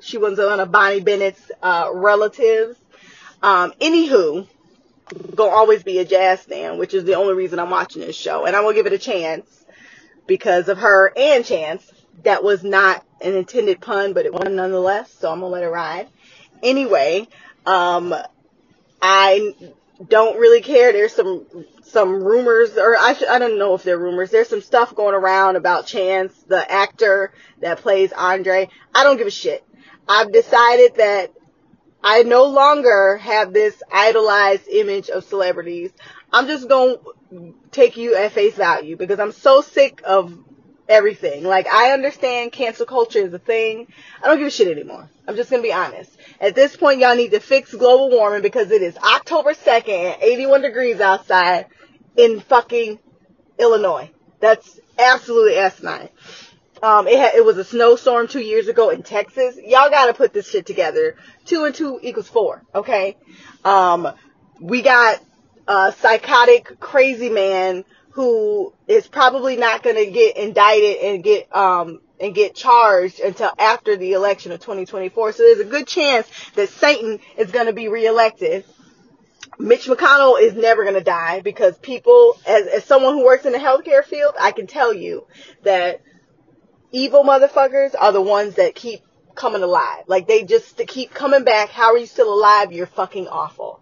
She 0.00 0.18
was 0.18 0.38
one 0.38 0.58
of 0.58 0.72
Bonnie 0.72 1.00
Bennett's 1.00 1.52
uh, 1.62 1.88
relatives. 1.94 2.76
Um, 3.44 3.72
anywho, 3.80 4.48
gonna 5.36 5.50
always 5.54 5.84
be 5.84 6.00
a 6.00 6.04
Jaz 6.04 6.40
fan, 6.40 6.78
which 6.78 6.94
is 6.94 7.04
the 7.04 7.14
only 7.14 7.34
reason 7.34 7.60
I'm 7.60 7.70
watching 7.70 8.02
this 8.02 8.16
show, 8.16 8.44
and 8.44 8.56
I'm 8.56 8.64
gonna 8.64 8.74
give 8.74 8.86
it 8.86 8.92
a 8.92 8.98
chance 8.98 9.55
because 10.26 10.68
of 10.68 10.78
her 10.78 11.12
and 11.16 11.44
Chance. 11.44 11.90
That 12.24 12.42
was 12.42 12.64
not 12.64 13.04
an 13.20 13.34
intended 13.34 13.80
pun, 13.80 14.12
but 14.12 14.26
it 14.26 14.32
was 14.32 14.48
nonetheless, 14.48 15.12
so 15.12 15.30
I'm 15.30 15.40
gonna 15.40 15.52
let 15.52 15.62
it 15.62 15.68
ride. 15.68 16.08
Anyway, 16.62 17.28
um, 17.66 18.14
I 19.00 19.54
don't 20.08 20.38
really 20.38 20.60
care. 20.60 20.92
There's 20.92 21.14
some 21.14 21.46
some 21.82 22.22
rumors, 22.22 22.76
or 22.76 22.96
I 22.96 23.16
I 23.28 23.38
don't 23.38 23.58
know 23.58 23.74
if 23.74 23.82
they're 23.82 23.98
rumors. 23.98 24.30
There's 24.30 24.48
some 24.48 24.62
stuff 24.62 24.94
going 24.94 25.14
around 25.14 25.56
about 25.56 25.86
Chance, 25.86 26.34
the 26.48 26.70
actor 26.70 27.32
that 27.60 27.78
plays 27.78 28.12
Andre. 28.12 28.68
I 28.94 29.04
don't 29.04 29.16
give 29.16 29.26
a 29.26 29.30
shit. 29.30 29.64
I've 30.08 30.32
decided 30.32 30.96
that 30.96 31.32
I 32.02 32.22
no 32.22 32.44
longer 32.44 33.16
have 33.16 33.52
this 33.52 33.82
idolized 33.92 34.68
image 34.68 35.08
of 35.08 35.24
celebrities. 35.24 35.90
I'm 36.36 36.48
just 36.48 36.68
going 36.68 36.98
to 37.30 37.54
take 37.70 37.96
you 37.96 38.14
at 38.14 38.32
face 38.32 38.54
value 38.54 38.94
because 38.94 39.18
I'm 39.18 39.32
so 39.32 39.62
sick 39.62 40.02
of 40.04 40.38
everything. 40.86 41.44
Like, 41.44 41.66
I 41.66 41.92
understand 41.92 42.52
cancel 42.52 42.84
culture 42.84 43.20
is 43.20 43.32
a 43.32 43.38
thing. 43.38 43.86
I 44.22 44.26
don't 44.26 44.36
give 44.36 44.48
a 44.48 44.50
shit 44.50 44.68
anymore. 44.68 45.08
I'm 45.26 45.34
just 45.34 45.48
to 45.48 45.62
be 45.62 45.72
honest. 45.72 46.10
At 46.38 46.54
this 46.54 46.76
point, 46.76 47.00
y'all 47.00 47.16
need 47.16 47.30
to 47.30 47.40
fix 47.40 47.74
global 47.74 48.10
warming 48.10 48.42
because 48.42 48.70
it 48.70 48.82
is 48.82 48.98
October 48.98 49.54
2nd 49.54 49.88
and 49.88 50.22
81 50.22 50.60
degrees 50.60 51.00
outside 51.00 51.68
in 52.18 52.40
fucking 52.40 52.98
Illinois. 53.58 54.10
That's 54.38 54.78
absolutely 54.98 55.56
asinine. 55.56 56.10
Um, 56.82 57.08
it, 57.08 57.34
it 57.34 57.44
was 57.46 57.56
a 57.56 57.64
snowstorm 57.64 58.28
two 58.28 58.40
years 58.40 58.68
ago 58.68 58.90
in 58.90 59.02
Texas. 59.02 59.56
Y'all 59.56 59.88
gotta 59.88 60.12
put 60.12 60.34
this 60.34 60.50
shit 60.50 60.66
together. 60.66 61.16
Two 61.46 61.64
and 61.64 61.74
two 61.74 61.98
equals 62.02 62.28
four, 62.28 62.62
okay? 62.74 63.16
Um, 63.64 64.12
we 64.60 64.82
got 64.82 65.18
a 65.66 65.92
psychotic, 65.98 66.78
crazy 66.80 67.30
man 67.30 67.84
who 68.10 68.72
is 68.88 69.06
probably 69.06 69.56
not 69.56 69.82
gonna 69.82 70.06
get 70.06 70.36
indicted 70.36 70.96
and 70.96 71.22
get, 71.22 71.54
um, 71.54 72.00
and 72.18 72.34
get 72.34 72.54
charged 72.54 73.20
until 73.20 73.50
after 73.58 73.96
the 73.96 74.12
election 74.12 74.52
of 74.52 74.60
2024. 74.60 75.32
So 75.32 75.42
there's 75.42 75.60
a 75.60 75.64
good 75.64 75.86
chance 75.86 76.26
that 76.54 76.70
Satan 76.70 77.20
is 77.36 77.50
gonna 77.50 77.74
be 77.74 77.88
reelected. 77.88 78.64
Mitch 79.58 79.86
McConnell 79.86 80.40
is 80.40 80.54
never 80.54 80.82
going 80.82 80.96
to 80.96 81.00
die 81.02 81.40
because 81.40 81.78
people, 81.78 82.36
as, 82.46 82.66
as 82.66 82.84
someone 82.84 83.14
who 83.14 83.24
works 83.24 83.46
in 83.46 83.52
the 83.52 83.58
healthcare 83.58 84.04
field, 84.04 84.34
I 84.38 84.52
can 84.52 84.66
tell 84.66 84.92
you 84.92 85.26
that 85.62 86.02
evil 86.92 87.24
motherfuckers 87.24 87.94
are 87.98 88.12
the 88.12 88.20
ones 88.20 88.56
that 88.56 88.74
keep 88.74 89.00
coming 89.34 89.62
alive. 89.62 90.04
Like 90.06 90.26
they 90.26 90.44
just 90.44 90.76
keep 90.86 91.12
coming 91.12 91.44
back. 91.44 91.70
How 91.70 91.92
are 91.92 91.98
you 91.98 92.06
still 92.06 92.32
alive? 92.32 92.72
You're 92.72 92.86
fucking 92.86 93.28
awful. 93.28 93.80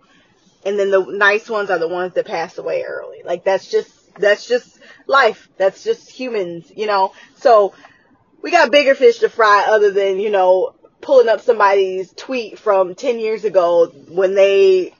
And 0.64 0.78
then 0.78 0.90
the 0.90 1.04
nice 1.04 1.48
ones 1.48 1.70
are 1.70 1.78
the 1.78 1.88
ones 1.88 2.14
that 2.14 2.26
pass 2.26 2.58
away 2.58 2.84
early. 2.84 3.22
Like 3.24 3.44
that's 3.44 3.70
just 3.70 3.90
that's 4.16 4.46
just 4.46 4.78
life. 5.06 5.48
That's 5.56 5.84
just 5.84 6.10
humans, 6.10 6.72
you 6.74 6.86
know. 6.86 7.12
So 7.36 7.74
we 8.42 8.50
got 8.50 8.70
bigger 8.70 8.94
fish 8.94 9.18
to 9.18 9.28
fry 9.28 9.66
other 9.68 9.90
than, 9.90 10.20
you 10.20 10.30
know, 10.30 10.74
pulling 11.00 11.28
up 11.28 11.40
somebody's 11.40 12.12
tweet 12.12 12.58
from 12.58 12.94
10 12.94 13.18
years 13.18 13.44
ago 13.44 13.86
when 14.08 14.34
they 14.34 14.94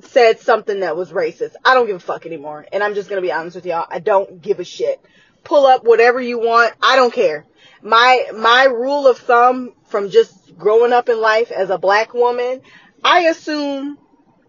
said 0.00 0.40
something 0.40 0.80
that 0.80 0.96
was 0.96 1.12
racist. 1.12 1.54
I 1.64 1.74
don't 1.74 1.86
give 1.86 1.96
a 1.96 2.00
fuck 2.00 2.26
anymore. 2.26 2.66
And 2.72 2.82
I'm 2.82 2.94
just 2.94 3.08
going 3.08 3.22
to 3.22 3.26
be 3.26 3.32
honest 3.32 3.56
with 3.56 3.66
y'all. 3.66 3.86
I 3.88 4.00
don't 4.00 4.42
give 4.42 4.60
a 4.60 4.64
shit 4.64 5.00
pull 5.44 5.66
up 5.66 5.84
whatever 5.84 6.20
you 6.20 6.38
want. 6.38 6.74
I 6.82 6.96
don't 6.96 7.12
care. 7.12 7.44
My, 7.82 8.30
my 8.34 8.64
rule 8.64 9.06
of 9.06 9.18
thumb 9.18 9.74
from 9.86 10.10
just 10.10 10.56
growing 10.56 10.92
up 10.92 11.08
in 11.08 11.20
life 11.20 11.50
as 11.50 11.70
a 11.70 11.78
black 11.78 12.14
woman, 12.14 12.62
I 13.04 13.26
assume 13.26 13.98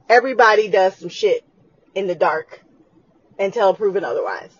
everybody 0.09 0.67
does 0.67 0.95
some 0.95 1.09
shit 1.09 1.43
in 1.93 2.07
the 2.07 2.15
dark 2.15 2.61
until 3.39 3.73
proven 3.73 4.03
otherwise. 4.03 4.51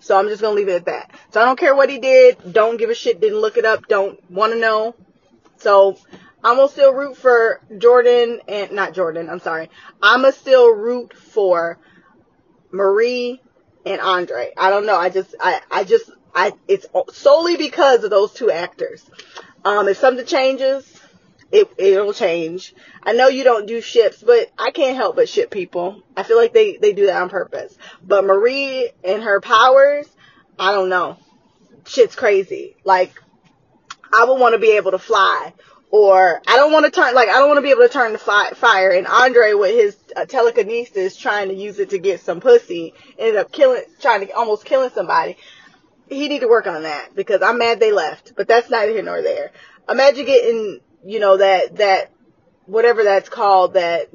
So 0.00 0.18
I'm 0.18 0.28
just 0.28 0.42
gonna 0.42 0.54
leave 0.54 0.68
it 0.68 0.74
at 0.74 0.84
that. 0.86 1.10
So 1.30 1.40
I 1.40 1.44
don't 1.44 1.58
care 1.58 1.74
what 1.74 1.88
he 1.88 1.98
did. 1.98 2.52
Don't 2.52 2.76
give 2.76 2.90
a 2.90 2.94
shit. 2.94 3.20
Didn't 3.20 3.38
look 3.38 3.56
it 3.56 3.64
up. 3.64 3.88
Don't 3.88 4.18
want 4.30 4.52
to 4.52 4.58
know. 4.58 4.94
So 5.58 5.96
I'm 6.42 6.56
gonna 6.56 6.68
still 6.68 6.92
root 6.92 7.16
for 7.16 7.60
Jordan 7.78 8.40
and 8.46 8.72
not 8.72 8.92
Jordan. 8.92 9.30
I'm 9.30 9.40
sorry. 9.40 9.70
I'm 10.02 10.20
gonna 10.20 10.32
still 10.32 10.74
root 10.74 11.14
for 11.16 11.78
Marie 12.70 13.40
and 13.86 14.00
Andre. 14.00 14.52
I 14.56 14.70
don't 14.70 14.84
know. 14.84 14.96
I 14.96 15.08
just, 15.08 15.34
I, 15.40 15.60
I 15.70 15.84
just, 15.84 16.10
I, 16.34 16.52
it's 16.68 16.86
solely 17.12 17.56
because 17.56 18.04
of 18.04 18.10
those 18.10 18.32
two 18.32 18.50
actors. 18.50 19.08
Um, 19.64 19.88
if 19.88 19.96
something 19.96 20.26
changes, 20.26 20.84
it, 21.54 21.70
it'll 21.78 22.12
change. 22.12 22.74
I 23.02 23.12
know 23.12 23.28
you 23.28 23.44
don't 23.44 23.66
do 23.66 23.80
ships, 23.80 24.22
but 24.22 24.50
I 24.58 24.70
can't 24.72 24.96
help 24.96 25.16
but 25.16 25.28
ship 25.28 25.50
people. 25.50 26.02
I 26.16 26.24
feel 26.24 26.36
like 26.36 26.52
they, 26.52 26.76
they 26.76 26.92
do 26.92 27.06
that 27.06 27.22
on 27.22 27.28
purpose. 27.28 27.76
But 28.02 28.24
Marie 28.24 28.90
and 29.04 29.22
her 29.22 29.40
powers, 29.40 30.06
I 30.58 30.72
don't 30.72 30.88
know. 30.88 31.16
Shit's 31.86 32.16
crazy. 32.16 32.76
Like, 32.84 33.12
I 34.12 34.24
would 34.24 34.40
want 34.40 34.54
to 34.54 34.58
be 34.58 34.72
able 34.72 34.92
to 34.92 34.98
fly 34.98 35.52
or 35.90 36.42
I 36.44 36.56
don't 36.56 36.72
want 36.72 36.86
to 36.86 36.90
turn 36.90 37.14
like 37.14 37.28
I 37.28 37.34
don't 37.34 37.46
want 37.46 37.58
to 37.58 37.62
be 37.62 37.70
able 37.70 37.82
to 37.82 37.88
turn 37.88 38.12
the 38.12 38.18
fi- 38.18 38.50
fire. 38.50 38.90
And 38.90 39.06
Andre 39.06 39.54
with 39.54 39.76
his 39.76 39.96
uh, 40.16 40.24
telekinesis 40.24 41.16
trying 41.16 41.50
to 41.50 41.54
use 41.54 41.78
it 41.78 41.90
to 41.90 41.98
get 41.98 42.20
some 42.20 42.40
pussy 42.40 42.94
ended 43.16 43.36
up 43.36 43.52
killing, 43.52 43.84
trying 44.00 44.26
to 44.26 44.32
almost 44.32 44.64
killing 44.64 44.90
somebody. 44.90 45.36
He 46.08 46.26
need 46.26 46.40
to 46.40 46.48
work 46.48 46.66
on 46.66 46.82
that 46.82 47.14
because 47.14 47.42
I'm 47.42 47.58
mad 47.58 47.78
they 47.78 47.92
left. 47.92 48.32
But 48.36 48.48
that's 48.48 48.70
neither 48.70 48.90
here 48.90 49.04
nor 49.04 49.22
there. 49.22 49.52
Imagine 49.88 50.26
getting 50.26 50.80
you 51.04 51.20
know 51.20 51.36
that 51.36 51.76
that 51.76 52.10
whatever 52.66 53.04
that's 53.04 53.28
called 53.28 53.74
that 53.74 54.10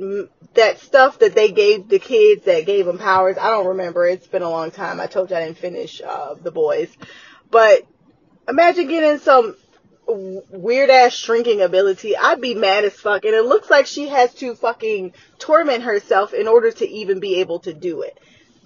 that 0.55 0.79
stuff 0.79 1.19
that 1.19 1.35
they 1.35 1.51
gave 1.51 1.87
the 1.87 1.99
kids 1.99 2.45
that 2.45 2.65
gave 2.65 2.85
them 2.85 2.97
powers. 2.97 3.37
I 3.37 3.49
don't 3.49 3.67
remember. 3.67 4.05
It's 4.05 4.27
been 4.27 4.41
a 4.41 4.49
long 4.49 4.71
time. 4.71 4.99
I 4.99 5.07
told 5.07 5.29
you 5.29 5.37
I 5.37 5.45
didn't 5.45 5.59
finish 5.59 6.01
uh, 6.01 6.35
the 6.35 6.51
boys, 6.51 6.89
but 7.51 7.85
imagine 8.47 8.87
getting 8.87 9.19
some 9.19 9.55
weird 10.09 10.89
ass 10.89 11.13
shrinking 11.13 11.61
ability, 11.61 12.17
I'd 12.17 12.41
be 12.41 12.55
mad 12.55 12.85
as 12.85 12.93
fuck. 12.93 13.25
And 13.25 13.33
it 13.33 13.45
looks 13.45 13.69
like 13.69 13.85
she 13.85 14.07
has 14.07 14.33
to 14.35 14.55
fucking 14.55 15.13
torment 15.37 15.83
herself 15.83 16.33
in 16.33 16.47
order 16.47 16.71
to 16.71 16.87
even 16.87 17.19
be 17.19 17.35
able 17.35 17.59
to 17.59 17.73
do 17.73 18.01
it. 18.01 18.17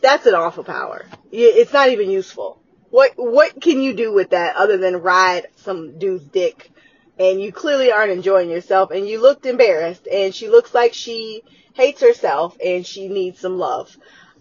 That's 0.02 0.26
an 0.26 0.36
awful 0.36 0.64
power. 0.64 1.06
It's 1.32 1.74
not 1.74 1.90
even 1.90 2.10
useful. 2.10 2.62
What 2.90 3.14
what 3.16 3.60
can 3.60 3.82
you 3.82 3.94
do 3.94 4.14
with 4.14 4.32
that 4.32 4.56
other 4.56 4.78
than 4.78 4.98
ride 4.98 5.48
some 5.58 5.98
dude's 5.98 6.26
dick? 6.26 6.72
And 7.20 7.40
you 7.40 7.52
clearly 7.52 7.92
aren't 7.92 8.12
enjoying 8.12 8.50
yourself 8.50 8.92
and 8.92 9.08
you 9.08 9.22
looked 9.22 9.46
embarrassed 9.46 10.08
and 10.08 10.34
she 10.34 10.50
looks 10.50 10.74
like 10.74 10.94
she 10.94 11.44
hates 11.74 12.02
herself 12.02 12.58
and 12.64 12.86
she 12.86 13.08
needs 13.08 13.40
some 13.40 13.58
love. 13.58 13.96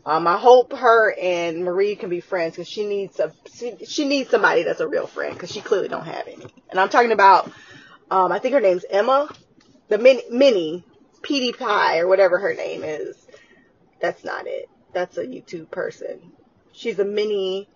Um, 0.05 0.27
I 0.27 0.37
hope 0.37 0.73
her 0.73 1.15
and 1.21 1.65
Marie 1.65 1.95
can 1.95 2.11
be 2.11 2.21
friends 2.21 2.55
because 2.55 2.69
she 2.69 2.85
needs 2.85 3.21
a 3.21 3.33
she, 3.55 3.77
she, 3.85 4.05
needs 4.05 4.31
somebody 4.31 4.65
that's 4.65 4.81
a 4.81 4.89
real 4.89 5.07
friend 5.07 5.35
because 5.35 5.53
she 5.53 5.61
clearly 5.61 5.89
don't 5.89 6.07
have 6.07 6.27
any. 6.27 6.47
And 6.71 6.81
I'm 6.81 6.89
talking 6.89 7.13
about, 7.13 7.53
um, 8.11 8.33
I 8.33 8.41
think 8.41 8.55
her 8.55 8.61
name's 8.61 8.85
Emma, 8.89 9.29
the 9.89 9.99
mini, 9.99 10.23
mini 10.29 10.85
Petey 11.23 11.53
Pie 11.53 11.99
or 11.99 12.09
whatever 12.09 12.39
her 12.39 12.55
name 12.55 12.83
is. 12.83 13.17
That's 14.01 14.25
not 14.25 14.49
it. 14.49 14.69
That's 14.93 15.19
a 15.19 15.25
YouTube 15.25 15.71
person. 15.71 16.33
She's 16.73 16.99
a 16.99 17.05
mini 17.05 17.69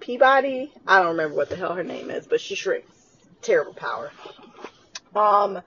Peabody. 0.00 0.72
I 0.86 1.00
don't 1.00 1.16
remember 1.16 1.34
what 1.34 1.50
the 1.50 1.56
hell 1.56 1.74
her 1.74 1.82
name 1.82 2.10
is, 2.10 2.26
but 2.26 2.40
she 2.40 2.54
shrinks. 2.54 2.93
Terrible 3.44 3.74
power. 3.74 4.10
Um, 5.14 5.60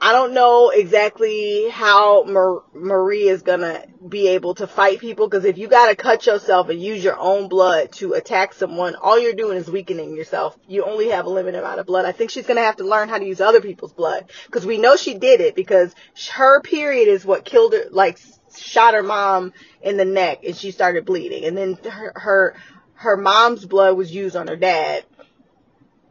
I 0.00 0.12
don't 0.12 0.34
know 0.34 0.70
exactly 0.70 1.68
how 1.70 2.24
Mar- 2.24 2.64
Marie 2.74 3.28
is 3.28 3.42
gonna 3.42 3.84
be 4.06 4.28
able 4.28 4.56
to 4.56 4.66
fight 4.66 4.98
people 4.98 5.28
because 5.28 5.44
if 5.44 5.56
you 5.56 5.68
gotta 5.68 5.94
cut 5.94 6.26
yourself 6.26 6.68
and 6.68 6.82
use 6.82 7.02
your 7.02 7.16
own 7.16 7.48
blood 7.48 7.92
to 7.92 8.14
attack 8.14 8.54
someone, 8.54 8.96
all 8.96 9.18
you're 9.18 9.34
doing 9.34 9.56
is 9.56 9.70
weakening 9.70 10.16
yourself. 10.16 10.58
You 10.66 10.84
only 10.84 11.10
have 11.10 11.26
a 11.26 11.30
limited 11.30 11.60
amount 11.60 11.78
of 11.78 11.86
blood. 11.86 12.06
I 12.06 12.12
think 12.12 12.30
she's 12.30 12.46
gonna 12.46 12.60
have 12.60 12.76
to 12.76 12.84
learn 12.84 13.08
how 13.08 13.18
to 13.18 13.24
use 13.24 13.40
other 13.40 13.60
people's 13.60 13.92
blood 13.92 14.30
because 14.46 14.66
we 14.66 14.76
know 14.76 14.96
she 14.96 15.14
did 15.14 15.40
it 15.40 15.54
because 15.54 15.94
her 16.32 16.60
period 16.60 17.06
is 17.06 17.24
what 17.24 17.44
killed 17.44 17.72
her, 17.72 17.84
like 17.90 18.18
shot 18.58 18.94
her 18.94 19.02
mom 19.04 19.52
in 19.80 19.96
the 19.96 20.04
neck 20.04 20.40
and 20.44 20.56
she 20.56 20.72
started 20.72 21.04
bleeding 21.06 21.44
and 21.44 21.56
then 21.56 21.78
her, 21.88 22.12
her, 22.16 22.56
her 22.94 23.16
mom's 23.16 23.64
blood 23.64 23.96
was 23.96 24.12
used 24.12 24.34
on 24.34 24.48
her 24.48 24.56
dad 24.56 25.04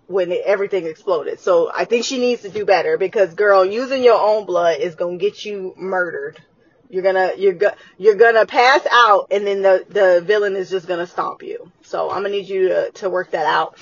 when 0.07 0.31
it, 0.31 0.41
everything 0.45 0.85
exploded. 0.85 1.39
So 1.39 1.71
I 1.73 1.85
think 1.85 2.05
she 2.05 2.19
needs 2.19 2.41
to 2.43 2.49
do 2.49 2.65
better 2.65 2.97
because 2.97 3.33
girl, 3.33 3.65
using 3.65 4.03
your 4.03 4.19
own 4.19 4.45
blood 4.45 4.79
is 4.79 4.95
going 4.95 5.19
to 5.19 5.25
get 5.25 5.45
you 5.45 5.73
murdered. 5.77 6.41
You're 6.89 7.01
gonna 7.01 7.31
you're 7.35 7.53
go, 7.53 7.71
you're 7.97 8.13
gonna 8.13 8.45
pass 8.45 8.85
out, 8.91 9.29
and 9.31 9.47
then 9.47 9.63
the 9.63 9.83
the 9.89 10.21
villain 10.23 10.55
is 10.55 10.69
just 10.69 10.87
gonna 10.87 11.07
stomp 11.07 11.41
you. 11.41 11.71
So 11.81 12.11
I'm 12.11 12.21
gonna 12.21 12.29
need 12.29 12.47
you 12.47 12.67
to 12.69 12.91
to 12.91 13.09
work 13.09 13.31
that 13.31 13.47
out. 13.47 13.79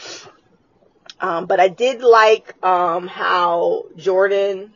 Um, 1.19 1.45
but 1.45 1.59
I 1.59 1.67
did 1.67 2.01
like 2.01 2.55
um, 2.63 3.07
how 3.07 3.84
Jordan 3.97 4.72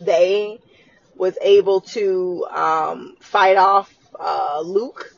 they 0.00 0.58
was 1.14 1.36
able 1.42 1.82
to 1.82 2.46
um, 2.50 3.16
fight 3.20 3.56
off 3.56 3.94
uh, 4.18 4.60
Luke. 4.64 5.12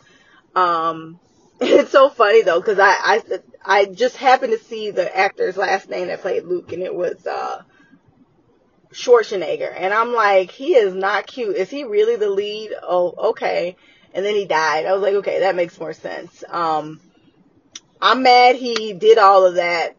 Um, 0.55 1.21
it's 1.61 1.93
so 1.93 2.09
funny 2.09 2.43
though 2.43 2.61
because 2.61 2.79
I, 2.79 2.91
I 2.91 3.23
I 3.65 3.85
just 3.85 4.17
happened 4.17 4.53
to 4.53 4.65
see 4.65 4.91
the 4.91 5.15
actor's 5.17 5.57
last 5.57 5.89
name 5.89 6.09
that 6.09 6.23
played 6.23 6.45
Luke, 6.45 6.73
and 6.73 6.83
it 6.83 6.95
was 6.95 7.27
uh, 7.27 7.63
Schwarzenegger. 8.93 9.73
And 9.77 9.93
I'm 9.93 10.15
like, 10.15 10.51
he 10.51 10.75
is 10.75 10.95
not 10.95 11.27
cute. 11.27 11.57
Is 11.57 11.71
he 11.71 11.85
really 11.85 12.17
the 12.17 12.31
lead? 12.31 12.73
Oh, 12.83 13.31
okay. 13.31 13.77
And 14.15 14.25
then 14.25 14.35
he 14.35 14.47
died. 14.47 14.87
I 14.87 14.93
was 14.93 15.03
like, 15.03 15.15
okay, 15.17 15.41
that 15.41 15.55
makes 15.55 15.79
more 15.79 15.93
sense. 15.93 16.43
Um, 16.49 17.01
I'm 18.01 18.23
mad 18.23 18.57
he 18.57 18.93
did 18.93 19.19
all 19.19 19.45
of 19.45 19.57
that. 19.57 19.97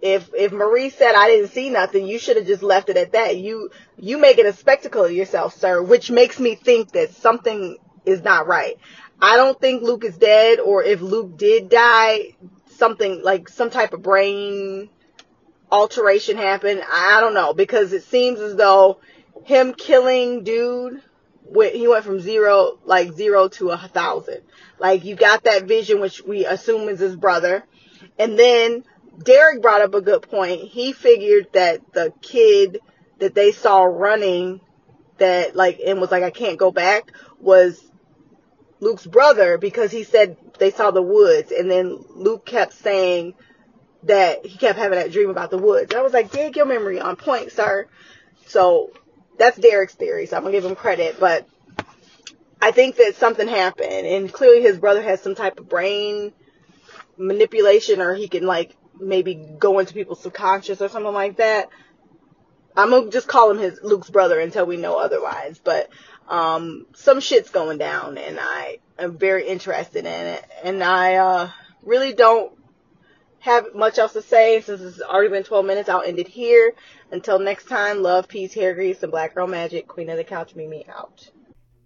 If 0.00 0.30
if 0.34 0.52
Marie 0.52 0.90
said 0.90 1.14
I 1.14 1.28
didn't 1.28 1.52
see 1.52 1.70
nothing, 1.70 2.06
you 2.06 2.18
should 2.18 2.36
have 2.36 2.46
just 2.46 2.62
left 2.62 2.90
it 2.90 2.96
at 2.96 3.12
that. 3.12 3.38
You 3.38 3.70
you 3.96 4.18
make 4.18 4.38
it 4.38 4.44
a 4.44 4.52
spectacle 4.52 5.04
of 5.04 5.12
yourself, 5.12 5.54
sir, 5.54 5.82
which 5.82 6.10
makes 6.10 6.38
me 6.38 6.56
think 6.56 6.92
that 6.92 7.14
something 7.14 7.78
is 8.04 8.22
not 8.22 8.46
right. 8.46 8.76
I 9.20 9.36
don't 9.36 9.58
think 9.58 9.82
Luke 9.82 10.04
is 10.04 10.18
dead, 10.18 10.60
or 10.60 10.82
if 10.82 11.00
Luke 11.00 11.38
did 11.38 11.70
die, 11.70 12.36
something 12.76 13.22
like 13.22 13.48
some 13.48 13.70
type 13.70 13.92
of 13.92 14.02
brain 14.02 14.90
alteration 15.70 16.36
happened. 16.36 16.82
I 16.90 17.20
don't 17.20 17.34
know 17.34 17.54
because 17.54 17.92
it 17.92 18.04
seems 18.04 18.40
as 18.40 18.56
though 18.56 19.00
him 19.44 19.74
killing 19.74 20.44
dude, 20.44 21.02
he 21.72 21.88
went 21.88 22.04
from 22.04 22.20
zero, 22.20 22.78
like 22.84 23.12
zero 23.12 23.48
to 23.48 23.70
a 23.70 23.78
thousand. 23.78 24.42
Like 24.78 25.04
you 25.04 25.14
got 25.16 25.44
that 25.44 25.64
vision, 25.64 26.00
which 26.00 26.22
we 26.22 26.46
assume 26.46 26.88
is 26.88 27.00
his 27.00 27.16
brother, 27.16 27.64
and 28.18 28.38
then 28.38 28.84
Derek 29.22 29.62
brought 29.62 29.82
up 29.82 29.94
a 29.94 30.00
good 30.00 30.22
point. 30.22 30.62
He 30.62 30.92
figured 30.92 31.48
that 31.52 31.92
the 31.92 32.12
kid 32.22 32.80
that 33.18 33.34
they 33.34 33.52
saw 33.52 33.84
running, 33.84 34.60
that 35.18 35.54
like 35.54 35.80
and 35.84 36.00
was 36.00 36.10
like 36.10 36.22
I 36.22 36.30
can't 36.30 36.58
go 36.58 36.70
back, 36.70 37.12
was 37.38 37.80
Luke's 38.80 39.06
brother 39.06 39.58
because 39.58 39.90
he 39.90 40.04
said 40.04 40.36
they 40.58 40.70
saw 40.70 40.90
the 40.90 41.02
woods, 41.02 41.52
and 41.52 41.70
then 41.70 42.04
Luke 42.10 42.44
kept 42.44 42.72
saying 42.74 43.34
that 44.04 44.44
he 44.44 44.58
kept 44.58 44.78
having 44.78 44.98
that 44.98 45.12
dream 45.12 45.30
about 45.30 45.50
the 45.50 45.58
woods. 45.58 45.92
And 45.92 45.98
I 45.98 46.02
was 46.02 46.12
like, 46.12 46.30
dig 46.30 46.56
your 46.56 46.66
memory 46.66 47.00
on 47.00 47.16
point, 47.16 47.52
sir. 47.52 47.86
So 48.46 48.90
that's 49.38 49.56
Derek's 49.56 49.94
theory, 49.94 50.26
so 50.26 50.36
I'm 50.36 50.42
gonna 50.42 50.52
give 50.52 50.64
him 50.64 50.76
credit, 50.76 51.18
but 51.18 51.48
I 52.60 52.70
think 52.70 52.96
that 52.96 53.16
something 53.16 53.48
happened 53.48 54.06
and 54.06 54.32
clearly 54.32 54.62
his 54.62 54.78
brother 54.78 55.02
has 55.02 55.20
some 55.20 55.34
type 55.34 55.58
of 55.58 55.68
brain 55.68 56.32
manipulation 57.16 58.00
or 58.00 58.14
he 58.14 58.28
can 58.28 58.46
like 58.46 58.76
maybe 58.98 59.34
go 59.34 59.78
into 59.78 59.94
people's 59.94 60.22
subconscious 60.22 60.80
or 60.80 60.88
something 60.88 61.12
like 61.12 61.36
that. 61.36 61.68
I'm 62.76 62.90
gonna 62.90 63.10
just 63.10 63.28
call 63.28 63.50
him 63.50 63.58
his 63.58 63.80
Luke's 63.82 64.10
brother 64.10 64.40
until 64.40 64.66
we 64.66 64.76
know 64.76 64.98
otherwise, 64.98 65.60
but 65.62 65.90
um, 66.28 66.86
some 66.94 67.20
shit's 67.20 67.50
going 67.50 67.78
down 67.78 68.18
and 68.18 68.38
I 68.40 68.78
am 68.98 69.18
very 69.18 69.46
interested 69.46 70.06
in 70.06 70.26
it 70.26 70.44
and 70.62 70.82
I 70.82 71.16
uh, 71.16 71.50
really 71.82 72.12
don't 72.12 72.52
have 73.44 73.74
much 73.74 73.98
else 73.98 74.14
to 74.14 74.22
say 74.22 74.62
since 74.62 74.80
it's 74.80 75.02
already 75.02 75.28
been 75.28 75.44
12 75.44 75.66
minutes. 75.66 75.88
I'll 75.88 76.00
end 76.00 76.18
it 76.18 76.28
here. 76.28 76.72
Until 77.10 77.38
next 77.38 77.68
time, 77.68 78.02
love, 78.02 78.26
peace, 78.26 78.54
hair 78.54 78.74
grease, 78.74 79.02
and 79.02 79.12
black 79.12 79.34
girl 79.34 79.46
magic. 79.46 79.86
Queen 79.86 80.08
of 80.08 80.16
the 80.16 80.24
couch, 80.24 80.54
Mimi 80.56 80.86
out. 80.88 81.30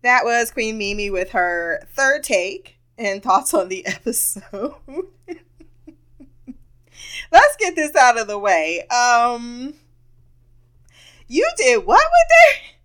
That 0.02 0.24
was 0.24 0.52
Queen 0.52 0.78
Mimi 0.78 1.10
with 1.10 1.30
her 1.30 1.82
third 1.94 2.22
take 2.22 2.78
and 2.96 3.22
thoughts 3.24 3.52
on 3.54 3.68
the 3.68 3.84
episode. 3.86 4.74
Let's 7.32 7.56
get 7.58 7.74
this 7.74 7.96
out 7.96 8.18
of 8.18 8.28
the 8.28 8.38
way. 8.38 8.86
Um, 8.86 9.74
you 11.26 11.50
did 11.56 11.84
what 11.84 11.98
with 11.98 12.28
it? 12.30 12.77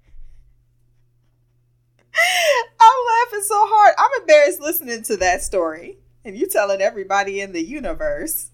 I'm 2.16 3.26
laughing 3.26 3.44
so 3.44 3.66
hard. 3.68 3.96
I'm 3.98 4.22
embarrassed 4.22 4.62
listening 4.62 5.04
to 5.04 5.18
that 5.18 5.42
story. 5.42 5.98
And 6.26 6.38
you 6.38 6.48
telling 6.48 6.82
everybody 6.82 7.42
in 7.42 7.52
the 7.52 7.64
universe. 7.64 8.50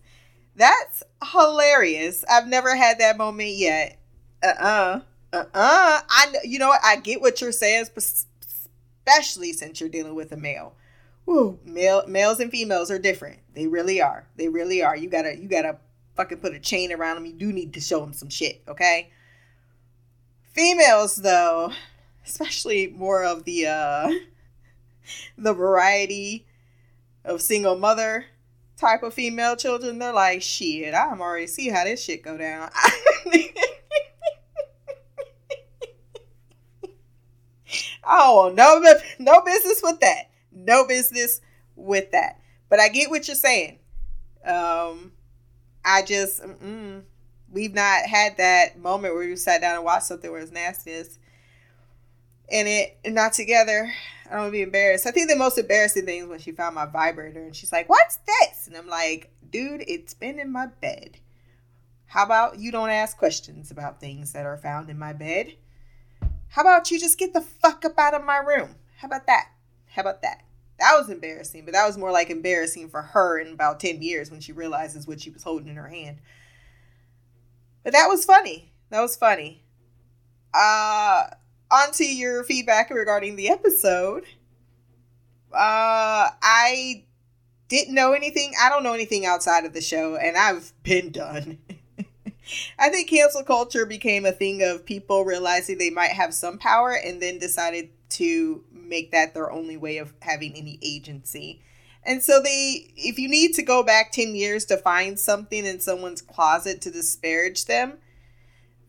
That's 0.56 1.04
hilarious. 1.32 2.26
I've 2.30 2.48
never 2.48 2.76
had 2.76 3.00
that 3.00 3.18
moment 3.18 3.52
yet. 3.52 4.00
Uh-uh. 4.44 5.02
Uh-uh. 5.32 5.48
I 5.54 6.34
you 6.44 6.60
know 6.60 6.70
what? 6.70 6.82
I 6.84 6.98
get 6.98 7.22
what 7.22 7.40
you're 7.42 7.52
saying, 7.52 7.86
especially 7.96 9.54
since 9.54 9.80
you're 9.80 9.90
dealing 9.90 10.16
with 10.16 10.32
a 10.32 10.38
male. 10.38 10.74
Woo, 11.26 11.60
male 11.64 12.04
males 12.08 12.40
and 12.40 12.50
females 12.50 12.90
are 12.90 12.98
different. 12.98 13.40
They 13.54 13.68
really 13.68 14.02
are. 14.02 14.28
They 14.36 14.50
really 14.50 14.82
are. 14.82 14.98
You 14.98 15.10
gotta 15.10 15.38
you 15.38 15.48
gotta 15.48 15.78
fucking 16.16 16.40
put 16.40 16.56
a 16.56 16.60
chain 16.60 16.92
around 16.92 17.16
them. 17.16 17.26
You 17.26 17.34
do 17.34 17.54
need 17.54 17.74
to 17.76 17.80
show 17.80 18.00
them 18.00 18.14
some 18.14 18.30
shit, 18.30 18.62
okay? 18.68 19.12
Females 20.54 21.18
though, 21.18 21.72
especially 22.30 22.88
more 22.88 23.24
of 23.24 23.44
the 23.44 23.66
uh 23.66 24.10
the 25.38 25.54
variety 25.54 26.46
of 27.26 27.42
single 27.42 27.78
mother 27.78 28.26
type 28.78 29.04
of 29.04 29.14
female 29.14 29.56
children, 29.58 30.00
they're 30.00 30.14
like, 30.14 30.42
shit, 30.42 30.94
I'm 30.94 31.22
already 31.22 31.48
see 31.48 31.68
how 31.68 31.84
this 31.84 32.02
shit 32.02 32.24
go 32.24 32.38
down. 32.38 32.70
oh, 38.06 38.54
no, 38.56 38.82
no 39.20 39.42
business 39.42 39.82
with 39.84 40.00
that. 40.00 40.30
No 40.52 40.88
business 40.88 41.42
with 41.76 42.12
that. 42.12 42.40
But 42.70 42.80
I 42.80 42.88
get 42.88 43.10
what 43.10 43.28
you're 43.28 43.36
saying. 43.36 43.80
Um, 44.46 45.12
I 45.84 46.04
just, 46.04 46.42
we've 47.52 47.74
not 47.74 48.06
had 48.06 48.38
that 48.38 48.80
moment 48.80 49.14
where 49.14 49.24
you 49.24 49.36
sat 49.36 49.60
down 49.60 49.76
and 49.76 49.84
watched 49.84 50.06
something 50.06 50.32
where 50.32 50.40
it's 50.40 50.54
nastiness 50.54 51.20
and 52.52 52.68
it 52.68 52.98
not 53.06 53.34
together. 53.34 53.92
I 54.26 54.34
don't 54.34 54.42
want 54.42 54.50
to 54.50 54.58
be 54.58 54.62
embarrassed. 54.62 55.08
I 55.08 55.12
think 55.12 55.30
the 55.30 55.36
most 55.36 55.58
embarrassing 55.58 56.06
thing 56.06 56.22
is 56.22 56.28
when 56.28 56.40
she 56.40 56.52
found 56.52 56.76
my 56.76 56.86
vibrator 56.86 57.42
and 57.42 57.56
she's 57.56 57.72
like, 57.72 57.90
What's 57.90 58.18
this? 58.18 58.68
And 58.68 58.78
I'm 58.78 58.88
like, 58.88 59.32
Dude, 59.50 59.84
it's 59.88 60.14
been 60.14 60.40
in 60.40 60.52
my 60.52 60.68
bed. 60.68 61.18
How 62.06 62.26
about 62.26 62.60
you 62.60 62.72
don't 62.72 62.90
ask 62.90 63.18
questions 63.18 63.72
about 63.72 64.00
things 64.00 64.34
that 64.34 64.46
are 64.46 64.58
found 64.58 64.90
in 64.90 64.98
my 64.98 65.14
bed? 65.14 65.54
How 66.50 66.62
about 66.62 66.90
you 66.90 67.00
just 67.00 67.20
get 67.20 67.34
the 67.34 67.42
fuck 67.42 67.86
up 67.86 67.98
out 67.98 68.16
of 68.16 68.26
my 68.26 68.38
room? 68.38 68.76
How 68.98 69.08
about 69.08 69.28
that? 69.28 69.50
How 69.88 70.02
about 70.02 70.22
that? 70.24 70.44
That 70.80 70.96
was 70.98 71.10
embarrassing, 71.10 71.66
but 71.66 71.74
that 71.74 71.86
was 71.86 71.98
more 71.98 72.12
like 72.12 72.30
embarrassing 72.30 72.90
for 72.90 73.02
her 73.02 73.40
in 73.40 73.54
about 73.54 73.80
10 73.80 74.02
years 74.02 74.32
when 74.32 74.40
she 74.40 74.54
realizes 74.54 75.08
what 75.08 75.22
she 75.22 75.30
was 75.30 75.44
holding 75.44 75.68
in 75.68 75.76
her 75.76 75.90
hand. 75.90 76.18
But 77.84 77.94
that 77.94 78.08
was 78.08 78.26
funny. 78.26 78.72
That 78.90 79.02
was 79.02 79.16
funny. 79.16 79.64
Uh 80.54 81.28
on 81.72 81.92
to 81.94 82.04
your 82.04 82.44
feedback 82.44 82.90
regarding 82.90 83.36
the 83.36 83.50
episode. 83.50 84.24
Uh, 85.54 86.30
I 86.42 87.04
didn't 87.68 87.96
know 87.96 88.14
anything. 88.14 88.54
I 88.62 88.70
don't 88.70 88.84
know 88.84 88.94
anything 88.94 89.26
outside 89.26 89.66
of 89.66 89.74
the 89.74 89.82
show, 89.82 90.16
and 90.16 90.38
I've 90.38 90.74
been 90.84 91.12
done. 91.12 91.60
I 92.80 92.90
think 92.90 93.10
cancel 93.10 93.44
culture 93.44 93.86
became 93.86 94.26
a 94.26 94.32
thing 94.32 94.64
of 94.64 94.86
people 94.86 95.24
realizing 95.24 95.78
they 95.78 95.92
might 95.92 96.12
have 96.12 96.34
some 96.34 96.58
power 96.58 96.94
and 96.94 97.22
then 97.22 97.38
decided 97.38 97.90
to 98.10 98.64
make 98.72 99.12
that 99.12 99.36
their 99.36 99.52
only 99.52 99.78
way 99.78 99.98
of 99.98 100.14
having 100.22 100.56
any 100.56 100.80
agency. 100.82 101.62
And 102.04 102.24
so 102.24 102.42
they 102.42 102.92
if 102.96 103.20
you 103.20 103.30
need 103.30 103.54
to 103.54 103.62
go 103.62 103.84
back 103.84 104.12
10 104.12 104.34
years 104.34 104.66
to 104.66 104.78
find 104.78 105.20
something 105.20 105.64
in 105.64 105.80
someone's 105.80 106.24
closet 106.24 106.82
to 106.82 106.92
disparage 106.92 107.66
them, 107.66 108.00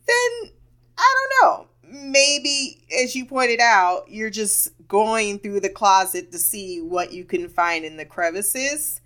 then 0.07 0.53
I 0.97 1.15
don't 1.17 1.43
know 1.43 1.70
maybe, 1.91 2.83
as 3.03 3.15
you 3.15 3.25
pointed 3.27 3.61
out, 3.61 4.05
you're 4.09 4.31
just 4.31 4.71
going 4.89 5.39
through 5.39 5.61
the 5.61 5.69
closet 5.69 6.33
to 6.33 6.39
see 6.39 6.81
what 6.81 7.13
you 7.13 7.25
can 7.25 7.49
find 7.49 7.85
in 7.85 7.97
the 7.97 8.05
crevices. 8.05 9.01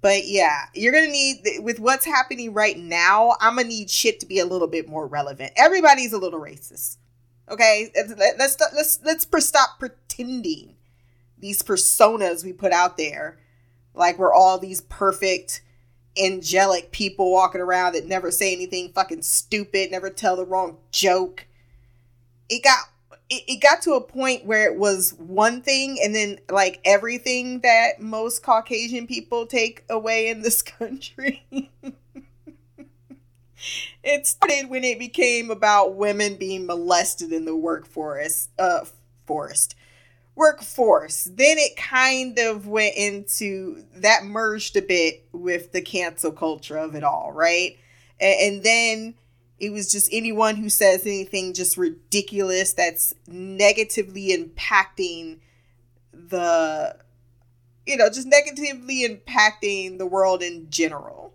But 0.00 0.26
yeah, 0.26 0.66
you're 0.74 0.92
gonna 0.92 1.08
need 1.08 1.42
with 1.60 1.80
what's 1.80 2.04
happening 2.04 2.52
right 2.52 2.78
now. 2.78 3.36
I'm 3.40 3.56
gonna 3.56 3.68
need 3.68 3.90
shit 3.90 4.20
to 4.20 4.26
be 4.26 4.38
a 4.38 4.46
little 4.46 4.68
bit 4.68 4.88
more 4.88 5.06
relevant. 5.06 5.52
Everybody's 5.56 6.12
a 6.12 6.18
little 6.18 6.40
racist. 6.40 6.98
Okay, 7.50 7.90
let's 7.94 8.56
let's 8.74 9.00
let's 9.04 9.46
stop 9.46 9.78
pretending 9.80 10.76
these 11.38 11.62
personas 11.62 12.44
we 12.44 12.52
put 12.52 12.72
out 12.72 12.96
there 12.96 13.38
like 13.98 14.18
we're 14.18 14.32
all 14.32 14.58
these 14.58 14.80
perfect 14.82 15.62
angelic 16.20 16.92
people 16.92 17.32
walking 17.32 17.60
around 17.60 17.92
that 17.92 18.06
never 18.06 18.30
say 18.30 18.52
anything 18.52 18.90
fucking 18.92 19.22
stupid, 19.22 19.90
never 19.90 20.08
tell 20.08 20.36
the 20.36 20.46
wrong 20.46 20.78
joke 20.90 21.46
it 22.48 22.62
got 22.62 22.78
it, 23.30 23.42
it 23.46 23.60
got 23.60 23.82
to 23.82 23.92
a 23.92 24.00
point 24.00 24.44
where 24.44 24.70
it 24.70 24.76
was 24.76 25.14
one 25.18 25.60
thing 25.60 25.98
and 26.02 26.14
then 26.14 26.38
like 26.50 26.80
everything 26.84 27.60
that 27.60 28.00
most 28.00 28.42
caucasian 28.42 29.06
people 29.06 29.46
take 29.46 29.84
away 29.90 30.28
in 30.28 30.42
this 30.42 30.62
country 30.78 31.70
it 34.02 34.26
started 34.26 34.70
when 34.70 34.84
it 34.84 34.98
became 34.98 35.50
about 35.50 35.94
women 35.94 36.36
being 36.36 36.66
molested 36.66 37.32
in 37.32 37.44
the 37.44 37.56
workforce. 37.56 38.48
Uh, 38.58 38.84
forest 39.26 39.74
workforce. 40.34 41.24
Then 41.24 41.58
it 41.58 41.76
kind 41.76 42.38
of 42.38 42.66
went 42.66 42.94
into 42.96 43.84
that 43.96 44.24
merged 44.24 44.76
a 44.76 44.82
bit 44.82 45.24
with 45.32 45.72
the 45.72 45.82
cancel 45.82 46.32
culture 46.32 46.78
of 46.78 46.94
it 46.94 47.04
all, 47.04 47.32
right? 47.32 47.76
And, 48.20 48.40
and 48.40 48.62
then 48.62 49.14
it 49.58 49.72
was 49.72 49.90
just 49.90 50.08
anyone 50.12 50.56
who 50.56 50.68
says 50.68 51.02
anything 51.02 51.52
just 51.52 51.76
ridiculous 51.76 52.72
that's 52.72 53.14
negatively 53.26 54.28
impacting 54.28 55.38
the 56.12 56.96
you 57.86 57.96
know 57.96 58.08
just 58.08 58.26
negatively 58.26 59.06
impacting 59.06 59.98
the 59.98 60.06
world 60.06 60.42
in 60.42 60.70
general. 60.70 61.34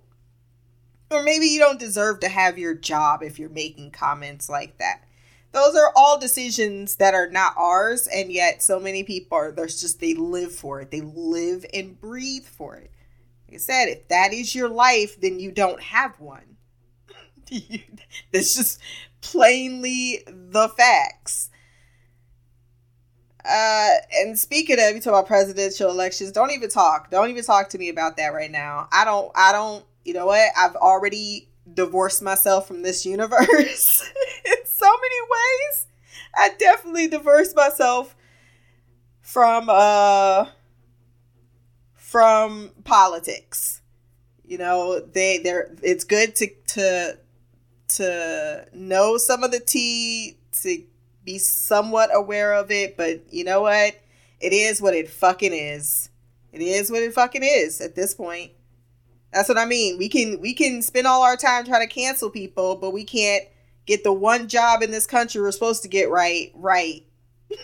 Or 1.12 1.22
maybe 1.22 1.46
you 1.46 1.60
don't 1.60 1.80
deserve 1.80 2.22
to 2.22 2.30
have 2.30 2.58
your 2.58 2.74
job 2.74 3.22
if 3.22 3.38
you're 3.38 3.50
making 3.50 3.92
comments 3.92 4.50
like 4.50 4.78
that. 4.80 5.04
Those 5.52 5.76
are 5.76 5.92
all 5.96 6.20
decisions 6.20 6.96
that 6.96 7.14
are 7.14 7.30
not 7.30 7.54
ours 7.56 8.08
and 8.08 8.32
yet 8.32 8.64
so 8.64 8.80
many 8.80 9.04
people 9.04 9.38
are 9.38 9.52
there's 9.52 9.82
just 9.82 10.00
they 10.00 10.14
live 10.14 10.56
for 10.56 10.82
it. 10.82 10.92
They 10.92 11.02
live 11.02 11.66
and 11.74 12.00
breathe 12.00 12.46
for 12.46 12.76
it. 12.76 12.90
Like 13.48 13.56
i 13.56 13.58
said 13.58 13.86
if 13.90 14.08
that 14.08 14.34
is 14.34 14.56
your 14.56 14.70
life 14.70 15.20
then 15.20 15.40
you 15.40 15.52
don't 15.52 15.82
have 15.82 16.20
one 16.22 16.53
that's 18.32 18.56
just 18.56 18.80
plainly 19.22 20.24
the 20.28 20.70
facts 20.70 21.50
uh 23.46 23.90
and 24.20 24.38
speaking 24.40 24.78
of 24.80 24.96
you 24.96 25.02
talk 25.02 25.12
about 25.12 25.28
presidential 25.28 25.90
elections 25.90 26.32
don't 26.32 26.52
even 26.52 26.70
talk 26.70 27.10
don't 27.12 27.30
even 27.30 27.44
talk 27.44 27.70
to 27.70 27.78
me 27.78 27.90
about 27.90 28.16
that 28.18 28.30
right 28.30 28.52
now 28.52 28.88
i 28.92 29.04
don't 29.04 29.32
i 29.36 29.52
don't 29.52 29.84
you 30.06 30.14
know 30.14 30.26
what 30.28 30.50
i've 30.58 30.76
already 30.76 31.50
divorced 31.72 32.22
myself 32.22 32.68
from 32.68 32.82
this 32.82 33.06
universe 33.06 34.12
in 34.46 34.66
so 34.66 34.86
many 34.86 35.16
ways. 35.22 35.88
I 36.36 36.50
definitely 36.58 37.08
divorced 37.08 37.56
myself 37.56 38.16
from 39.22 39.68
uh 39.70 40.48
from 41.96 42.72
politics. 42.84 43.82
You 44.46 44.58
know, 44.58 45.00
they 45.00 45.40
they're 45.40 45.74
it's 45.82 46.04
good 46.04 46.36
to 46.38 46.50
to 46.68 47.18
to 47.90 48.68
know 48.74 49.18
some 49.18 49.44
of 49.44 49.52
the 49.52 49.60
tea, 49.60 50.38
to 50.62 50.84
be 51.26 51.38
somewhat 51.38 52.10
aware 52.14 52.54
of 52.54 52.72
it, 52.72 52.98
but 52.98 53.22
you 53.32 53.44
know 53.44 53.62
what? 53.62 54.00
It 54.40 54.54
is 54.54 54.82
what 54.82 54.94
it 54.94 55.10
fucking 55.10 55.54
is. 55.54 56.10
It 56.52 56.62
is 56.62 56.92
what 56.92 57.02
it 57.02 57.14
fucking 57.14 57.44
is 57.44 57.82
at 57.82 57.96
this 57.96 58.14
point. 58.14 58.52
That's 59.32 59.50
what 59.50 59.58
I 59.58 59.66
mean. 59.66 59.98
We 59.98 60.10
can 60.10 60.40
we 60.42 60.54
can 60.54 60.82
spend 60.82 61.08
all 61.08 61.24
our 61.24 61.36
time 61.36 61.66
trying 61.66 61.88
to 61.88 61.94
cancel 61.94 62.30
people, 62.30 62.76
but 62.76 62.92
we 62.92 63.04
can't 63.04 63.46
get 63.86 64.04
the 64.04 64.14
one 64.14 64.48
job 64.48 64.84
in 64.84 64.92
this 64.92 65.08
country 65.08 65.42
we're 65.42 65.52
supposed 65.52 65.82
to 65.84 65.88
get 65.88 66.10
right 66.10 66.52
right. 66.54 67.04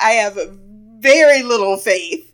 I 0.00 0.10
have 0.12 0.38
very 1.00 1.42
little 1.42 1.76
faith 1.76 2.27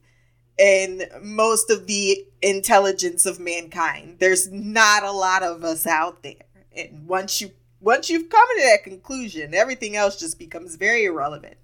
in 0.59 1.05
most 1.23 1.71
of 1.71 1.87
the 1.87 2.27
intelligence 2.43 3.27
of 3.27 3.41
mankind. 3.41 4.17
There's 4.21 4.51
not 4.51 5.03
a 5.03 5.13
lot 5.13 5.43
of 5.43 5.65
us 5.65 5.87
out 5.87 6.23
there. 6.23 6.35
And 6.77 7.07
once 7.07 7.41
you 7.41 7.51
once 7.81 8.09
you've 8.09 8.31
come 8.31 8.49
to 8.57 8.63
that 8.63 8.83
conclusion, 8.83 9.53
everything 9.53 9.95
else 9.95 10.19
just 10.19 10.39
becomes 10.39 10.77
very 10.77 11.05
irrelevant 11.05 11.57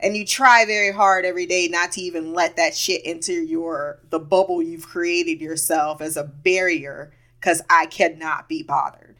and 0.00 0.16
you 0.16 0.24
try 0.24 0.64
very 0.64 0.92
hard 0.92 1.24
every 1.24 1.46
day 1.46 1.68
not 1.68 1.92
to 1.92 2.00
even 2.00 2.32
let 2.32 2.56
that 2.56 2.74
shit 2.74 3.04
into 3.04 3.32
your 3.32 3.98
the 4.10 4.18
bubble 4.18 4.62
you've 4.62 4.86
created 4.86 5.40
yourself 5.40 6.00
as 6.00 6.16
a 6.16 6.24
barrier 6.24 7.12
because 7.40 7.62
i 7.68 7.86
cannot 7.86 8.48
be 8.48 8.62
bothered 8.62 9.16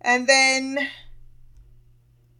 and 0.00 0.26
then 0.26 0.88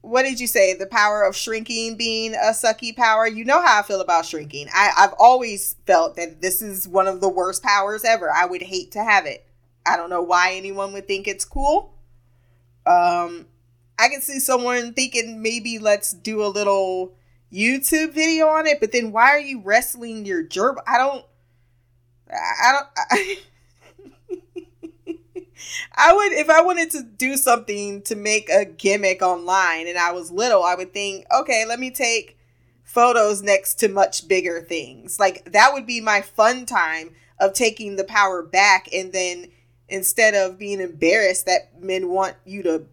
what 0.01 0.23
did 0.23 0.39
you 0.41 0.47
say 0.47 0.75
the 0.75 0.87
power 0.87 1.23
of 1.23 1.37
shrinking 1.37 1.97
being 1.97 2.35
a 2.35 2.53
sucky 2.53 2.95
power 2.95 3.27
you 3.27 3.45
know 3.45 3.61
how 3.61 3.81
i 3.81 3.83
feel 3.83 4.01
about 4.01 4.25
shrinking 4.25 4.69
I, 4.73 4.91
i've 4.99 5.15
always 5.19 5.77
felt 5.87 6.17
that 6.17 6.41
this 6.41 6.63
is 6.63 6.87
one 6.87 7.07
of 7.07 7.21
the 7.21 7.29
worst 7.29 7.63
powers 7.63 8.05
ever 8.05 8.31
i 8.31 8.47
would 8.47 8.63
hate 8.63 8.93
to 8.93 9.03
have 9.03 9.27
it 9.27 9.45
i 9.85 9.97
don't 9.97 10.11
know 10.11 10.23
why 10.23 10.55
anyone 10.55 10.93
would 10.93 11.07
think 11.07 11.27
it's 11.27 11.45
cool 11.45 11.93
um 12.87 13.47
I 13.99 14.09
can 14.09 14.21
see 14.21 14.39
someone 14.39 14.95
thinking 14.95 15.43
maybe 15.43 15.79
let's 15.79 16.13
do 16.13 16.43
a 16.45 16.47
little 16.47 17.15
YouTube 17.53 18.13
video 18.13 18.47
on 18.47 18.67
it, 18.67 18.79
but 18.79 18.93
then 18.93 19.11
why 19.11 19.31
are 19.31 19.41
you 19.41 19.61
wrestling 19.61 20.25
your 20.25 20.45
gerb? 20.45 20.77
I 20.87 20.99
don't. 20.99 21.25
I 22.31 22.73
don't. 22.73 22.87
I, 22.97 23.39
I 25.95 26.13
would 26.13 26.33
if 26.33 26.51
I 26.51 26.63
wanted 26.63 26.91
to 26.93 27.03
do 27.03 27.37
something 27.37 28.03
to 28.03 28.15
make 28.15 28.49
a 28.51 28.65
gimmick 28.65 29.23
online 29.23 29.87
and 29.87 29.99
I 29.99 30.13
was 30.13 30.31
little, 30.31 30.63
I 30.63 30.75
would 30.75 30.93
think, 30.93 31.27
okay, 31.35 31.65
let 31.67 31.81
me 31.81 31.91
take 31.91 32.39
photos 32.85 33.43
next 33.43 33.75
to 33.81 33.89
much 33.89 34.27
bigger 34.29 34.61
things. 34.61 35.21
Like 35.21 35.53
that 35.53 35.73
would 35.73 35.87
be 35.87 36.01
my 36.01 36.23
fun 36.23 36.67
time 36.67 37.15
of 37.39 37.53
taking 37.53 37.97
the 37.97 38.05
power 38.05 38.43
back 38.43 38.89
and 38.93 39.13
then 39.13 39.49
instead 39.89 40.35
of 40.35 40.59
being 40.59 40.81
embarrassed 40.81 41.47
that 41.47 41.83
men 41.83 42.09
want 42.09 42.35
you 42.45 42.63
to 42.63 42.87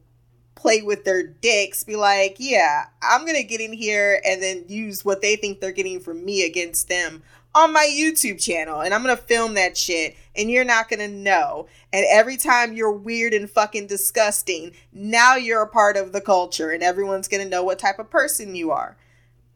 play 0.55 0.81
with 0.81 1.03
their 1.03 1.21
dicks, 1.21 1.83
be 1.83 1.95
like, 1.95 2.37
yeah, 2.39 2.85
I'm 3.01 3.21
going 3.21 3.35
to 3.35 3.43
get 3.43 3.61
in 3.61 3.73
here 3.73 4.21
and 4.25 4.41
then 4.41 4.65
use 4.67 5.03
what 5.03 5.21
they 5.21 5.35
think 5.35 5.59
they're 5.59 5.71
getting 5.71 5.99
from 5.99 6.23
me 6.23 6.45
against 6.45 6.87
them 6.87 7.21
on 7.55 7.71
my 7.71 7.89
YouTube 7.89 8.39
channel. 8.39 8.81
And 8.81 8.93
I'm 8.93 9.01
to 9.15 9.21
film 9.23 9.53
that 9.55 9.77
shit 9.77 10.15
and 10.35 10.51
you're 10.51 10.65
not 10.65 10.89
to 10.99 11.07
know. 11.07 11.67
And 11.93 12.05
every 12.11 12.35
time 12.35 12.73
you're 12.73 12.91
weird 12.91 13.33
and 13.33 13.49
fucking 13.49 13.87
disgusting, 13.87 14.73
now 14.91 15.35
you're 15.35 15.61
a 15.61 15.67
part 15.67 15.95
of 15.95 16.11
the 16.11 16.21
culture 16.21 16.69
and 16.69 16.83
everyone's 16.83 17.29
to 17.43 17.49
know 17.49 17.63
what 17.63 17.79
type 17.79 17.97
of 17.97 18.11
person 18.11 18.55
you 18.55 18.71
are. 18.71 18.97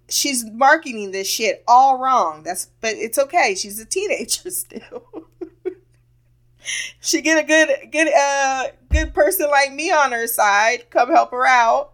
She's 0.08 0.45
marketing 0.45 1.12
this 1.12 1.28
shit 1.28 1.64
all 1.68 2.00
wrong. 2.00 2.41
That's 2.43 2.68
but 2.82 2.93
it's 2.95 3.20
okay. 3.20 3.54
She's 3.54 3.80
a 3.80 3.86
teenager 3.86 4.50
still. 4.50 5.04
she 7.00 7.22
get 7.22 7.43
a 7.43 7.45
good 7.45 7.91
good 7.91 8.08
uh 8.12 8.68
good 8.89 9.14
person 9.14 9.52
like 9.52 9.72
me 9.72 9.91
on 9.91 10.12
her 10.12 10.26
side, 10.26 10.89
come 10.89 11.12
help 11.12 11.30
her 11.30 11.45
out. 11.45 11.91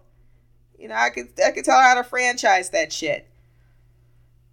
You 0.79 0.87
know, 0.87 0.95
I 0.95 1.09
could 1.09 1.29
I 1.45 1.51
could 1.51 1.65
tell 1.65 1.77
her 1.77 1.83
how 1.83 1.95
to 1.95 2.05
franchise 2.05 2.69
that 2.69 2.93
shit. 2.93 3.27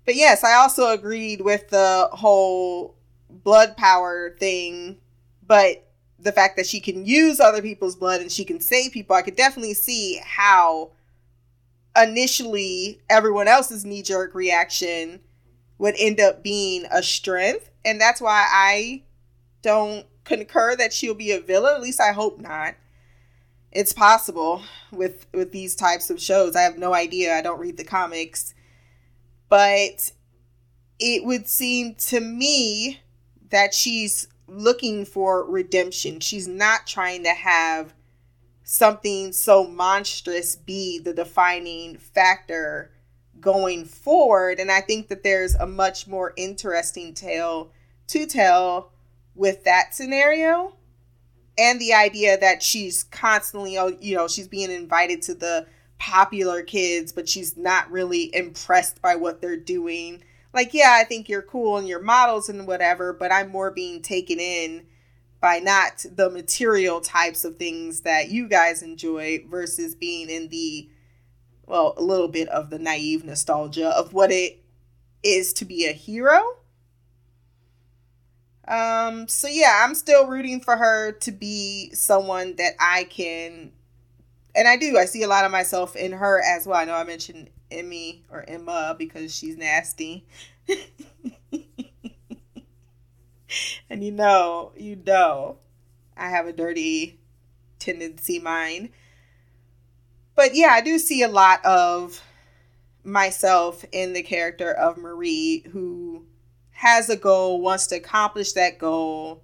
But 0.05 0.17
yes, 0.17 0.43
I 0.45 0.55
also 0.55 0.91
agreed 0.91 1.41
with 1.41 1.71
the 1.71 2.09
whole 2.13 2.97
blood 3.29 3.77
power 3.77 4.37
thing, 4.39 4.99
but 5.47 5.89
the 6.19 6.33
fact 6.33 6.57
that 6.57 6.67
she 6.67 6.81
can 6.81 7.05
use 7.05 7.41
other 7.41 7.63
people's 7.63 7.97
blood 7.97 8.21
and 8.21 8.31
she 8.31 8.45
can 8.45 8.61
save 8.61 8.93
people, 8.93 9.17
I 9.17 9.23
could 9.23 9.37
definitely 9.37 9.75
see 9.75 10.21
how 10.25 10.93
initially 11.97 13.01
everyone 13.11 13.49
else's 13.49 13.85
knee 13.85 14.03
jerk 14.03 14.35
reaction 14.35 15.21
would 15.79 15.95
end 15.99 16.21
up 16.21 16.43
being 16.43 16.85
a 16.91 17.03
strength. 17.03 17.71
And 17.85 18.01
that's 18.01 18.21
why 18.21 18.47
I 18.49 19.03
don't 19.63 20.07
concur 20.25 20.77
that 20.77 20.93
she'll 20.93 21.15
be 21.15 21.33
a 21.33 21.41
villain. 21.41 21.75
At 21.75 21.83
least 21.83 22.01
I 22.01 22.13
hope 22.13 22.41
not. 22.41 22.75
It's 23.73 23.93
possible 23.93 24.63
with 24.93 25.27
with 25.33 25.51
these 25.51 25.75
types 25.75 26.11
of 26.11 26.21
shows. 26.21 26.55
I 26.55 26.63
have 26.63 26.77
no 26.77 26.93
idea. 26.95 27.35
I 27.35 27.43
don't 27.43 27.59
read 27.59 27.79
the 27.79 27.85
comics. 27.85 28.55
But 29.53 30.13
it 30.99 31.27
would 31.27 31.47
seem 31.47 31.95
to 32.07 32.21
me 32.21 33.01
that 33.51 33.75
she's 33.75 34.27
looking 34.47 35.05
for 35.05 35.45
redemption. 35.45 36.21
She's 36.21 36.49
not 36.49 36.87
trying 36.87 37.25
to 37.25 37.35
have 37.35 37.93
something 38.65 39.31
so 39.31 39.67
monstrous 39.67 40.57
be 40.57 40.99
the 40.99 41.13
defining 41.13 41.99
factor 41.99 42.93
going 43.41 43.85
forward. 43.85 44.59
And 44.59 44.71
I 44.71 44.81
think 44.81 45.09
that 45.09 45.23
there's 45.23 45.55
a 45.57 45.67
much 45.67 46.07
more 46.07 46.33
interesting 46.39 47.13
tale 47.13 47.73
to 48.07 48.25
tell 48.25 48.93
with 49.35 49.65
that 49.65 49.95
scenario 49.95 50.77
and 51.59 51.79
the 51.79 51.93
idea 51.93 52.39
that 52.39 52.63
she's 52.63 53.05
constantly 53.05 53.75
you 54.01 54.17
know 54.17 54.29
she's 54.29 54.49
being 54.49 54.71
invited 54.71 55.21
to 55.21 55.35
the 55.35 55.67
popular 56.03 56.63
kids 56.63 57.13
but 57.13 57.29
she's 57.29 57.57
not 57.57 57.89
really 57.93 58.35
impressed 58.35 59.01
by 59.01 59.15
what 59.15 59.41
they're 59.41 59.57
doing. 59.57 60.23
Like 60.53 60.75
yeah 60.75 60.99
i 61.01 61.05
think 61.05 61.29
you're 61.29 61.41
cool 61.41 61.79
and 61.79 61.89
you're 61.89 62.03
models 62.03 62.51
and 62.51 62.67
whatever 62.67 63.15
but 63.15 63.33
i'm 63.33 63.51
more 63.51 63.71
being 63.71 64.03
taken 64.03 64.39
in 64.39 64.85
by 65.41 65.61
not 65.61 66.05
the 66.15 66.29
material 66.29 67.01
types 67.01 67.45
of 67.45 67.57
things 67.57 68.01
that 68.01 68.31
you 68.31 68.49
guys 68.49 68.83
enjoy 68.83 69.43
versus 69.49 69.95
being 69.95 70.29
in 70.29 70.49
the 70.49 70.91
well 71.67 71.95
a 71.97 72.03
little 72.03 72.29
bit 72.29 72.49
of 72.49 72.69
the 72.69 72.79
naive 72.79 73.25
nostalgia 73.25 73.89
of 73.89 74.13
what 74.13 74.31
it 74.31 74.63
is 75.23 75.53
to 75.55 75.65
be 75.65 75.87
a 75.87 75.93
hero. 75.93 76.41
Um, 78.67 79.29
so 79.29 79.49
yeah, 79.49 79.83
I'm 79.85 79.95
still 79.95 80.27
rooting 80.27 80.61
for 80.61 80.77
her 80.77 81.13
to 81.13 81.33
be 81.33 81.91
someone 81.95 82.57
that 82.57 82.75
I 82.79 83.05
can 83.05 83.73
and 84.55 84.69
I 84.69 84.77
do. 84.77 84.99
I 84.99 85.07
see 85.07 85.23
a 85.23 85.29
lot 85.29 85.45
of 85.45 85.53
myself 85.53 85.97
in 85.97 86.13
her 86.13 86.41
as 86.41 86.67
well. 86.67 86.79
I 86.79 86.85
know 86.85 86.95
I 86.95 87.05
mentioned 87.05 87.51
Emmy 87.71 88.25
or 88.31 88.45
Emma 88.47 88.95
because 88.99 89.35
she's 89.35 89.57
nasty. 89.57 90.27
and 93.91 94.05
you 94.05 94.13
know, 94.13 94.73
you 94.77 94.97
know, 94.97 95.59
I 96.17 96.29
have 96.29 96.47
a 96.47 96.53
dirty 96.53 97.19
tendency 97.79 98.39
mind. 98.39 98.91
But 100.35 100.55
yeah, 100.55 100.69
I 100.69 100.81
do 100.81 100.99
see 100.99 101.23
a 101.23 101.29
lot 101.29 101.65
of 101.65 102.23
myself 103.05 103.85
in 103.93 104.13
the 104.13 104.23
character 104.23 104.73
of 104.73 104.97
Marie 104.97 105.65
who 105.73 106.25
has 106.73 107.09
a 107.09 107.17
goal, 107.17 107.61
wants 107.61 107.87
to 107.89 107.97
accomplish 107.97 108.53
that 108.53 108.79
goal. 108.79 109.43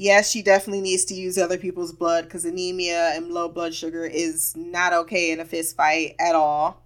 Yes, 0.00 0.30
she 0.30 0.40
definitely 0.40 0.80
needs 0.80 1.04
to 1.04 1.14
use 1.14 1.36
other 1.36 1.58
people's 1.58 1.92
blood 1.92 2.24
because 2.24 2.46
anemia 2.46 3.12
and 3.14 3.34
low 3.34 3.50
blood 3.50 3.74
sugar 3.74 4.06
is 4.06 4.56
not 4.56 4.94
okay 4.94 5.30
in 5.30 5.40
a 5.40 5.44
fist 5.44 5.76
fight 5.76 6.14
at 6.18 6.34
all. 6.34 6.82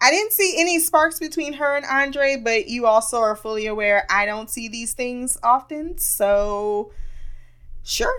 I 0.00 0.10
didn't 0.10 0.32
see 0.32 0.56
any 0.58 0.80
sparks 0.80 1.20
between 1.20 1.52
her 1.52 1.76
and 1.76 1.86
Andre, 1.86 2.34
but 2.42 2.66
you 2.66 2.86
also 2.86 3.20
are 3.20 3.36
fully 3.36 3.68
aware 3.68 4.04
I 4.10 4.26
don't 4.26 4.50
see 4.50 4.66
these 4.66 4.94
things 4.94 5.38
often. 5.44 5.96
So, 5.96 6.90
sure, 7.84 8.18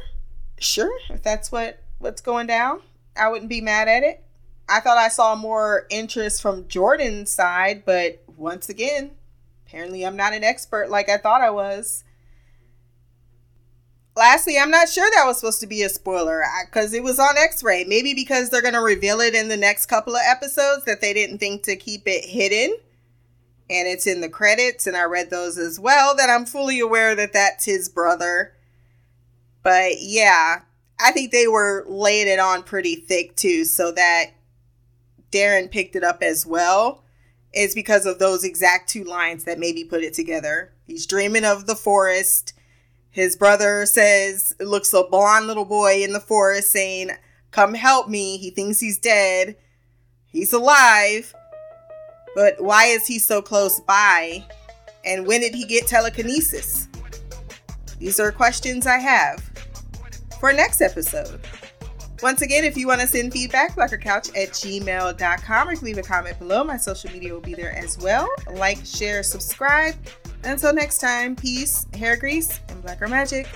sure, 0.60 0.98
if 1.10 1.22
that's 1.22 1.52
what 1.52 1.84
what's 2.00 2.22
going 2.22 2.48
down, 2.48 2.80
I 3.18 3.28
wouldn't 3.28 3.50
be 3.50 3.60
mad 3.60 3.90
at 3.90 4.04
it. 4.04 4.24
I 4.70 4.80
thought 4.80 4.98
I 4.98 5.10
saw 5.10 5.36
more 5.36 5.88
interest 5.90 6.42
from 6.42 6.70
Jordan's 6.70 7.34
side, 7.34 7.84
but 7.84 8.24
once 8.38 8.70
again, 8.70 9.12
apparently 9.68 10.06
I'm 10.06 10.16
not 10.16 10.32
an 10.32 10.46
expert 10.46 10.90
like 10.90 11.10
I 11.10 11.18
thought 11.18 11.42
I 11.42 11.50
was. 11.50 12.06
Lastly, 14.16 14.58
I'm 14.60 14.70
not 14.70 14.90
sure 14.90 15.10
that 15.10 15.26
was 15.26 15.40
supposed 15.40 15.60
to 15.62 15.68
be 15.68 15.82
a 15.82 15.90
spoiler 15.90 16.44
because 16.66 16.94
it 16.94 17.04
was 17.04 17.20
on 17.20 17.38
X 17.38 17.64
ray. 17.64 17.84
Maybe 17.84 18.14
because 18.14 18.50
they're 18.50 18.62
going 18.62 18.76
to 18.76 18.80
reveal 18.80 19.22
it 19.22 19.34
in 19.34 19.48
the 19.48 19.58
next 19.58 19.88
couple 19.88 20.16
of 20.16 20.22
episodes 20.24 20.86
that 20.86 21.02
they 21.02 21.14
didn't 21.14 21.40
think 21.40 21.64
to 21.64 21.76
keep 21.76 22.04
it 22.06 22.26
hidden. 22.26 22.78
And 23.70 23.88
it's 23.88 24.06
in 24.06 24.22
the 24.22 24.30
credits, 24.30 24.86
and 24.86 24.96
I 24.96 25.04
read 25.04 25.30
those 25.30 25.58
as 25.58 25.80
well. 25.80 26.16
That 26.16 26.30
I'm 26.30 26.46
fully 26.46 26.80
aware 26.80 27.16
that 27.16 27.34
that's 27.34 27.66
his 27.66 27.90
brother. 27.90 28.54
But 29.64 29.94
yeah, 30.00 30.62
I 31.00 31.12
think 31.12 31.32
they 31.32 31.48
were 31.48 31.86
laying 31.88 32.28
it 32.28 32.40
on 32.40 32.64
pretty 32.64 32.96
thick 32.96 33.36
too, 33.36 33.66
so 33.66 33.92
that 33.94 34.32
Darren 35.32 35.72
picked 35.72 35.96
it 35.96 36.04
up 36.04 36.22
as 36.22 36.46
well 36.46 37.04
is 37.54 37.76
because 37.76 38.06
of 38.06 38.20
those 38.20 38.44
exact 38.44 38.90
two 38.90 39.04
lines 39.04 39.44
that 39.46 39.60
maybe 39.60 39.84
put 39.84 40.04
it 40.04 40.14
together. 40.14 40.74
He's 40.86 41.06
dreaming 41.06 41.46
of 41.46 41.66
the 41.66 41.76
forest. 41.76 42.54
His 43.14 43.36
brother 43.36 43.86
says, 43.86 44.56
looks 44.60 44.92
a 44.94 45.04
blonde 45.04 45.48
little 45.48 45.66
boy 45.66 46.04
in 46.04 46.14
the 46.14 46.20
forest 46.20 46.72
saying, 46.72 47.12
Come 47.52 47.76
help 47.76 48.10
me. 48.10 48.38
He 48.38 48.50
thinks 48.50 48.80
he's 48.80 48.98
dead. 48.98 49.56
He's 50.26 50.52
alive. 50.52 51.34
But 52.34 52.56
why 52.60 52.86
is 52.86 53.06
he 53.06 53.20
so 53.20 53.44
close 53.44 53.80
by? 53.82 54.44
And 55.06 55.28
when 55.28 55.42
did 55.42 55.54
he 55.54 55.64
get 55.64 55.86
telekinesis? 55.86 56.88
These 58.00 58.20
are 58.20 58.32
questions 58.32 58.88
I 58.88 58.98
have 58.98 59.48
for 60.40 60.52
next 60.52 60.82
episode. 60.82 61.40
Once 62.24 62.42
again, 62.42 62.64
if 62.64 62.76
you 62.76 62.88
want 62.88 63.02
to 63.02 63.08
send 63.08 63.32
feedback, 63.32 63.76
blackgirlcouch 63.76 64.30
at 64.30 64.50
gmail.com 64.50 65.70
or 65.70 65.76
leave 65.76 65.98
a 66.00 66.02
comment 66.02 66.40
below. 66.40 66.64
My 66.64 66.78
social 66.78 67.12
media 67.12 67.34
will 67.34 67.42
be 67.42 67.54
there 67.54 67.78
as 67.78 68.00
well. 68.00 68.28
Like, 68.52 68.84
share, 68.84 69.22
subscribe. 69.22 69.94
Until 70.46 70.74
next 70.74 70.98
time, 70.98 71.36
peace, 71.36 71.86
hair 71.94 72.18
grease, 72.18 72.60
and 72.70 72.82
blacker 72.82 73.08
magic. 73.08 73.48